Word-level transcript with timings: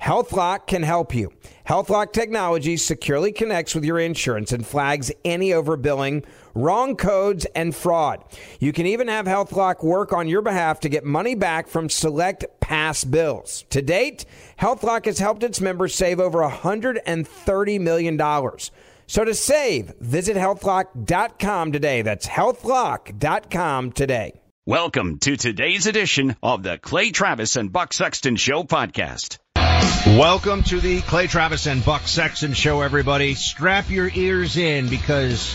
HealthLock 0.00 0.66
can 0.66 0.82
help 0.82 1.14
you. 1.14 1.32
HealthLock 1.66 2.12
technology 2.12 2.76
securely 2.76 3.32
connects 3.32 3.74
with 3.74 3.84
your 3.84 3.98
insurance 3.98 4.52
and 4.52 4.66
flags 4.66 5.10
any 5.24 5.50
overbilling, 5.50 6.24
wrong 6.54 6.96
codes, 6.96 7.46
and 7.54 7.74
fraud. 7.74 8.24
You 8.60 8.72
can 8.72 8.86
even 8.86 9.08
have 9.08 9.26
HealthLock 9.26 9.82
work 9.82 10.12
on 10.12 10.28
your 10.28 10.42
behalf 10.42 10.80
to 10.80 10.88
get 10.88 11.04
money 11.04 11.34
back 11.34 11.68
from 11.68 11.88
select 11.88 12.44
past 12.60 13.10
bills. 13.10 13.64
To 13.70 13.80
date, 13.80 14.26
HealthLock 14.60 15.06
has 15.06 15.18
helped 15.18 15.42
its 15.42 15.60
members 15.60 15.94
save 15.94 16.20
over 16.20 16.40
$130 16.40 17.80
million. 17.80 18.18
So 19.06 19.24
to 19.24 19.34
save, 19.34 19.92
visit 20.00 20.36
healthlock.com 20.36 21.72
today. 21.72 22.02
That's 22.02 22.26
healthlock.com 22.26 23.92
today. 23.92 24.40
Welcome 24.66 25.18
to 25.18 25.36
today's 25.36 25.86
edition 25.86 26.36
of 26.42 26.62
the 26.62 26.78
Clay 26.78 27.10
Travis 27.10 27.56
and 27.56 27.70
Buck 27.70 27.92
Sexton 27.92 28.36
Show 28.36 28.64
podcast. 28.64 29.36
Welcome 30.06 30.62
to 30.64 30.80
the 30.80 31.00
Clay 31.02 31.26
Travis 31.26 31.66
and 31.66 31.84
Buck 31.84 32.02
Sexton 32.06 32.52
Show, 32.52 32.82
everybody. 32.82 33.34
Strap 33.34 33.90
your 33.90 34.10
ears 34.14 34.56
in 34.56 34.88
because 34.88 35.54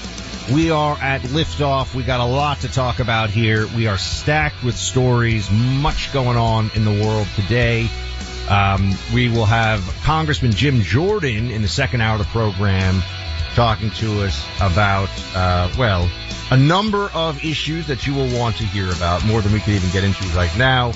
we 0.52 0.72
are 0.72 0.98
at 0.98 1.22
liftoff. 1.22 1.94
We 1.96 2.04
got 2.04 2.20
a 2.20 2.26
lot 2.26 2.60
to 2.62 2.68
talk 2.68 3.00
about 3.00 3.30
here. 3.30 3.68
We 3.68 3.88
are 3.88 3.98
stacked 3.98 4.64
with 4.64 4.76
stories, 4.76 5.50
much 5.52 6.12
going 6.12 6.38
on 6.38 6.72
in 6.76 6.84
the 6.84 6.92
world 6.92 7.28
today. 7.36 7.88
Um, 8.50 8.96
we 9.14 9.30
will 9.30 9.46
have 9.46 9.82
Congressman 10.04 10.52
Jim 10.52 10.82
Jordan 10.82 11.52
in 11.52 11.62
the 11.62 11.68
second 11.68 12.02
hour 12.02 12.14
of 12.14 12.20
the 12.20 12.26
program 12.26 13.02
talking 13.56 13.92
to 13.92 14.24
us 14.24 14.46
about, 14.60 15.10
uh, 15.36 15.72
well, 15.78 16.10
a 16.52 16.58
number 16.58 17.10
of 17.14 17.44
issues 17.44 17.88
that 17.88 18.08
you 18.08 18.14
will 18.14 18.38
want 18.38 18.58
to 18.58 18.64
hear 18.64 18.92
about, 18.92 19.24
more 19.26 19.42
than 19.42 19.54
we 19.54 19.60
could 19.60 19.74
even 19.74 19.90
get 19.92 20.04
into 20.04 20.24
right 20.30 20.56
now. 20.58 20.92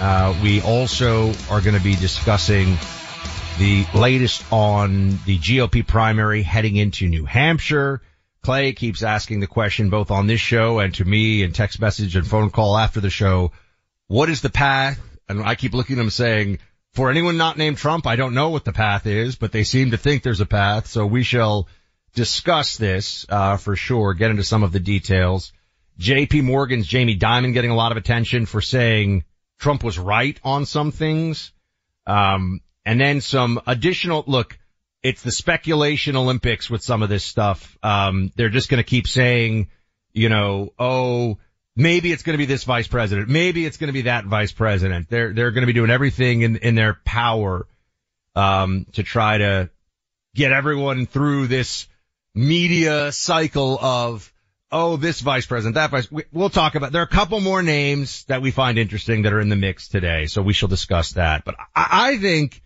Uh, 0.00 0.38
we 0.42 0.62
also 0.62 1.32
are 1.50 1.60
going 1.60 1.76
to 1.76 1.82
be 1.82 1.96
discussing 1.96 2.76
the 3.58 3.84
latest 3.94 4.44
on 4.52 5.18
the 5.26 5.38
GOP 5.38 5.84
primary 5.84 6.42
heading 6.42 6.76
into 6.76 7.08
New 7.08 7.24
Hampshire. 7.24 8.00
Clay 8.42 8.72
keeps 8.72 9.02
asking 9.02 9.40
the 9.40 9.48
question 9.48 9.90
both 9.90 10.12
on 10.12 10.28
this 10.28 10.40
show 10.40 10.78
and 10.78 10.94
to 10.94 11.04
me 11.04 11.42
and 11.42 11.54
text 11.54 11.80
message 11.80 12.14
and 12.14 12.26
phone 12.26 12.50
call 12.50 12.78
after 12.78 13.00
the 13.00 13.10
show. 13.10 13.50
What 14.06 14.30
is 14.30 14.40
the 14.40 14.50
path? 14.50 15.00
And 15.28 15.42
I 15.42 15.56
keep 15.56 15.74
looking 15.74 15.98
at 15.98 16.02
him 16.02 16.10
saying, 16.10 16.60
for 16.94 17.10
anyone 17.10 17.36
not 17.36 17.58
named 17.58 17.78
Trump, 17.78 18.06
I 18.06 18.16
don't 18.16 18.34
know 18.34 18.50
what 18.50 18.64
the 18.64 18.72
path 18.72 19.06
is, 19.06 19.36
but 19.36 19.52
they 19.52 19.64
seem 19.64 19.90
to 19.90 19.98
think 19.98 20.22
there's 20.22 20.40
a 20.40 20.46
path. 20.46 20.86
So 20.86 21.04
we 21.06 21.24
shall 21.24 21.68
discuss 22.14 22.76
this, 22.76 23.26
uh, 23.28 23.56
for 23.56 23.76
sure, 23.76 24.14
get 24.14 24.30
into 24.30 24.44
some 24.44 24.62
of 24.62 24.72
the 24.72 24.80
details. 24.80 25.52
JP 25.98 26.44
Morgan's 26.44 26.86
Jamie 26.86 27.18
Dimon 27.18 27.52
getting 27.52 27.72
a 27.72 27.76
lot 27.76 27.90
of 27.90 27.98
attention 27.98 28.46
for 28.46 28.60
saying 28.60 29.24
Trump 29.58 29.82
was 29.84 29.98
right 29.98 30.38
on 30.44 30.66
some 30.66 30.92
things. 30.92 31.52
Um, 32.06 32.60
and 32.84 33.00
then 33.00 33.20
some 33.20 33.60
additional 33.66 34.24
look. 34.26 34.58
It's 35.02 35.22
the 35.22 35.30
speculation 35.30 36.16
Olympics 36.16 36.70
with 36.70 36.82
some 36.82 37.02
of 37.02 37.08
this 37.08 37.24
stuff. 37.24 37.76
Um, 37.82 38.32
they're 38.34 38.48
just 38.48 38.68
going 38.68 38.82
to 38.82 38.88
keep 38.88 39.06
saying, 39.06 39.68
you 40.12 40.28
know, 40.28 40.72
oh, 40.78 41.38
maybe 41.76 42.10
it's 42.10 42.22
going 42.22 42.34
to 42.34 42.38
be 42.38 42.46
this 42.46 42.64
vice 42.64 42.88
president. 42.88 43.28
Maybe 43.28 43.64
it's 43.64 43.76
going 43.76 43.88
to 43.88 43.92
be 43.92 44.02
that 44.02 44.24
vice 44.24 44.52
president. 44.52 45.08
They're, 45.08 45.32
they're 45.32 45.50
going 45.52 45.62
to 45.62 45.66
be 45.66 45.72
doing 45.72 45.90
everything 45.90 46.42
in, 46.42 46.56
in 46.56 46.74
their 46.74 46.94
power, 47.04 47.66
um, 48.34 48.86
to 48.92 49.02
try 49.02 49.38
to 49.38 49.70
get 50.34 50.52
everyone 50.52 51.06
through 51.06 51.46
this 51.46 51.86
media 52.34 53.12
cycle 53.12 53.78
of, 53.78 54.32
oh, 54.70 54.96
this 54.96 55.20
vice 55.20 55.46
president, 55.46 55.76
that 55.76 55.90
vice, 55.90 56.10
we, 56.10 56.24
we'll 56.32 56.50
talk 56.50 56.74
about, 56.74 56.92
there 56.92 57.02
are 57.02 57.06
a 57.06 57.08
couple 57.08 57.40
more 57.40 57.62
names 57.62 58.24
that 58.24 58.42
we 58.42 58.50
find 58.50 58.78
interesting 58.78 59.22
that 59.22 59.32
are 59.32 59.40
in 59.40 59.48
the 59.48 59.56
mix 59.56 59.88
today. 59.88 60.26
So 60.26 60.42
we 60.42 60.52
shall 60.52 60.68
discuss 60.68 61.12
that. 61.12 61.44
But 61.44 61.56
I, 61.74 62.12
I 62.14 62.18
think, 62.18 62.62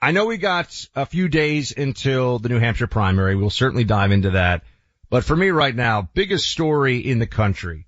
I 0.00 0.12
know 0.12 0.26
we 0.26 0.36
got 0.36 0.86
a 0.94 1.06
few 1.06 1.28
days 1.28 1.72
until 1.76 2.38
the 2.38 2.48
New 2.48 2.58
Hampshire 2.58 2.86
primary. 2.86 3.34
We'll 3.34 3.50
certainly 3.50 3.84
dive 3.84 4.12
into 4.12 4.30
that. 4.30 4.62
But 5.10 5.24
for 5.24 5.34
me 5.34 5.48
right 5.48 5.74
now, 5.74 6.08
biggest 6.12 6.48
story 6.48 6.98
in 6.98 7.18
the 7.18 7.26
country 7.26 7.86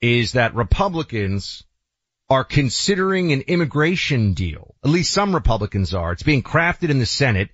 is 0.00 0.32
that 0.32 0.54
Republicans 0.54 1.64
are 2.28 2.44
considering 2.44 3.32
an 3.32 3.40
immigration 3.42 4.34
deal. 4.34 4.74
At 4.84 4.90
least 4.90 5.12
some 5.12 5.34
Republicans 5.34 5.94
are. 5.94 6.12
It's 6.12 6.22
being 6.22 6.42
crafted 6.42 6.90
in 6.90 6.98
the 6.98 7.06
Senate. 7.06 7.48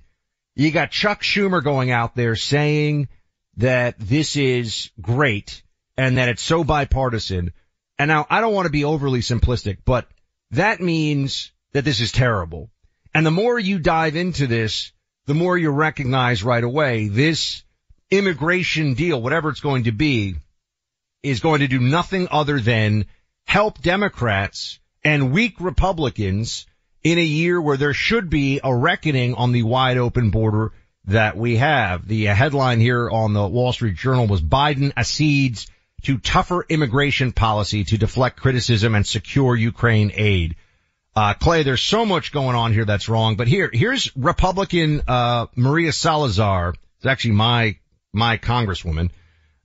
You 0.55 0.71
got 0.71 0.91
Chuck 0.91 1.23
Schumer 1.23 1.63
going 1.63 1.91
out 1.91 2.15
there 2.15 2.37
saying 2.37 3.09
that 3.57 3.99
this 3.99 4.37
is 4.37 4.91
great 5.01 5.63
and 5.97 6.19
that 6.19 6.29
it's 6.29 6.43
so 6.43 6.65
bipartisan. 6.65 7.53
And 7.99 8.09
now 8.09 8.27
I 8.29 8.41
don't 8.41 8.55
want 8.55 8.67
to 8.67 8.73
be 8.73 8.85
overly 8.85 9.21
simplistic, 9.21 9.79
but 9.85 10.07
that 10.51 10.81
means 10.81 11.53
that 11.73 11.85
this 11.85 12.01
is 12.01 12.13
terrible. 12.13 12.71
And 13.15 13.25
the 13.25 13.31
more 13.31 13.59
you 13.59 13.79
dive 13.79 14.17
into 14.17 14.47
this, 14.47 14.93
the 15.27 15.35
more 15.35 15.57
you 15.57 15.71
recognize 15.71 16.45
right 16.45 16.63
away 16.63 17.09
this 17.09 17.65
immigration 18.11 18.95
deal, 18.95 19.21
whatever 19.21 19.49
it's 19.49 19.61
going 19.61 19.85
to 19.85 19.93
be, 19.93 20.37
is 21.23 21.41
going 21.41 21.61
to 21.61 21.69
do 21.69 21.81
nothing 21.81 22.29
other 22.31 22.61
than 22.61 23.07
help 23.47 23.81
Democrats 23.81 24.79
and 25.03 25.33
weak 25.33 25.61
Republicans 25.61 26.67
in 27.03 27.19
a 27.19 27.25
year 27.25 27.61
where 27.61 27.77
there 27.77 27.95
should 27.95 28.29
be 28.29 28.61
a 28.63 28.75
reckoning 28.75 29.35
on 29.35 29.53
the 29.53 29.63
wide 29.63 29.97
open 29.97 30.31
border 30.31 30.73
that 31.07 31.37
we 31.37 31.57
have. 31.57 32.07
The 32.07 32.25
headline 32.27 32.81
here 32.81 33.09
on 33.09 33.33
the 33.33 33.47
Wall 33.47 33.73
Street 33.73 33.97
Journal 33.97 34.27
was 34.27 34.43
Biden 34.43 34.93
accedes 34.97 35.69
to 36.03 36.19
tougher 36.19 36.65
immigration 36.69 37.33
policy 37.33 37.85
to 37.85 37.99
deflect 37.99 38.41
criticism 38.41 38.95
and 38.95 39.07
secure 39.07 39.57
Ukraine 39.57 40.13
aid. 40.15 40.57
Uh, 41.15 41.35
Clay, 41.35 41.63
there's 41.63 41.83
so 41.83 42.05
much 42.05 42.31
going 42.31 42.57
on 42.57 42.73
here 42.73 42.85
that's 42.85 43.09
wrong, 43.09 43.37
but 43.37 43.49
here, 43.49 43.71
here's 43.73 44.15
Republican, 44.17 45.03
uh, 45.09 45.47
Maria 45.55 45.93
Salazar. 45.93 46.75
It's 46.99 47.07
actually 47.07 47.33
my, 47.33 47.79
my 48.13 48.37
congresswoman, 48.37 49.11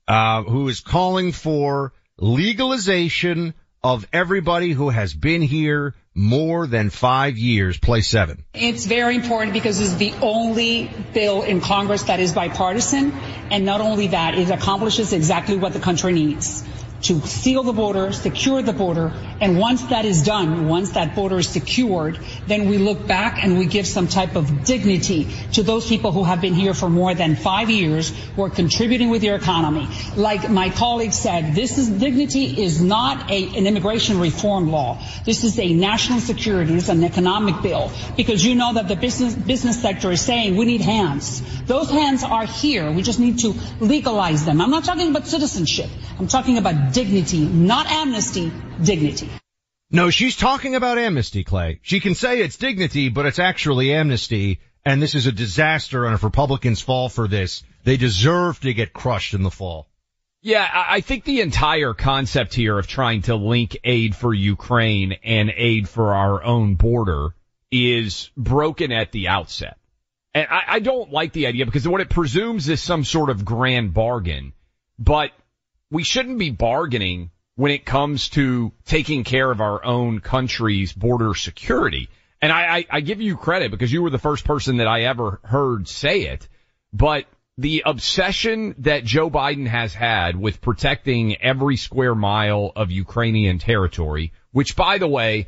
uh, 0.08 0.44
who 0.44 0.70
is 0.70 0.80
calling 0.80 1.34
for 1.34 1.92
legalization 2.18 3.54
of 3.84 4.08
everybody 4.14 4.72
who 4.72 4.90
has 4.90 5.14
been 5.14 5.42
here 5.42 5.94
more 6.14 6.68
than 6.68 6.90
five 6.90 7.38
years. 7.38 7.78
Play 7.80 8.02
seven. 8.02 8.44
It's 8.54 8.86
very 8.86 9.16
important 9.16 9.54
because 9.54 9.80
it's 9.80 9.96
the 9.96 10.14
only 10.22 10.92
bill 11.14 11.42
in 11.44 11.62
Congress 11.62 12.04
that 12.04 12.20
is 12.20 12.34
bipartisan. 12.34 13.12
And 13.50 13.66
not 13.66 13.82
only 13.82 14.08
that, 14.08 14.36
it 14.36 14.50
accomplishes 14.50 15.14
exactly 15.14 15.58
what 15.58 15.74
the 15.74 15.80
country 15.80 16.14
needs 16.14 16.64
to 17.04 17.20
seal 17.22 17.64
the 17.64 17.74
border, 17.74 18.12
secure 18.12 18.62
the 18.62 18.74
border, 18.74 19.12
And 19.42 19.58
once 19.58 19.82
that 19.86 20.06
is 20.06 20.22
done, 20.22 20.68
once 20.68 20.92
that 20.92 21.16
border 21.16 21.40
is 21.40 21.50
secured, 21.50 22.20
then 22.46 22.70
we 22.70 22.78
look 22.78 23.08
back 23.08 23.44
and 23.44 23.58
we 23.58 23.66
give 23.66 23.88
some 23.88 24.08
type 24.08 24.36
of 24.36 24.64
dignity 24.66 25.28
to 25.54 25.64
those 25.64 25.88
people 25.88 26.12
who 26.12 26.24
have 26.24 26.42
been 26.42 26.54
here 26.54 26.76
for 26.76 26.92
more 26.92 27.16
than 27.16 27.36
five 27.36 27.72
years, 27.72 28.10
who 28.36 28.44
are 28.44 28.52
contributing 28.52 29.10
with 29.10 29.24
your 29.24 29.36
economy. 29.36 29.88
Like 30.16 30.48
my 30.52 30.70
colleague 30.70 31.14
said, 31.14 31.56
this 31.56 31.80
is 31.80 31.90
dignity 31.90 32.62
is 32.62 32.80
not 32.80 33.32
a, 33.32 33.58
an 33.58 33.66
immigration 33.66 34.20
reform 34.20 34.70
law. 34.70 35.02
This 35.26 35.44
is 35.44 35.58
a 35.58 35.74
national 35.74 36.20
security, 36.20 36.76
it's 36.76 36.90
an 36.90 37.04
economic 37.04 37.64
bill 37.64 37.92
because 38.16 38.46
you 38.46 38.54
know 38.54 38.74
that 38.74 38.88
the 38.88 38.96
business 38.96 39.34
business 39.34 39.82
sector 39.82 40.12
is 40.12 40.22
saying 40.22 40.56
we 40.56 40.66
need 40.66 40.82
hands. 40.82 41.42
Those 41.64 41.90
hands 41.90 42.24
are 42.24 42.46
here. 42.46 42.92
We 42.92 43.02
just 43.02 43.20
need 43.20 43.40
to 43.40 43.56
legalize 43.80 44.46
them. 44.46 44.62
I'm 44.62 44.70
not 44.70 44.84
talking 44.84 45.10
about 45.10 45.26
citizenship. 45.26 45.90
I'm 46.20 46.28
talking 46.28 46.60
about 46.60 46.94
dignity, 46.94 47.40
not 47.40 47.88
amnesty, 47.88 48.52
dignity. 48.84 49.30
No, 49.90 50.10
she's 50.10 50.38
talking 50.38 50.76
about 50.76 50.98
amnesty, 50.98 51.44
Clay. 51.44 51.80
She 51.82 52.00
can 52.00 52.16
say 52.16 52.40
it's 52.42 52.58
dignity, 52.58 53.10
but 53.10 53.26
it's 53.26 53.40
actually 53.40 53.94
amnesty. 53.94 54.60
And 54.86 55.02
this 55.02 55.16
is 55.16 55.28
a 55.28 55.32
disaster. 55.32 56.06
And 56.06 56.16
if 56.16 56.24
Republicans 56.24 56.82
fall 56.82 57.10
for 57.10 57.28
this, 57.28 57.64
they 57.84 57.98
deserve 57.98 58.60
to 58.62 58.74
get 58.74 58.94
crushed 58.94 59.34
in 59.34 59.44
the 59.44 59.52
fall. 59.52 59.88
Yeah, 60.44 60.68
I 60.74 61.02
think 61.02 61.24
the 61.24 61.42
entire 61.42 61.94
concept 61.94 62.56
here 62.56 62.80
of 62.80 62.88
trying 62.88 63.22
to 63.24 63.36
link 63.36 63.78
aid 63.84 64.16
for 64.16 64.34
Ukraine 64.34 65.18
and 65.24 65.54
aid 65.56 65.88
for 65.88 66.16
our 66.16 66.44
own 66.44 66.76
border 66.76 67.36
is 67.70 68.32
broken 68.36 68.92
at 68.92 69.12
the 69.12 69.28
outset. 69.28 69.78
And 70.34 70.48
I, 70.50 70.64
I 70.68 70.80
don't 70.80 71.12
like 71.12 71.34
the 71.34 71.46
idea 71.46 71.66
because 71.66 71.88
what 71.88 72.02
it 72.02 72.10
presumes 72.10 72.70
is 72.70 72.82
some 72.82 73.04
sort 73.04 73.30
of 73.30 73.46
grand 73.46 73.94
bargain, 73.94 74.54
but 74.98 75.32
we 75.92 76.04
shouldn't 76.04 76.40
be 76.40 76.50
bargaining 76.50 77.30
when 77.62 77.72
it 77.72 77.86
comes 77.86 78.30
to 78.30 78.72
taking 78.86 79.24
care 79.24 79.52
of 79.52 79.62
our 79.62 79.86
own 79.86 80.20
country's 80.20 80.94
border 80.94 81.36
security. 81.36 82.10
And 82.42 82.52
I, 82.52 82.78
I, 82.78 82.86
I 82.90 83.02
give 83.02 83.22
you 83.22 83.38
credit 83.38 83.70
because 83.70 83.94
you 83.94 84.02
were 84.02 84.10
the 84.10 84.18
first 84.18 84.46
person 84.46 84.78
that 84.78 84.88
I 84.88 85.02
ever 85.02 85.40
heard 85.44 85.88
say 85.88 86.22
it, 86.22 86.48
but 86.92 87.26
the 87.60 87.84
obsession 87.86 88.74
that 88.80 89.04
Joe 89.04 89.30
Biden 89.30 89.68
has 89.68 89.94
had 89.94 90.36
with 90.36 90.60
protecting 90.60 91.36
every 91.40 91.78
square 91.78 92.16
mile 92.16 92.72
of 92.76 92.90
Ukrainian 92.90 93.60
territory, 93.60 94.34
which 94.52 94.76
by 94.76 94.98
the 94.98 95.08
way, 95.08 95.48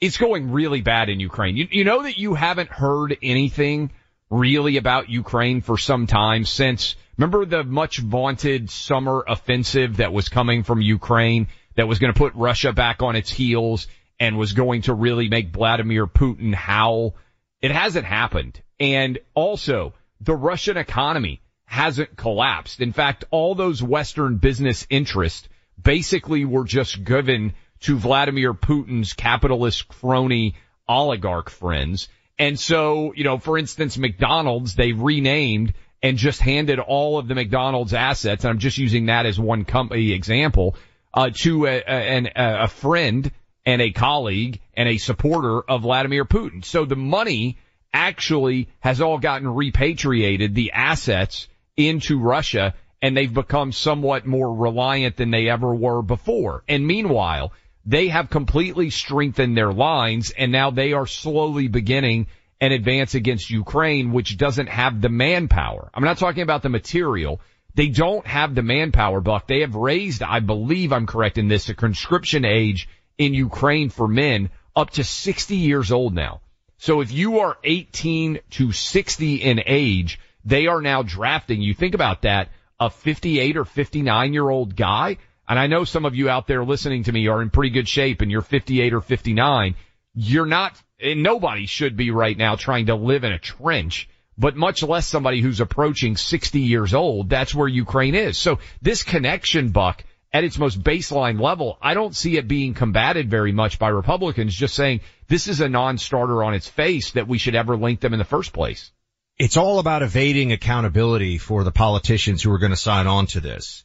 is 0.00 0.18
going 0.18 0.52
really 0.52 0.82
bad 0.82 1.08
in 1.08 1.18
Ukraine. 1.18 1.56
You, 1.56 1.66
you 1.72 1.82
know 1.82 2.04
that 2.04 2.16
you 2.16 2.34
haven't 2.34 2.70
heard 2.70 3.18
anything 3.24 3.90
really 4.30 4.76
about 4.76 5.10
Ukraine 5.10 5.60
for 5.60 5.76
some 5.76 6.06
time 6.06 6.44
since, 6.44 6.94
remember 7.18 7.44
the 7.44 7.64
much 7.64 7.98
vaunted 7.98 8.70
summer 8.70 9.24
offensive 9.26 9.98
that 9.98 10.12
was 10.12 10.28
coming 10.28 10.62
from 10.62 10.80
Ukraine 10.80 11.48
that 11.74 11.88
was 11.88 11.98
going 11.98 12.12
to 12.12 12.18
put 12.18 12.34
Russia 12.34 12.72
back 12.72 13.02
on 13.02 13.16
its 13.16 13.30
heels 13.30 13.88
and 14.18 14.38
was 14.38 14.52
going 14.52 14.82
to 14.82 14.94
really 14.94 15.28
make 15.28 15.50
Vladimir 15.50 16.06
Putin 16.06 16.54
howl? 16.54 17.16
It 17.60 17.72
hasn't 17.72 18.06
happened. 18.06 18.60
And 18.78 19.18
also, 19.34 19.94
the 20.20 20.34
Russian 20.34 20.76
economy 20.76 21.40
hasn't 21.64 22.16
collapsed. 22.16 22.80
In 22.80 22.92
fact, 22.92 23.24
all 23.30 23.54
those 23.54 23.82
Western 23.82 24.36
business 24.36 24.86
interests 24.90 25.48
basically 25.82 26.44
were 26.44 26.64
just 26.64 27.02
given 27.04 27.54
to 27.80 27.96
Vladimir 27.96 28.54
Putin's 28.54 29.12
capitalist 29.12 29.88
crony 29.88 30.54
oligarch 30.88 31.48
friends. 31.50 32.08
And 32.40 32.58
so, 32.58 33.12
you 33.14 33.22
know, 33.22 33.36
for 33.36 33.58
instance, 33.58 33.98
McDonald's, 33.98 34.74
they 34.74 34.92
renamed 34.92 35.74
and 36.02 36.16
just 36.16 36.40
handed 36.40 36.78
all 36.78 37.18
of 37.18 37.28
the 37.28 37.34
McDonald's 37.34 37.92
assets, 37.92 38.44
and 38.44 38.50
I'm 38.50 38.58
just 38.58 38.78
using 38.78 39.06
that 39.06 39.26
as 39.26 39.38
one 39.38 39.66
company 39.66 40.12
example, 40.12 40.74
uh, 41.12 41.28
to 41.42 41.66
a, 41.66 41.82
a, 41.86 42.30
a 42.34 42.68
friend 42.68 43.30
and 43.66 43.82
a 43.82 43.92
colleague 43.92 44.58
and 44.72 44.88
a 44.88 44.96
supporter 44.96 45.60
of 45.60 45.82
Vladimir 45.82 46.24
Putin. 46.24 46.64
So 46.64 46.86
the 46.86 46.96
money 46.96 47.58
actually 47.92 48.68
has 48.80 49.02
all 49.02 49.18
gotten 49.18 49.46
repatriated, 49.46 50.54
the 50.54 50.72
assets 50.72 51.46
into 51.76 52.18
Russia, 52.18 52.72
and 53.02 53.14
they've 53.14 53.32
become 53.32 53.70
somewhat 53.70 54.24
more 54.24 54.54
reliant 54.56 55.18
than 55.18 55.30
they 55.30 55.50
ever 55.50 55.74
were 55.74 56.00
before. 56.00 56.64
And 56.66 56.86
meanwhile, 56.86 57.52
they 57.90 58.06
have 58.06 58.30
completely 58.30 58.88
strengthened 58.90 59.56
their 59.56 59.72
lines 59.72 60.30
and 60.30 60.52
now 60.52 60.70
they 60.70 60.92
are 60.92 61.08
slowly 61.08 61.66
beginning 61.66 62.28
an 62.60 62.70
advance 62.70 63.16
against 63.16 63.50
Ukraine, 63.50 64.12
which 64.12 64.36
doesn't 64.36 64.68
have 64.68 65.00
the 65.00 65.08
manpower. 65.08 65.90
I'm 65.92 66.04
not 66.04 66.18
talking 66.18 66.44
about 66.44 66.62
the 66.62 66.68
material. 66.68 67.40
They 67.74 67.88
don't 67.88 68.24
have 68.28 68.54
the 68.54 68.62
manpower, 68.62 69.20
Buck. 69.20 69.48
They 69.48 69.60
have 69.62 69.74
raised, 69.74 70.22
I 70.22 70.38
believe 70.38 70.92
I'm 70.92 71.06
correct 71.06 71.36
in 71.36 71.48
this, 71.48 71.66
the 71.66 71.74
conscription 71.74 72.44
age 72.44 72.88
in 73.18 73.34
Ukraine 73.34 73.90
for 73.90 74.06
men 74.06 74.50
up 74.76 74.90
to 74.90 75.02
60 75.02 75.56
years 75.56 75.90
old 75.90 76.14
now. 76.14 76.42
So 76.78 77.00
if 77.00 77.10
you 77.10 77.40
are 77.40 77.58
18 77.64 78.38
to 78.50 78.70
60 78.70 79.34
in 79.34 79.62
age, 79.66 80.20
they 80.44 80.68
are 80.68 80.80
now 80.80 81.02
drafting, 81.02 81.60
you 81.60 81.74
think 81.74 81.96
about 81.96 82.22
that, 82.22 82.50
a 82.78 82.88
58 82.88 83.56
or 83.56 83.64
59 83.64 84.32
year 84.32 84.48
old 84.48 84.76
guy. 84.76 85.16
And 85.50 85.58
I 85.58 85.66
know 85.66 85.82
some 85.82 86.04
of 86.04 86.14
you 86.14 86.30
out 86.30 86.46
there 86.46 86.64
listening 86.64 87.02
to 87.02 87.12
me 87.12 87.26
are 87.26 87.42
in 87.42 87.50
pretty 87.50 87.70
good 87.70 87.88
shape 87.88 88.20
and 88.20 88.30
you're 88.30 88.40
58 88.40 88.94
or 88.94 89.00
59. 89.00 89.74
You're 90.14 90.46
not, 90.46 90.80
and 91.02 91.24
nobody 91.24 91.66
should 91.66 91.96
be 91.96 92.12
right 92.12 92.38
now 92.38 92.54
trying 92.54 92.86
to 92.86 92.94
live 92.94 93.24
in 93.24 93.32
a 93.32 93.38
trench, 93.40 94.08
but 94.38 94.54
much 94.54 94.84
less 94.84 95.08
somebody 95.08 95.40
who's 95.40 95.58
approaching 95.58 96.16
60 96.16 96.60
years 96.60 96.94
old. 96.94 97.28
That's 97.28 97.52
where 97.52 97.66
Ukraine 97.66 98.14
is. 98.14 98.38
So 98.38 98.60
this 98.80 99.02
connection, 99.02 99.70
Buck, 99.70 100.04
at 100.32 100.44
its 100.44 100.56
most 100.56 100.80
baseline 100.80 101.40
level, 101.40 101.78
I 101.82 101.94
don't 101.94 102.14
see 102.14 102.36
it 102.36 102.46
being 102.46 102.72
combated 102.72 103.28
very 103.28 103.50
much 103.50 103.80
by 103.80 103.88
Republicans 103.88 104.54
just 104.54 104.76
saying 104.76 105.00
this 105.26 105.48
is 105.48 105.60
a 105.60 105.68
non-starter 105.68 106.44
on 106.44 106.54
its 106.54 106.68
face 106.68 107.10
that 107.12 107.26
we 107.26 107.38
should 107.38 107.56
ever 107.56 107.76
link 107.76 107.98
them 107.98 108.12
in 108.12 108.20
the 108.20 108.24
first 108.24 108.52
place. 108.52 108.92
It's 109.36 109.56
all 109.56 109.80
about 109.80 110.04
evading 110.04 110.52
accountability 110.52 111.38
for 111.38 111.64
the 111.64 111.72
politicians 111.72 112.40
who 112.40 112.52
are 112.52 112.58
going 112.58 112.70
to 112.70 112.76
sign 112.76 113.08
on 113.08 113.26
to 113.26 113.40
this. 113.40 113.82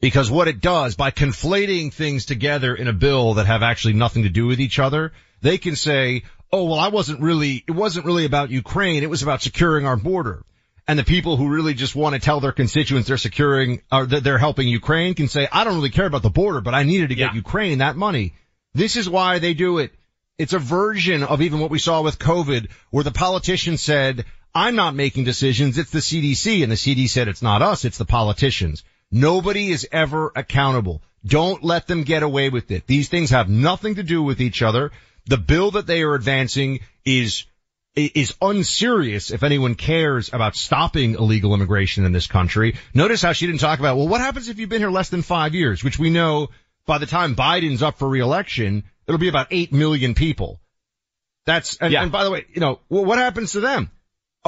Because 0.00 0.30
what 0.30 0.48
it 0.48 0.60
does 0.60 0.94
by 0.94 1.10
conflating 1.10 1.92
things 1.92 2.26
together 2.26 2.74
in 2.74 2.88
a 2.88 2.92
bill 2.92 3.34
that 3.34 3.46
have 3.46 3.62
actually 3.62 3.94
nothing 3.94 4.24
to 4.24 4.28
do 4.28 4.46
with 4.46 4.60
each 4.60 4.78
other, 4.78 5.12
they 5.40 5.58
can 5.58 5.74
say, 5.74 6.22
oh, 6.52 6.64
well, 6.64 6.78
I 6.78 6.88
wasn't 6.88 7.20
really, 7.20 7.64
it 7.66 7.72
wasn't 7.72 8.06
really 8.06 8.24
about 8.24 8.50
Ukraine. 8.50 9.02
It 9.02 9.10
was 9.10 9.22
about 9.22 9.42
securing 9.42 9.86
our 9.86 9.96
border 9.96 10.44
and 10.88 10.98
the 10.98 11.04
people 11.04 11.36
who 11.36 11.48
really 11.48 11.74
just 11.74 11.96
want 11.96 12.14
to 12.14 12.20
tell 12.20 12.40
their 12.40 12.52
constituents 12.52 13.08
they're 13.08 13.16
securing 13.16 13.82
or 13.90 14.06
that 14.06 14.22
they're 14.22 14.38
helping 14.38 14.68
Ukraine 14.68 15.14
can 15.14 15.28
say, 15.28 15.48
I 15.50 15.64
don't 15.64 15.74
really 15.74 15.90
care 15.90 16.06
about 16.06 16.22
the 16.22 16.30
border, 16.30 16.60
but 16.60 16.74
I 16.74 16.84
needed 16.84 17.08
to 17.08 17.14
get 17.14 17.30
yeah. 17.30 17.36
Ukraine 17.36 17.78
that 17.78 17.96
money. 17.96 18.34
This 18.74 18.96
is 18.96 19.08
why 19.08 19.38
they 19.38 19.54
do 19.54 19.78
it. 19.78 19.92
It's 20.38 20.52
a 20.52 20.58
version 20.58 21.22
of 21.22 21.42
even 21.42 21.60
what 21.60 21.70
we 21.70 21.78
saw 21.78 22.02
with 22.02 22.18
COVID 22.18 22.70
where 22.90 23.04
the 23.04 23.10
politician 23.10 23.78
said, 23.78 24.26
I'm 24.54 24.76
not 24.76 24.94
making 24.94 25.24
decisions. 25.24 25.76
It's 25.78 25.90
the 25.90 25.98
CDC 25.98 26.62
and 26.62 26.70
the 26.70 26.76
CDC 26.76 27.08
said 27.08 27.28
it's 27.28 27.42
not 27.42 27.62
us. 27.62 27.84
It's 27.84 27.98
the 27.98 28.04
politicians. 28.04 28.84
Nobody 29.10 29.70
is 29.70 29.86
ever 29.92 30.32
accountable. 30.34 31.02
Don't 31.24 31.62
let 31.64 31.86
them 31.86 32.04
get 32.04 32.22
away 32.22 32.50
with 32.50 32.70
it. 32.70 32.86
These 32.86 33.08
things 33.08 33.30
have 33.30 33.48
nothing 33.48 33.96
to 33.96 34.02
do 34.02 34.22
with 34.22 34.40
each 34.40 34.62
other. 34.62 34.92
The 35.26 35.36
bill 35.36 35.72
that 35.72 35.86
they 35.86 36.02
are 36.02 36.14
advancing 36.14 36.80
is 37.04 37.46
is 37.96 38.34
unserious 38.42 39.30
if 39.30 39.42
anyone 39.42 39.74
cares 39.74 40.30
about 40.30 40.54
stopping 40.54 41.14
illegal 41.14 41.54
immigration 41.54 42.04
in 42.04 42.12
this 42.12 42.26
country. 42.26 42.76
Notice 42.92 43.22
how 43.22 43.32
she 43.32 43.46
didn't 43.46 43.60
talk 43.60 43.78
about, 43.78 43.96
well, 43.96 44.06
what 44.06 44.20
happens 44.20 44.50
if 44.50 44.58
you've 44.58 44.68
been 44.68 44.82
here 44.82 44.90
less 44.90 45.08
than 45.08 45.22
five 45.22 45.54
years, 45.54 45.82
which 45.82 45.98
we 45.98 46.10
know 46.10 46.48
by 46.84 46.98
the 46.98 47.06
time 47.06 47.34
Biden's 47.34 47.82
up 47.82 47.98
for 47.98 48.06
reelection, 48.06 48.84
it'll 49.06 49.18
be 49.18 49.28
about 49.28 49.48
eight 49.50 49.72
million 49.72 50.14
people. 50.14 50.60
That's, 51.46 51.78
and, 51.78 51.90
yeah. 51.90 52.02
and 52.02 52.12
by 52.12 52.24
the 52.24 52.30
way, 52.30 52.44
you 52.52 52.60
know, 52.60 52.80
well, 52.90 53.04
what 53.04 53.18
happens 53.18 53.52
to 53.52 53.60
them? 53.60 53.90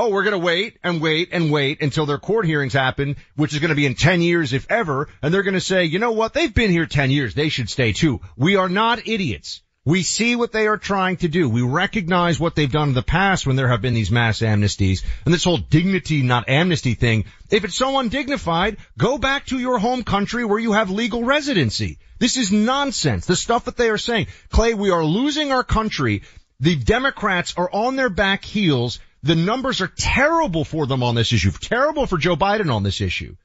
Oh, 0.01 0.11
we're 0.11 0.23
going 0.23 0.41
to 0.41 0.47
wait 0.47 0.79
and 0.85 1.01
wait 1.01 1.31
and 1.33 1.51
wait 1.51 1.83
until 1.83 2.07
their 2.07 2.19
court 2.19 2.47
hearings 2.47 2.73
happen, 2.73 3.17
which 3.35 3.53
is 3.53 3.59
going 3.59 3.71
to 3.71 3.75
be 3.75 3.85
in 3.85 3.97
10 3.97 4.23
years 4.23 4.53
if 4.53 4.71
ever. 4.71 5.09
And 5.21 5.35
they're 5.35 5.43
going 5.43 5.55
to 5.55 5.61
say, 5.61 5.87
you 5.87 5.99
know 5.99 6.13
what? 6.13 6.35
They've 6.35 6.55
been 6.55 6.71
here 6.71 6.87
10 6.87 7.11
years. 7.11 7.35
They 7.35 7.49
should 7.49 7.69
stay 7.69 7.93
too. 7.93 8.21
We 8.37 8.55
are 8.55 8.69
not 8.69 9.09
idiots. 9.09 9.61
We 9.85 10.05
see 10.05 10.37
what 10.37 10.53
they 10.53 10.69
are 10.69 10.77
trying 10.77 11.17
to 11.17 11.29
do. 11.29 11.49
We 11.49 11.63
recognize 11.63 12.39
what 12.39 12.55
they've 12.55 12.71
done 12.71 12.91
in 12.91 12.95
the 12.95 13.03
past 13.03 13.45
when 13.45 13.57
there 13.57 13.67
have 13.67 13.83
been 13.83 13.95
these 13.95 14.13
mass 14.13 14.39
amnesties 14.39 15.03
and 15.25 15.35
this 15.35 15.43
whole 15.43 15.57
dignity, 15.57 16.23
not 16.23 16.49
amnesty 16.49 16.95
thing. 16.95 17.25
If 17.51 17.65
it's 17.65 17.75
so 17.75 17.99
undignified, 17.99 18.77
go 18.97 19.19
back 19.19 19.47
to 19.47 19.59
your 19.59 19.81
home 19.81 20.05
country 20.05 20.45
where 20.45 20.61
you 20.61 20.75
have 20.75 20.93
legal 20.93 21.25
residency. 21.25 21.99
This 22.21 22.37
is 22.37 22.53
nonsense. 22.53 23.27
The 23.27 23.35
stuff 23.35 23.65
that 23.65 23.77
they 23.77 23.91
are 23.91 23.99
saying. 23.99 24.29
Clay, 24.51 24.75
we 24.75 24.91
are 24.91 25.05
losing 25.05 25.51
our 25.51 25.65
country. 25.65 26.23
The 26.61 26.77
Democrats 26.77 27.55
are 27.57 27.71
on 27.73 27.97
their 27.97 28.11
back 28.11 28.45
heels. 28.45 29.01
The 29.23 29.35
numbers 29.35 29.81
are 29.81 29.89
terrible 29.89 30.65
for 30.65 30.87
them 30.87 31.03
on 31.03 31.15
this 31.15 31.33
issue. 31.33 31.51
Terrible 31.51 32.07
for 32.07 32.19
Joe 32.19 32.37
Biden 32.37 32.73
on 32.73 32.83
this 32.83 33.01
issue. 33.01 33.37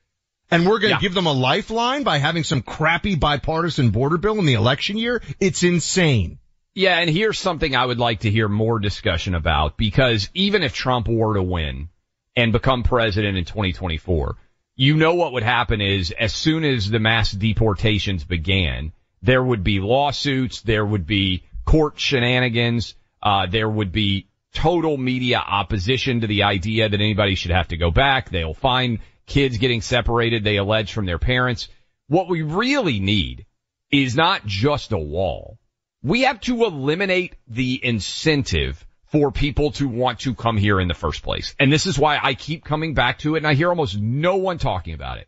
And 0.52 0.68
we're 0.68 0.80
going 0.80 0.92
to 0.92 0.98
yeah. 0.98 1.02
give 1.02 1.14
them 1.14 1.26
a 1.26 1.34
lifeline 1.34 2.04
by 2.04 2.20
having 2.20 2.44
some 2.44 2.62
crappy 2.62 3.16
bipartisan 3.16 3.90
border 3.90 4.18
bill 4.18 4.38
in 4.40 4.46
the 4.46 4.54
election 4.54 4.98
year? 4.98 5.22
It's 5.40 5.64
insane. 5.64 6.38
Yeah, 6.76 6.98
and 6.98 7.10
here's 7.10 7.40
something 7.40 7.76
I 7.76 7.86
would 7.86 8.00
like 8.00 8.22
to 8.22 8.32
hear 8.32 8.48
more 8.48 8.80
discussion 8.80 9.36
about 9.36 9.78
because 9.78 10.30
even 10.34 10.64
if 10.64 10.74
Trump 10.74 11.08
were 11.08 11.36
to 11.36 11.44
win 11.44 11.90
and 12.36 12.52
become 12.52 12.84
president 12.84 13.38
in 13.38 13.46
2024, 13.46 14.36
you 14.76 14.96
know 14.96 15.14
what 15.14 15.34
would 15.34 15.44
happen 15.44 15.82
is 15.82 16.12
as 16.12 16.34
soon 16.34 16.64
as 16.64 16.90
the 16.90 17.00
mass 17.00 17.32
deportations 17.32 18.24
began, 18.24 18.92
there 19.22 19.44
would 19.44 19.64
be 19.64 19.80
lawsuits, 19.80 20.62
there 20.62 20.86
would 20.86 21.06
be 21.06 21.44
court 21.64 22.00
shenanigans, 22.00 22.96
uh, 23.22 23.46
there 23.46 23.70
would 23.70 23.92
be 23.92 24.28
total 24.54 24.98
media 24.98 25.40
opposition 25.40 26.22
to 26.22 26.28
the 26.28 26.44
idea 26.44 26.88
that 26.88 27.00
anybody 27.00 27.36
should 27.36 27.52
have 27.52 27.70
to 27.70 27.78
go 27.78 27.92
back. 27.92 28.30
They'll 28.30 28.54
find 28.54 29.00
kids 29.26 29.58
getting 29.58 29.82
separated, 29.82 30.44
they 30.44 30.58
allege 30.58 30.94
from 30.94 31.06
their 31.06 31.20
parents. 31.20 31.70
What 32.08 32.30
we 32.30 32.42
really 32.42 33.00
need 33.00 33.46
is 33.92 34.16
not 34.16 34.46
just 34.46 34.92
a 34.92 34.98
wall. 34.98 35.58
We 36.02 36.22
have 36.22 36.42
to 36.42 36.66
eliminate 36.66 37.36
the 37.48 37.80
incentive 37.84 38.86
for 39.06 39.32
people 39.32 39.72
to 39.72 39.88
want 39.88 40.20
to 40.22 40.34
come 40.34 40.58
here 40.58 40.80
in 40.80 40.88
the 40.88 40.94
first 40.94 41.24
place. 41.24 41.56
And 41.60 41.72
this 41.72 41.86
is 41.86 42.00
why 42.00 42.20
I 42.22 42.34
keep 42.34 42.66
coming 42.66 42.94
back 42.94 43.20
to 43.20 43.36
it 43.36 43.40
and 43.40 43.48
I 43.48 43.54
hear 43.54 43.70
almost 43.70 43.98
no 43.98 44.38
one 44.38 44.58
talking 44.58 44.96
about 44.96 45.20
it. 45.20 45.28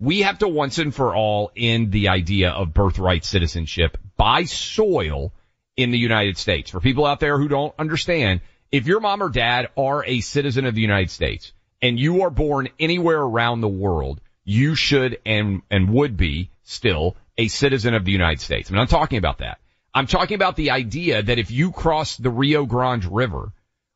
We 0.00 0.22
have 0.22 0.38
to 0.40 0.48
once 0.48 0.78
and 0.78 0.94
for 0.94 1.14
all 1.14 1.52
end 1.56 1.92
the 1.92 2.08
idea 2.08 2.50
of 2.50 2.74
birthright 2.74 3.24
citizenship 3.24 3.96
by 4.16 4.44
soil 4.44 5.32
in 5.76 5.90
the 5.90 5.98
United 5.98 6.38
States. 6.38 6.70
For 6.70 6.80
people 6.80 7.06
out 7.06 7.20
there 7.20 7.38
who 7.38 7.48
don't 7.48 7.74
understand, 7.78 8.40
if 8.70 8.86
your 8.86 9.00
mom 9.00 9.22
or 9.22 9.28
dad 9.28 9.68
are 9.76 10.04
a 10.04 10.20
citizen 10.20 10.66
of 10.66 10.74
the 10.74 10.80
United 10.80 11.10
States 11.10 11.52
and 11.82 11.98
you 11.98 12.22
are 12.22 12.30
born 12.30 12.68
anywhere 12.78 13.20
around 13.20 13.60
the 13.60 13.68
world, 13.68 14.20
you 14.44 14.74
should 14.74 15.18
and, 15.24 15.62
and 15.70 15.90
would 15.90 16.16
be 16.16 16.50
still 16.62 17.16
a 17.36 17.48
citizen 17.48 17.94
of 17.94 18.04
the 18.04 18.12
United 18.12 18.40
States. 18.40 18.70
I'm 18.70 18.76
not 18.76 18.88
talking 18.88 19.18
about 19.18 19.38
that. 19.38 19.58
I'm 19.94 20.06
talking 20.06 20.34
about 20.34 20.56
the 20.56 20.70
idea 20.70 21.22
that 21.22 21.38
if 21.38 21.50
you 21.50 21.70
cross 21.70 22.16
the 22.16 22.30
Rio 22.30 22.66
Grande 22.66 23.04
River 23.04 23.52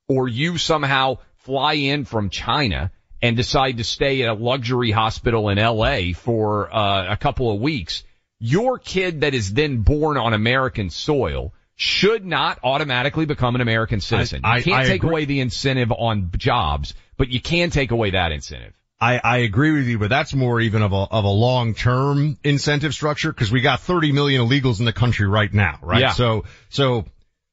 or 0.09 0.29
you 0.29 0.59
somehow 0.59 1.19
fly 1.39 1.75
in 1.75 2.05
from 2.05 2.31
China 2.31 2.93
and 3.21 3.37
decide 3.37 3.79
to 3.79 3.85
stay 3.85 4.23
at 4.23 4.29
a 4.29 4.35
luxury 4.35 4.91
hospital 4.91 5.49
in 5.49 5.59
LA 5.59 6.13
for 6.15 6.73
uh, 6.75 7.13
a 7.13 7.17
couple 7.17 7.51
of 7.51 7.61
weeks, 7.61 8.05
your 8.39 8.79
kid 8.79 9.23
that 9.23 9.35
is 9.35 9.53
then 9.53 9.79
born 9.79 10.17
on 10.17 10.35
American 10.35 10.91
soil 10.91 11.53
should 11.81 12.27
not 12.27 12.59
automatically 12.65 13.25
become 13.25 13.55
an 13.55 13.61
American 13.61 14.01
citizen. 14.01 14.41
I- 14.43 14.59
you 14.59 14.65
can't 14.65 14.77
I 14.81 14.85
take 14.85 14.97
agree. 14.97 15.11
away 15.11 15.25
the 15.27 15.41
incentive 15.41 15.93
on 15.93 16.33
jobs, 16.37 16.93
but 17.17 17.29
you 17.29 17.41
can 17.41 17.71
take 17.71 17.93
away 17.93 18.11
that 18.11 18.33
incentive. 18.33 18.75
I, 19.01 19.21
I 19.23 19.37
agree 19.39 19.71
with 19.71 19.87
you, 19.87 19.97
but 20.01 20.11
that's 20.11 20.35
more 20.35 20.61
even 20.61 20.83
of 20.83 20.93
a, 20.93 20.97
of 20.97 21.25
a 21.25 21.29
long-term 21.31 22.37
incentive 22.43 22.95
structure 22.95 23.33
because 23.33 23.53
we 23.53 23.61
got 23.61 23.79
30 23.79 24.11
million 24.11 24.45
illegals 24.45 24.81
in 24.81 24.87
the 24.87 24.93
country 24.93 25.29
right 25.29 25.55
now, 25.55 25.79
right? 25.81 26.01
Yeah. 26.01 26.13
So, 26.15 26.47
so, 26.69 27.05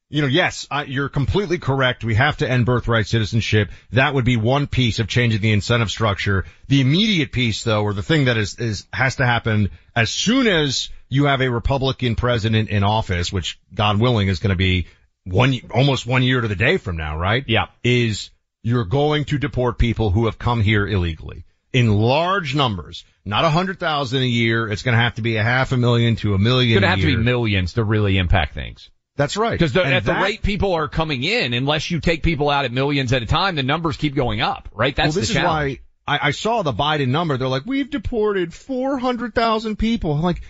you 0.10 0.24
know, 0.24 0.28
yes, 0.28 0.66
I, 0.72 0.86
you're 0.86 1.08
completely 1.08 1.60
correct. 1.60 2.04
We 2.04 2.16
have 2.16 2.38
to 2.38 2.50
end 2.50 2.66
birthright 2.66 3.06
citizenship. 3.06 3.70
That 3.92 4.16
would 4.16 4.26
be 4.26 4.38
one 4.38 4.66
piece 4.66 4.98
of 4.98 5.08
changing 5.08 5.42
the 5.42 5.52
incentive 5.52 5.92
structure. 5.92 6.46
The 6.68 6.82
immediate 6.82 7.32
piece 7.32 7.64
though, 7.64 7.84
or 7.84 7.94
the 7.94 8.02
thing 8.02 8.26
that 8.26 8.38
is, 8.38 8.58
is, 8.58 8.88
has 8.92 9.18
to 9.18 9.26
happen 9.28 9.70
as 9.96 10.10
soon 10.10 10.48
as 10.48 10.90
you 11.10 11.26
have 11.26 11.42
a 11.42 11.50
Republican 11.50 12.16
president 12.16 12.70
in 12.70 12.84
office, 12.84 13.32
which 13.32 13.60
God 13.74 14.00
willing 14.00 14.28
is 14.28 14.40
going 14.40 14.50
to 14.50 14.56
be 14.56 14.88
one, 15.24 15.60
almost 15.72 16.06
one 16.06 16.24
year 16.24 16.42
to 16.42 16.48
the 16.48 16.56
day 16.56 16.78
from 16.78 16.98
now, 16.98 17.18
right? 17.18 17.44
Yeah. 17.48 17.68
Is 17.84 18.32
you're 18.64 18.86
going 18.86 19.26
to 19.26 19.38
deport 19.38 19.78
people 19.78 20.10
who 20.10 20.26
have 20.26 20.40
come 20.40 20.62
here 20.62 20.88
illegally 20.88 21.46
in 21.72 21.94
large 21.94 22.56
numbers, 22.56 23.04
not 23.26 23.44
a 23.44 23.50
hundred 23.50 23.80
thousand 23.80 24.22
a 24.22 24.28
year. 24.28 24.70
It's 24.70 24.82
going 24.82 24.98
to 24.98 25.02
have 25.02 25.16
to 25.16 25.22
be 25.22 25.36
a 25.36 25.44
half 25.44 25.72
a 25.72 25.78
million 25.78 26.16
to 26.18 26.34
a 26.34 26.40
million. 26.40 26.78
It's 26.78 26.82
going 26.82 26.84
to 26.84 26.88
have 26.88 27.00
to 27.00 27.18
be 27.18 27.22
millions 27.22 27.74
to 27.74 27.84
really 27.84 28.18
impact 28.18 28.54
things. 28.54 28.90
That's 29.18 29.38
right. 29.38 29.58
Because 29.58 29.76
at 29.78 30.04
the 30.04 30.14
rate 30.14 30.42
people 30.42 30.74
are 30.74 30.88
coming 30.88 31.24
in, 31.24 31.54
unless 31.54 31.90
you 31.90 32.02
take 32.02 32.22
people 32.24 32.50
out 32.50 32.66
at 32.66 32.72
millions 32.72 33.14
at 33.14 33.24
a 33.24 33.26
time, 33.26 33.56
the 33.56 33.64
numbers 33.64 33.98
keep 33.98 34.16
going 34.16 34.42
up, 34.42 34.70
right? 34.74 34.96
That's 34.96 35.16
well, 35.16 35.22
this 35.22 35.34
the 35.34 35.40
is 35.40 35.44
why 35.44 35.80
I, 36.08 36.28
I 36.28 36.32
saw 36.32 36.62
the 36.64 36.74
Biden 36.74 37.10
number. 37.10 37.38
They're 37.38 37.48
like, 37.48 37.66
we've 37.66 37.90
deported 37.90 38.54
400,000 38.54 39.78
people. 39.78 40.14
I'm 40.14 40.22
like, 40.22 40.42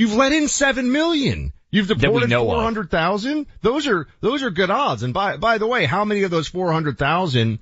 you've 0.00 0.14
let 0.14 0.32
in 0.32 0.48
7 0.48 0.90
million. 0.90 1.52
You've 1.70 1.88
deported 1.88 2.30
400,000? 2.32 3.46
Those 3.60 3.86
are, 3.86 4.08
those 4.22 4.42
are 4.42 4.48
good 4.50 4.70
odds. 4.70 5.02
And 5.02 5.12
by, 5.12 5.36
by 5.36 5.58
the 5.58 5.66
way, 5.66 5.84
how 5.84 6.06
many 6.06 6.22
of 6.22 6.30
those 6.30 6.48
400,000, 6.48 7.58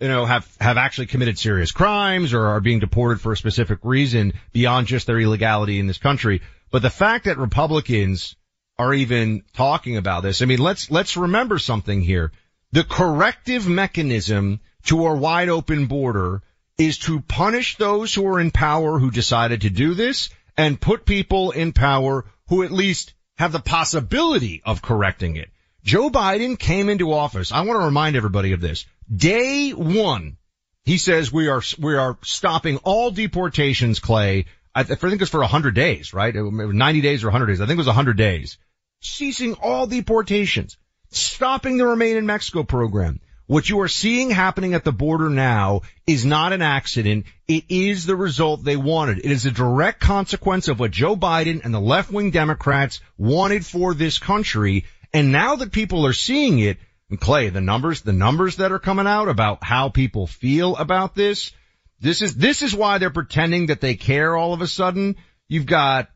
you 0.00 0.08
know, 0.08 0.24
have, 0.24 0.48
have 0.58 0.78
actually 0.78 1.08
committed 1.08 1.38
serious 1.38 1.70
crimes 1.70 2.32
or 2.32 2.46
are 2.46 2.60
being 2.62 2.78
deported 2.78 3.20
for 3.20 3.32
a 3.32 3.36
specific 3.36 3.80
reason 3.82 4.32
beyond 4.52 4.86
just 4.86 5.06
their 5.06 5.20
illegality 5.20 5.78
in 5.78 5.86
this 5.86 5.98
country? 5.98 6.40
But 6.70 6.80
the 6.80 6.88
fact 6.88 7.26
that 7.26 7.36
Republicans 7.36 8.36
are 8.78 8.94
even 8.94 9.42
talking 9.52 9.98
about 9.98 10.22
this, 10.22 10.40
I 10.40 10.46
mean, 10.46 10.60
let's, 10.60 10.90
let's 10.90 11.18
remember 11.18 11.58
something 11.58 12.00
here. 12.00 12.32
The 12.72 12.84
corrective 12.84 13.68
mechanism 13.68 14.60
to 14.84 15.04
our 15.04 15.14
wide 15.14 15.50
open 15.50 15.86
border 15.86 16.40
is 16.78 16.96
to 17.00 17.20
punish 17.20 17.76
those 17.76 18.14
who 18.14 18.26
are 18.26 18.40
in 18.40 18.50
power 18.50 18.98
who 18.98 19.10
decided 19.10 19.60
to 19.60 19.70
do 19.70 19.92
this 19.92 20.30
and 20.56 20.80
put 20.80 21.04
people 21.04 21.50
in 21.50 21.72
power 21.72 22.24
who 22.48 22.62
at 22.62 22.70
least 22.70 23.14
have 23.36 23.52
the 23.52 23.60
possibility 23.60 24.62
of 24.64 24.82
correcting 24.82 25.36
it. 25.36 25.50
Joe 25.84 26.10
Biden 26.10 26.58
came 26.58 26.88
into 26.88 27.12
office. 27.12 27.50
I 27.50 27.62
want 27.62 27.80
to 27.80 27.86
remind 27.86 28.14
everybody 28.14 28.52
of 28.52 28.60
this. 28.60 28.86
Day 29.14 29.70
one, 29.70 30.36
he 30.84 30.98
says 30.98 31.32
we 31.32 31.48
are, 31.48 31.62
we 31.78 31.96
are 31.96 32.18
stopping 32.22 32.76
all 32.78 33.10
deportations, 33.10 33.98
Clay. 33.98 34.46
I, 34.74 34.84
th- 34.84 35.02
I 35.02 35.08
think 35.08 35.20
it's 35.20 35.30
for 35.30 35.40
100 35.40 35.74
days, 35.74 36.14
right? 36.14 36.34
It 36.34 36.42
was 36.42 36.74
90 36.74 37.00
days 37.00 37.24
or 37.24 37.28
100 37.28 37.46
days. 37.46 37.60
I 37.60 37.66
think 37.66 37.76
it 37.76 37.78
was 37.78 37.86
100 37.86 38.16
days. 38.16 38.58
Ceasing 39.00 39.54
all 39.54 39.86
deportations. 39.86 40.78
Stopping 41.10 41.76
the 41.76 41.86
Remain 41.86 42.16
in 42.16 42.26
Mexico 42.26 42.62
program. 42.62 43.20
What 43.46 43.68
you 43.68 43.80
are 43.80 43.88
seeing 43.88 44.30
happening 44.30 44.74
at 44.74 44.84
the 44.84 44.92
border 44.92 45.28
now 45.28 45.82
is 46.06 46.24
not 46.24 46.52
an 46.52 46.62
accident. 46.62 47.26
It 47.48 47.64
is 47.68 48.06
the 48.06 48.16
result 48.16 48.64
they 48.64 48.76
wanted. 48.76 49.18
It 49.18 49.30
is 49.30 49.46
a 49.46 49.50
direct 49.50 50.00
consequence 50.00 50.68
of 50.68 50.78
what 50.78 50.92
Joe 50.92 51.16
Biden 51.16 51.64
and 51.64 51.74
the 51.74 51.80
left-wing 51.80 52.30
Democrats 52.30 53.00
wanted 53.18 53.66
for 53.66 53.94
this 53.94 54.18
country. 54.18 54.84
And 55.12 55.32
now 55.32 55.56
that 55.56 55.72
people 55.72 56.06
are 56.06 56.12
seeing 56.12 56.60
it, 56.60 56.78
and 57.10 57.20
Clay, 57.20 57.50
the 57.50 57.60
numbers, 57.60 58.00
the 58.00 58.12
numbers 58.12 58.56
that 58.56 58.72
are 58.72 58.78
coming 58.78 59.06
out 59.06 59.28
about 59.28 59.62
how 59.62 59.90
people 59.90 60.26
feel 60.26 60.76
about 60.76 61.14
this, 61.14 61.52
this 62.00 62.22
is, 62.22 62.34
this 62.34 62.62
is 62.62 62.74
why 62.74 62.98
they're 62.98 63.10
pretending 63.10 63.66
that 63.66 63.80
they 63.80 63.96
care 63.96 64.34
all 64.36 64.54
of 64.54 64.62
a 64.62 64.66
sudden. 64.66 65.16
You've 65.48 65.66
got 65.66 66.08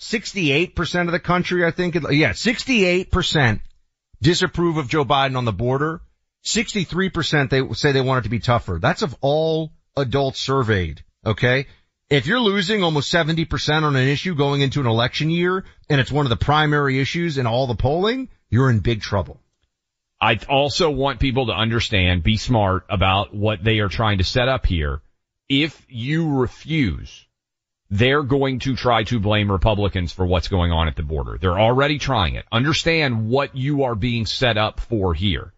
68% 0.00 1.06
of 1.06 1.12
the 1.12 1.20
country, 1.20 1.64
I 1.64 1.70
think, 1.70 1.94
yeah, 1.94 2.32
68% 2.32 3.60
disapprove 4.20 4.76
of 4.76 4.88
Joe 4.88 5.04
Biden 5.04 5.36
on 5.36 5.44
the 5.44 5.52
border. 5.52 6.00
63% 6.44 7.50
they 7.50 7.74
say 7.74 7.92
they 7.92 8.00
want 8.00 8.20
it 8.20 8.22
to 8.24 8.30
be 8.30 8.40
tougher. 8.40 8.78
That's 8.80 9.02
of 9.02 9.16
all 9.20 9.72
adults 9.96 10.40
surveyed. 10.40 11.02
Okay. 11.24 11.66
If 12.08 12.26
you're 12.26 12.40
losing 12.40 12.82
almost 12.82 13.12
70% 13.12 13.82
on 13.82 13.94
an 13.94 14.08
issue 14.08 14.34
going 14.34 14.62
into 14.62 14.80
an 14.80 14.86
election 14.86 15.30
year 15.30 15.64
and 15.88 16.00
it's 16.00 16.10
one 16.10 16.26
of 16.26 16.30
the 16.30 16.36
primary 16.36 16.98
issues 16.98 17.38
in 17.38 17.46
all 17.46 17.66
the 17.66 17.76
polling, 17.76 18.28
you're 18.48 18.70
in 18.70 18.80
big 18.80 19.00
trouble. 19.00 19.40
I 20.20 20.38
also 20.48 20.90
want 20.90 21.20
people 21.20 21.46
to 21.46 21.52
understand, 21.52 22.22
be 22.22 22.36
smart 22.36 22.84
about 22.90 23.34
what 23.34 23.62
they 23.62 23.78
are 23.78 23.88
trying 23.88 24.18
to 24.18 24.24
set 24.24 24.48
up 24.48 24.66
here. 24.66 25.00
If 25.48 25.80
you 25.88 26.36
refuse, 26.36 27.26
they're 27.90 28.22
going 28.22 28.58
to 28.60 28.76
try 28.76 29.04
to 29.04 29.18
blame 29.18 29.50
Republicans 29.50 30.12
for 30.12 30.26
what's 30.26 30.48
going 30.48 30.72
on 30.72 30.88
at 30.88 30.96
the 30.96 31.02
border. 31.02 31.38
They're 31.40 31.58
already 31.58 31.98
trying 31.98 32.34
it. 32.34 32.44
Understand 32.52 33.28
what 33.28 33.56
you 33.56 33.84
are 33.84 33.94
being 33.94 34.26
set 34.26 34.58
up 34.58 34.80
for 34.80 35.14
here. 35.14 35.52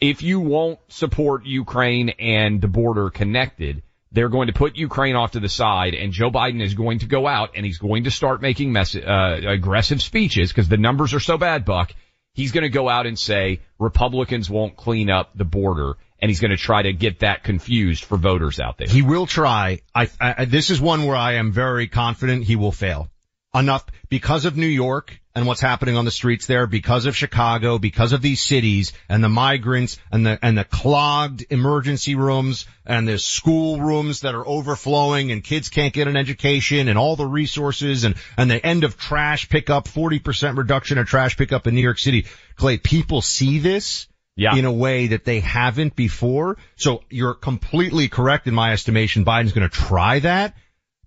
If 0.00 0.22
you 0.22 0.40
won't 0.40 0.78
support 0.88 1.46
Ukraine 1.46 2.10
and 2.10 2.60
the 2.60 2.68
border 2.68 3.10
connected, 3.10 3.82
they're 4.12 4.28
going 4.28 4.46
to 4.46 4.52
put 4.52 4.76
Ukraine 4.76 5.16
off 5.16 5.32
to 5.32 5.40
the 5.40 5.48
side 5.48 5.94
and 5.94 6.12
Joe 6.12 6.30
Biden 6.30 6.62
is 6.62 6.74
going 6.74 7.00
to 7.00 7.06
go 7.06 7.26
out 7.26 7.50
and 7.56 7.66
he's 7.66 7.78
going 7.78 8.04
to 8.04 8.10
start 8.10 8.42
making 8.42 8.72
mess- 8.72 8.96
uh, 8.96 9.40
aggressive 9.46 10.00
speeches 10.02 10.50
because 10.50 10.68
the 10.68 10.76
numbers 10.76 11.14
are 11.14 11.20
so 11.20 11.36
bad, 11.36 11.64
Buck. 11.64 11.92
He's 12.32 12.52
going 12.52 12.62
to 12.62 12.68
go 12.68 12.88
out 12.88 13.06
and 13.06 13.18
say 13.18 13.60
Republicans 13.78 14.50
won't 14.50 14.76
clean 14.76 15.10
up 15.10 15.30
the 15.36 15.44
border 15.44 15.94
and 16.20 16.30
he's 16.30 16.40
going 16.40 16.52
to 16.52 16.56
try 16.56 16.82
to 16.82 16.92
get 16.92 17.20
that 17.20 17.44
confused 17.44 18.04
for 18.04 18.16
voters 18.16 18.58
out 18.58 18.78
there. 18.78 18.88
He 18.88 19.02
will 19.02 19.26
try. 19.26 19.80
I, 19.94 20.08
I, 20.20 20.44
this 20.44 20.70
is 20.70 20.80
one 20.80 21.06
where 21.06 21.16
I 21.16 21.34
am 21.34 21.52
very 21.52 21.86
confident 21.86 22.44
he 22.44 22.56
will 22.56 22.72
fail. 22.72 23.10
Enough 23.54 23.86
because 24.08 24.44
of 24.46 24.56
New 24.56 24.66
York 24.66 25.20
and 25.36 25.46
what's 25.46 25.60
happening 25.60 25.96
on 25.96 26.04
the 26.04 26.10
streets 26.10 26.46
there, 26.46 26.66
because 26.66 27.06
of 27.06 27.16
Chicago, 27.16 27.78
because 27.78 28.12
of 28.12 28.20
these 28.22 28.40
cities 28.42 28.92
and 29.08 29.22
the 29.22 29.28
migrants 29.28 29.98
and 30.12 30.26
the, 30.26 30.38
and 30.42 30.56
the 30.58 30.64
clogged 30.64 31.44
emergency 31.50 32.14
rooms 32.14 32.66
and 32.86 33.06
the 33.08 33.18
school 33.18 33.80
rooms 33.80 34.20
that 34.20 34.34
are 34.34 34.46
overflowing 34.46 35.30
and 35.32 35.42
kids 35.42 35.68
can't 35.68 35.92
get 35.92 36.08
an 36.08 36.16
education 36.16 36.88
and 36.88 36.98
all 36.98 37.16
the 37.16 37.26
resources 37.26 38.04
and, 38.04 38.14
and 38.36 38.50
the 38.50 38.64
end 38.64 38.84
of 38.84 38.96
trash 38.96 39.48
pickup, 39.48 39.86
40% 39.86 40.56
reduction 40.56 40.98
of 40.98 41.06
trash 41.06 41.36
pickup 41.36 41.66
in 41.66 41.74
New 41.74 41.80
York 41.82 41.98
City. 41.98 42.26
Clay, 42.56 42.78
people 42.78 43.22
see 43.22 43.58
this 43.60 44.06
Yeah. 44.36 44.56
in 44.56 44.64
a 44.64 44.72
way 44.72 45.08
that 45.08 45.24
they 45.24 45.40
haven't 45.40 45.94
before. 45.96 46.58
So 46.76 47.02
you're 47.10 47.34
completely 47.34 48.08
correct 48.08 48.46
in 48.48 48.54
my 48.54 48.72
estimation. 48.72 49.24
Biden's 49.24 49.52
going 49.52 49.68
to 49.68 49.76
try 49.76 50.18
that, 50.20 50.54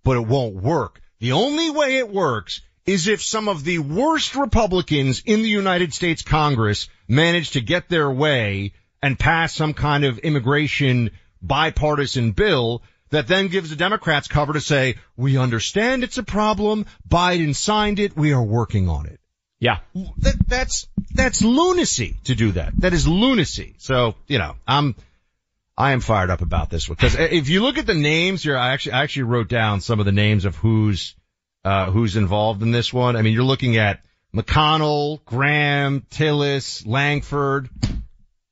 but 0.04 0.16
it 0.18 0.26
won't 0.28 0.56
work. 0.56 1.02
The 1.20 1.32
only 1.32 1.70
way 1.70 1.98
it 1.98 2.10
works 2.10 2.62
is 2.86 3.08
if 3.08 3.24
some 3.24 3.50
of 3.50 3.64
the 3.64 3.80
worst 3.80 4.36
Republicans 4.36 5.22
in 5.26 5.42
the 5.42 5.50
United 5.50 5.94
States 5.94 6.22
Congress 6.22 6.88
manage 7.08 7.52
to 7.52 7.62
get 7.62 7.90
their 7.90 8.10
way 8.10 8.74
and 9.02 9.20
pass 9.20 9.54
some 9.54 9.74
kind 9.74 10.06
of 10.06 10.20
immigration 10.20 11.12
bipartisan 11.42 12.32
bill 12.32 12.82
that 13.10 13.28
then 13.28 13.48
gives 13.48 13.70
the 13.70 13.76
Democrats 13.76 14.28
cover 14.28 14.54
to 14.54 14.62
say, 14.62 14.96
we 15.16 15.38
understand 15.38 16.04
it's 16.04 16.18
a 16.18 16.24
problem. 16.24 16.86
Biden 17.08 17.56
signed 17.56 18.00
it. 18.00 18.16
We 18.16 18.34
are 18.34 18.44
working 18.44 18.90
on 18.90 19.06
it. 19.06 19.20
Yeah. 19.60 19.80
That, 20.20 20.36
that's, 20.48 20.88
that's 21.14 21.42
lunacy 21.42 22.20
to 22.26 22.36
do 22.36 22.52
that. 22.54 22.74
That 22.80 22.94
is 22.94 23.08
lunacy. 23.08 23.76
So, 23.80 24.16
you 24.28 24.38
know, 24.38 24.56
I'm, 24.68 24.96
I 25.78 25.92
am 25.92 26.00
fired 26.00 26.32
up 26.32 26.42
about 26.42 26.70
this 26.70 26.90
one 26.90 26.96
because 26.96 27.16
if 27.16 27.50
you 27.50 27.62
look 27.62 27.78
at 27.78 27.86
the 27.86 27.94
names 27.94 28.44
here, 28.44 28.58
I 28.58 28.74
actually, 28.74 28.94
I 28.94 29.04
actually 29.04 29.24
wrote 29.24 29.48
down 29.48 29.82
some 29.82 30.00
of 30.00 30.06
the 30.06 30.12
names 30.12 30.46
of 30.46 30.56
who's, 30.56 31.16
uh, 31.64 31.92
who's 31.92 32.16
involved 32.16 32.64
in 32.64 32.72
this 32.72 32.92
one. 32.92 33.16
I 33.16 33.22
mean, 33.22 33.34
you're 33.34 33.44
looking 33.44 33.78
at 33.78 34.04
McConnell, 34.36 35.24
Graham, 35.26 36.02
Tillis, 36.10 36.86
Lankford. 36.86 37.70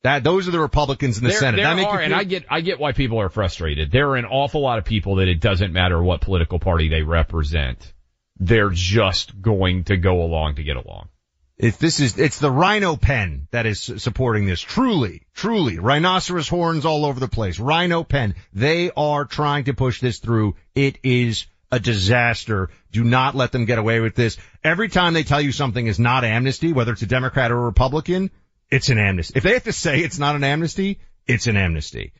That 0.03 0.23
those 0.23 0.47
are 0.47 0.51
the 0.51 0.59
Republicans 0.59 1.17
in 1.17 1.23
the 1.23 1.31
there, 1.31 1.39
Senate. 1.39 1.57
There 1.57 1.87
are, 1.87 1.99
and 1.99 2.13
I 2.13 2.25
get 2.25 2.45
I 2.47 2.61
get 2.61 2.79
why 2.79 2.91
people 2.91 3.19
are 3.21 3.29
frustrated. 3.29 3.91
There 3.91 4.09
are 4.09 4.17
an 4.17 4.25
awful 4.25 4.61
lot 4.61 4.77
of 4.77 4.85
people 4.85 5.15
that 5.15 5.27
it 5.27 5.39
doesn't 5.39 5.73
matter 5.73 6.01
what 6.01 6.21
political 6.21 6.59
party 6.59 6.89
they 6.89 7.01
represent. 7.01 7.91
They're 8.37 8.69
just 8.69 9.41
going 9.41 9.85
to 9.85 9.97
go 9.97 10.21
along 10.21 10.57
to 10.57 10.63
get 10.63 10.75
along. 10.77 11.09
If 11.57 11.77
this 11.77 11.99
is, 12.01 12.17
it's 12.17 12.39
the 12.39 12.51
rhino 12.51 12.97
pen 12.97 13.47
that 13.51 13.65
is 13.65 13.79
supporting 13.79 14.45
this. 14.45 14.59
Truly, 14.59 15.21
truly. 15.33 15.79
Rhinoceros 15.79 16.49
horns 16.49 16.85
all 16.85 17.05
over 17.05 17.19
the 17.19 17.29
place. 17.29 17.59
Rhino 17.59 18.03
pen. 18.03 18.35
They 18.53 18.91
are 18.95 19.23
trying 19.23 19.65
to 19.65 19.73
push 19.73 20.01
this 20.01 20.19
through. 20.19 20.55
It 20.73 20.99
is 21.03 21.45
a 21.71 21.79
disaster. 21.79 22.69
Do 22.91 23.03
not 23.03 23.35
let 23.35 23.53
them 23.53 23.65
get 23.65 23.79
away 23.79 24.01
with 24.01 24.15
this. 24.15 24.37
Every 24.63 24.89
time 24.89 25.13
they 25.13 25.23
tell 25.23 25.39
you 25.39 25.53
something 25.53 25.87
is 25.87 25.99
not 25.99 26.25
amnesty, 26.25 26.73
whether 26.73 26.91
it's 26.91 27.01
a 27.01 27.07
Democrat 27.07 27.51
or 27.51 27.57
a 27.57 27.65
Republican, 27.65 28.31
it's 28.69 28.89
an 28.89 28.97
amnesty. 28.97 29.33
If 29.37 29.43
they 29.43 29.53
have 29.53 29.63
to 29.63 29.73
say 29.73 29.99
it's 29.99 30.19
not 30.19 30.35
an 30.35 30.43
amnesty, 30.43 30.99
it's 31.25 31.47
an 31.47 31.55
amnesty. 31.55 32.11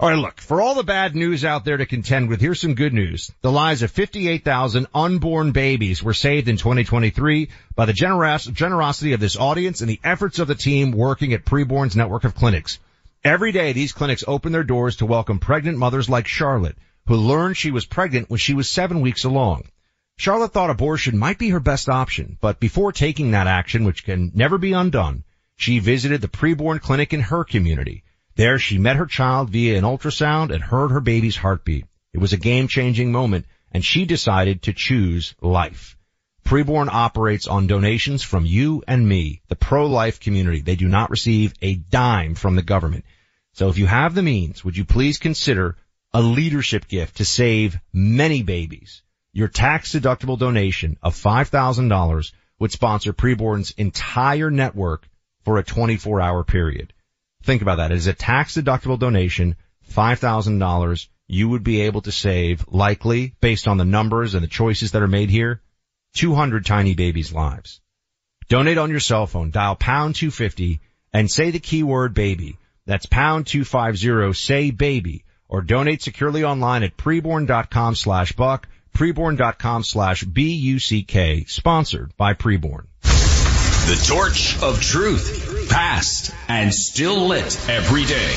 All 0.00 0.08
right, 0.08 0.18
look, 0.18 0.40
for 0.40 0.60
all 0.60 0.74
the 0.74 0.82
bad 0.82 1.14
news 1.14 1.44
out 1.44 1.64
there 1.64 1.76
to 1.76 1.86
contend 1.86 2.28
with, 2.28 2.40
here's 2.40 2.60
some 2.60 2.74
good 2.74 2.92
news. 2.92 3.30
The 3.42 3.52
lives 3.52 3.82
of 3.82 3.92
58,000 3.92 4.88
unborn 4.92 5.52
babies 5.52 6.02
were 6.02 6.12
saved 6.12 6.48
in 6.48 6.56
2023 6.56 7.48
by 7.76 7.84
the 7.86 7.92
generos- 7.92 8.52
generosity 8.52 9.12
of 9.12 9.20
this 9.20 9.36
audience 9.36 9.82
and 9.82 9.88
the 9.88 10.00
efforts 10.02 10.40
of 10.40 10.48
the 10.48 10.56
team 10.56 10.90
working 10.90 11.32
at 11.32 11.44
Preborn's 11.44 11.94
network 11.94 12.24
of 12.24 12.34
clinics. 12.34 12.80
Every 13.22 13.52
day, 13.52 13.72
these 13.72 13.92
clinics 13.92 14.24
open 14.26 14.50
their 14.50 14.64
doors 14.64 14.96
to 14.96 15.06
welcome 15.06 15.38
pregnant 15.38 15.78
mothers 15.78 16.08
like 16.08 16.26
Charlotte, 16.26 16.76
who 17.06 17.14
learned 17.14 17.56
she 17.56 17.70
was 17.70 17.86
pregnant 17.86 18.28
when 18.28 18.38
she 18.38 18.54
was 18.54 18.68
seven 18.68 19.00
weeks 19.00 19.22
along. 19.22 19.62
Charlotte 20.16 20.52
thought 20.52 20.70
abortion 20.70 21.16
might 21.16 21.38
be 21.38 21.50
her 21.50 21.60
best 21.60 21.88
option, 21.88 22.36
but 22.40 22.58
before 22.58 22.90
taking 22.90 23.30
that 23.30 23.46
action, 23.46 23.84
which 23.84 24.04
can 24.04 24.32
never 24.34 24.58
be 24.58 24.72
undone, 24.72 25.22
she 25.54 25.78
visited 25.78 26.20
the 26.20 26.26
preborn 26.26 26.80
clinic 26.80 27.12
in 27.12 27.20
her 27.20 27.44
community. 27.44 28.02
There 28.36 28.58
she 28.58 28.78
met 28.78 28.96
her 28.96 29.06
child 29.06 29.50
via 29.50 29.78
an 29.78 29.84
ultrasound 29.84 30.52
and 30.52 30.62
heard 30.62 30.90
her 30.90 31.00
baby's 31.00 31.36
heartbeat. 31.36 31.86
It 32.12 32.18
was 32.18 32.32
a 32.32 32.36
game 32.36 32.66
changing 32.66 33.12
moment 33.12 33.46
and 33.70 33.84
she 33.84 34.04
decided 34.04 34.62
to 34.62 34.72
choose 34.72 35.34
life. 35.40 35.96
Preborn 36.44 36.88
operates 36.88 37.46
on 37.46 37.66
donations 37.66 38.22
from 38.22 38.44
you 38.44 38.82
and 38.86 39.08
me, 39.08 39.40
the 39.48 39.56
pro-life 39.56 40.20
community. 40.20 40.60
They 40.60 40.76
do 40.76 40.88
not 40.88 41.10
receive 41.10 41.54
a 41.62 41.74
dime 41.74 42.34
from 42.34 42.56
the 42.56 42.62
government. 42.62 43.04
So 43.52 43.68
if 43.68 43.78
you 43.78 43.86
have 43.86 44.14
the 44.14 44.22
means, 44.22 44.64
would 44.64 44.76
you 44.76 44.84
please 44.84 45.18
consider 45.18 45.76
a 46.12 46.20
leadership 46.20 46.88
gift 46.88 47.18
to 47.18 47.24
save 47.24 47.78
many 47.92 48.42
babies? 48.42 49.02
Your 49.32 49.48
tax 49.48 49.92
deductible 49.92 50.38
donation 50.38 50.98
of 51.02 51.14
$5,000 51.14 52.32
would 52.58 52.72
sponsor 52.72 53.12
Preborn's 53.12 53.70
entire 53.72 54.50
network 54.50 55.08
for 55.44 55.58
a 55.58 55.64
24 55.64 56.20
hour 56.20 56.44
period. 56.44 56.92
Think 57.44 57.62
about 57.62 57.76
that. 57.76 57.92
It 57.92 57.96
is 57.96 58.06
a 58.06 58.12
tax 58.12 58.56
deductible 58.56 58.98
donation, 58.98 59.56
$5,000. 59.92 61.08
You 61.26 61.48
would 61.50 61.64
be 61.64 61.82
able 61.82 62.02
to 62.02 62.12
save 62.12 62.64
likely 62.68 63.34
based 63.40 63.68
on 63.68 63.76
the 63.76 63.84
numbers 63.84 64.34
and 64.34 64.42
the 64.42 64.48
choices 64.48 64.92
that 64.92 65.02
are 65.02 65.08
made 65.08 65.30
here, 65.30 65.60
200 66.16 66.66
tiny 66.66 66.94
babies 66.94 67.32
lives. 67.32 67.80
Donate 68.48 68.78
on 68.78 68.90
your 68.90 69.00
cell 69.00 69.26
phone, 69.26 69.50
dial 69.50 69.76
pound 69.76 70.16
250 70.16 70.80
and 71.12 71.30
say 71.30 71.50
the 71.50 71.60
keyword 71.60 72.14
baby. 72.14 72.58
That's 72.86 73.06
pound 73.06 73.46
250, 73.46 74.32
say 74.34 74.70
baby 74.70 75.24
or 75.48 75.62
donate 75.62 76.02
securely 76.02 76.42
online 76.44 76.82
at 76.82 76.96
preborn.com 76.96 77.94
slash 77.94 78.32
buck, 78.32 78.68
preborn.com 78.94 79.84
slash 79.84 80.24
B-U-C-K, 80.24 81.44
sponsored 81.44 82.12
by 82.16 82.34
Preborn. 82.34 82.86
The 83.02 84.04
torch 84.08 84.60
of 84.62 84.80
truth, 84.80 85.43
passed 85.68 86.32
and 86.48 86.72
still 86.72 87.28
lit 87.28 87.68
every 87.68 88.04
day. 88.04 88.32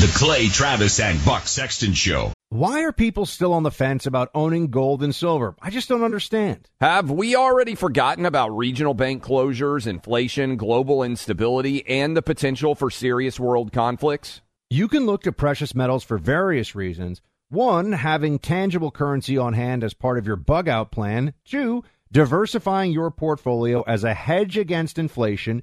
The 0.00 0.12
Clay 0.14 0.48
Travis 0.48 1.00
and 1.00 1.22
Buck 1.24 1.46
Sexton 1.46 1.92
Show. 1.92 2.32
Why 2.48 2.82
are 2.82 2.92
people 2.92 3.24
still 3.24 3.54
on 3.54 3.62
the 3.62 3.70
fence 3.70 4.04
about 4.04 4.30
owning 4.34 4.66
gold 4.66 5.02
and 5.02 5.14
silver? 5.14 5.54
I 5.62 5.70
just 5.70 5.88
don't 5.88 6.02
understand. 6.02 6.68
Have 6.80 7.10
we 7.10 7.34
already 7.34 7.74
forgotten 7.74 8.26
about 8.26 8.56
regional 8.56 8.92
bank 8.94 9.24
closures, 9.24 9.86
inflation, 9.86 10.56
global 10.56 11.02
instability, 11.02 11.86
and 11.88 12.16
the 12.16 12.20
potential 12.20 12.74
for 12.74 12.90
serious 12.90 13.40
world 13.40 13.72
conflicts? 13.72 14.42
You 14.68 14.88
can 14.88 15.06
look 15.06 15.22
to 15.22 15.32
precious 15.32 15.74
metals 15.74 16.04
for 16.04 16.18
various 16.18 16.74
reasons. 16.74 17.22
One, 17.48 17.92
having 17.92 18.38
tangible 18.38 18.90
currency 18.90 19.38
on 19.38 19.52
hand 19.52 19.84
as 19.84 19.94
part 19.94 20.18
of 20.18 20.26
your 20.26 20.36
bug 20.36 20.68
out 20.68 20.90
plan. 20.90 21.34
Two, 21.44 21.84
diversifying 22.10 22.92
your 22.92 23.10
portfolio 23.10 23.82
as 23.82 24.04
a 24.04 24.14
hedge 24.14 24.58
against 24.58 24.98
inflation, 24.98 25.62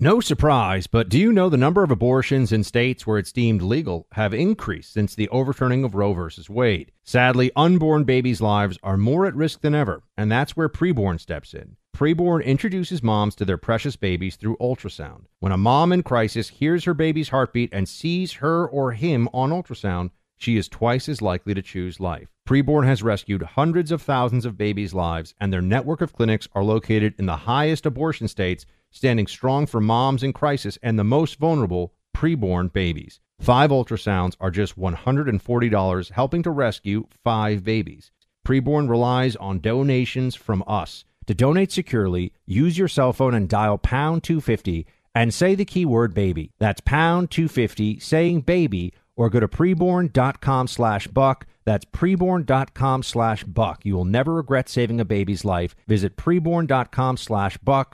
No 0.01 0.21
surprise, 0.21 0.87
but 0.87 1.09
do 1.09 1.19
you 1.19 1.33
know 1.33 1.49
the 1.49 1.57
number 1.57 1.83
of 1.83 1.91
abortions 1.91 2.53
in 2.53 2.63
states 2.63 3.05
where 3.05 3.17
it's 3.17 3.33
deemed 3.33 3.61
legal 3.61 4.07
have 4.13 4.33
increased 4.33 4.93
since 4.93 5.13
the 5.13 5.27
overturning 5.27 5.83
of 5.83 5.93
Roe 5.93 6.13
v. 6.13 6.41
Wade? 6.47 6.93
Sadly, 7.03 7.51
unborn 7.53 8.05
babies' 8.05 8.39
lives 8.39 8.77
are 8.81 8.95
more 8.95 9.25
at 9.25 9.35
risk 9.35 9.59
than 9.59 9.75
ever, 9.75 10.03
and 10.15 10.31
that's 10.31 10.55
where 10.55 10.69
preborn 10.69 11.19
steps 11.19 11.53
in. 11.53 11.75
Preborn 11.93 12.45
introduces 12.45 13.03
moms 13.03 13.35
to 13.35 13.43
their 13.43 13.57
precious 13.57 13.97
babies 13.97 14.37
through 14.37 14.55
ultrasound. 14.61 15.25
When 15.41 15.51
a 15.51 15.57
mom 15.57 15.91
in 15.91 16.03
crisis 16.03 16.47
hears 16.47 16.85
her 16.85 16.93
baby's 16.93 17.27
heartbeat 17.27 17.73
and 17.73 17.89
sees 17.89 18.35
her 18.35 18.65
or 18.65 18.93
him 18.93 19.27
on 19.33 19.49
ultrasound, 19.49 20.11
she 20.37 20.55
is 20.55 20.69
twice 20.69 21.09
as 21.09 21.21
likely 21.21 21.53
to 21.53 21.61
choose 21.61 21.99
life. 21.99 22.29
Preborn 22.47 22.85
has 22.85 23.03
rescued 23.03 23.43
hundreds 23.43 23.91
of 23.91 24.01
thousands 24.01 24.45
of 24.45 24.57
babies' 24.57 24.93
lives, 24.93 25.35
and 25.41 25.51
their 25.51 25.61
network 25.61 25.99
of 25.99 26.13
clinics 26.13 26.47
are 26.55 26.63
located 26.63 27.15
in 27.19 27.25
the 27.25 27.35
highest 27.35 27.85
abortion 27.85 28.29
states 28.29 28.65
standing 28.91 29.27
strong 29.27 29.65
for 29.65 29.79
moms 29.79 30.23
in 30.23 30.33
crisis 30.33 30.77
and 30.81 30.97
the 30.97 31.03
most 31.03 31.39
vulnerable 31.39 31.93
preborn 32.15 32.71
babies. 32.71 33.19
Five 33.39 33.69
ultrasounds 33.69 34.35
are 34.39 34.51
just 34.51 34.77
$140, 34.77 36.11
helping 36.11 36.43
to 36.43 36.51
rescue 36.51 37.07
five 37.23 37.63
babies. 37.63 38.11
Preborn 38.45 38.89
relies 38.89 39.35
on 39.37 39.61
donations 39.61 40.35
from 40.35 40.63
us. 40.67 41.05
To 41.27 41.33
donate 41.33 41.71
securely, 41.71 42.33
use 42.45 42.77
your 42.77 42.87
cell 42.87 43.13
phone 43.13 43.33
and 43.33 43.47
dial 43.47 43.77
pound 43.77 44.23
250 44.23 44.87
and 45.13 45.33
say 45.33 45.55
the 45.55 45.65
keyword 45.65 46.13
baby. 46.13 46.51
That's 46.59 46.81
pound 46.81 47.31
250 47.31 47.99
saying 47.99 48.41
baby 48.41 48.93
or 49.15 49.29
go 49.29 49.39
to 49.39 49.47
preborn.com 49.47 50.67
slash 50.67 51.07
buck. 51.07 51.45
That's 51.65 51.85
preborn.com 51.85 53.03
slash 53.03 53.43
buck. 53.43 53.85
You 53.85 53.95
will 53.95 54.05
never 54.05 54.33
regret 54.33 54.69
saving 54.69 54.99
a 54.99 55.05
baby's 55.05 55.45
life. 55.45 55.75
Visit 55.87 56.15
preborn.com 56.15 57.17
slash 57.17 57.57
buck 57.57 57.93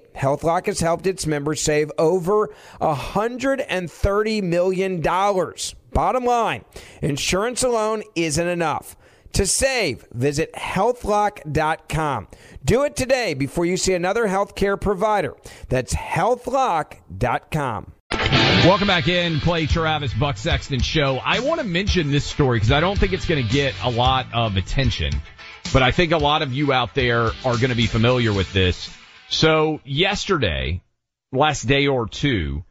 HealthLock 0.15 0.67
has 0.67 0.79
helped 0.79 1.07
its 1.07 1.25
members 1.25 1.61
save 1.61 1.91
over 1.97 2.49
$130 2.81 4.43
million. 4.43 5.01
Bottom 5.93 6.25
line, 6.25 6.65
insurance 7.01 7.63
alone 7.63 8.03
isn't 8.15 8.47
enough. 8.47 8.95
To 9.33 9.47
save, 9.47 10.05
visit 10.13 10.53
healthlock.com. 10.53 12.27
Do 12.65 12.83
it 12.83 12.95
today 12.95 13.33
before 13.33 13.65
you 13.65 13.77
see 13.77 13.93
another 13.93 14.27
healthcare 14.27 14.79
provider. 14.79 15.35
That's 15.69 15.93
healthlock.com. 15.93 17.93
Welcome 18.11 18.87
back 18.87 19.07
in, 19.07 19.39
Clay 19.39 19.65
Travis, 19.65 20.13
Buck 20.13 20.37
Sexton 20.37 20.81
Show. 20.81 21.19
I 21.23 21.39
want 21.39 21.61
to 21.61 21.65
mention 21.65 22.11
this 22.11 22.25
story 22.25 22.57
because 22.57 22.71
I 22.71 22.79
don't 22.79 22.99
think 22.99 23.13
it's 23.13 23.25
going 23.25 23.43
to 23.43 23.51
get 23.51 23.73
a 23.83 23.89
lot 23.89 24.27
of 24.33 24.57
attention, 24.57 25.13
but 25.73 25.81
I 25.81 25.91
think 25.91 26.11
a 26.11 26.17
lot 26.17 26.41
of 26.41 26.53
you 26.53 26.73
out 26.73 26.93
there 26.93 27.23
are 27.23 27.57
going 27.57 27.69
to 27.69 27.75
be 27.75 27.87
familiar 27.87 28.33
with 28.33 28.51
this. 28.53 28.89
So 29.31 29.79
yesterday, 29.85 30.81
last 31.31 31.63
day 31.65 31.87
or 31.87 32.07
two, 32.07 32.65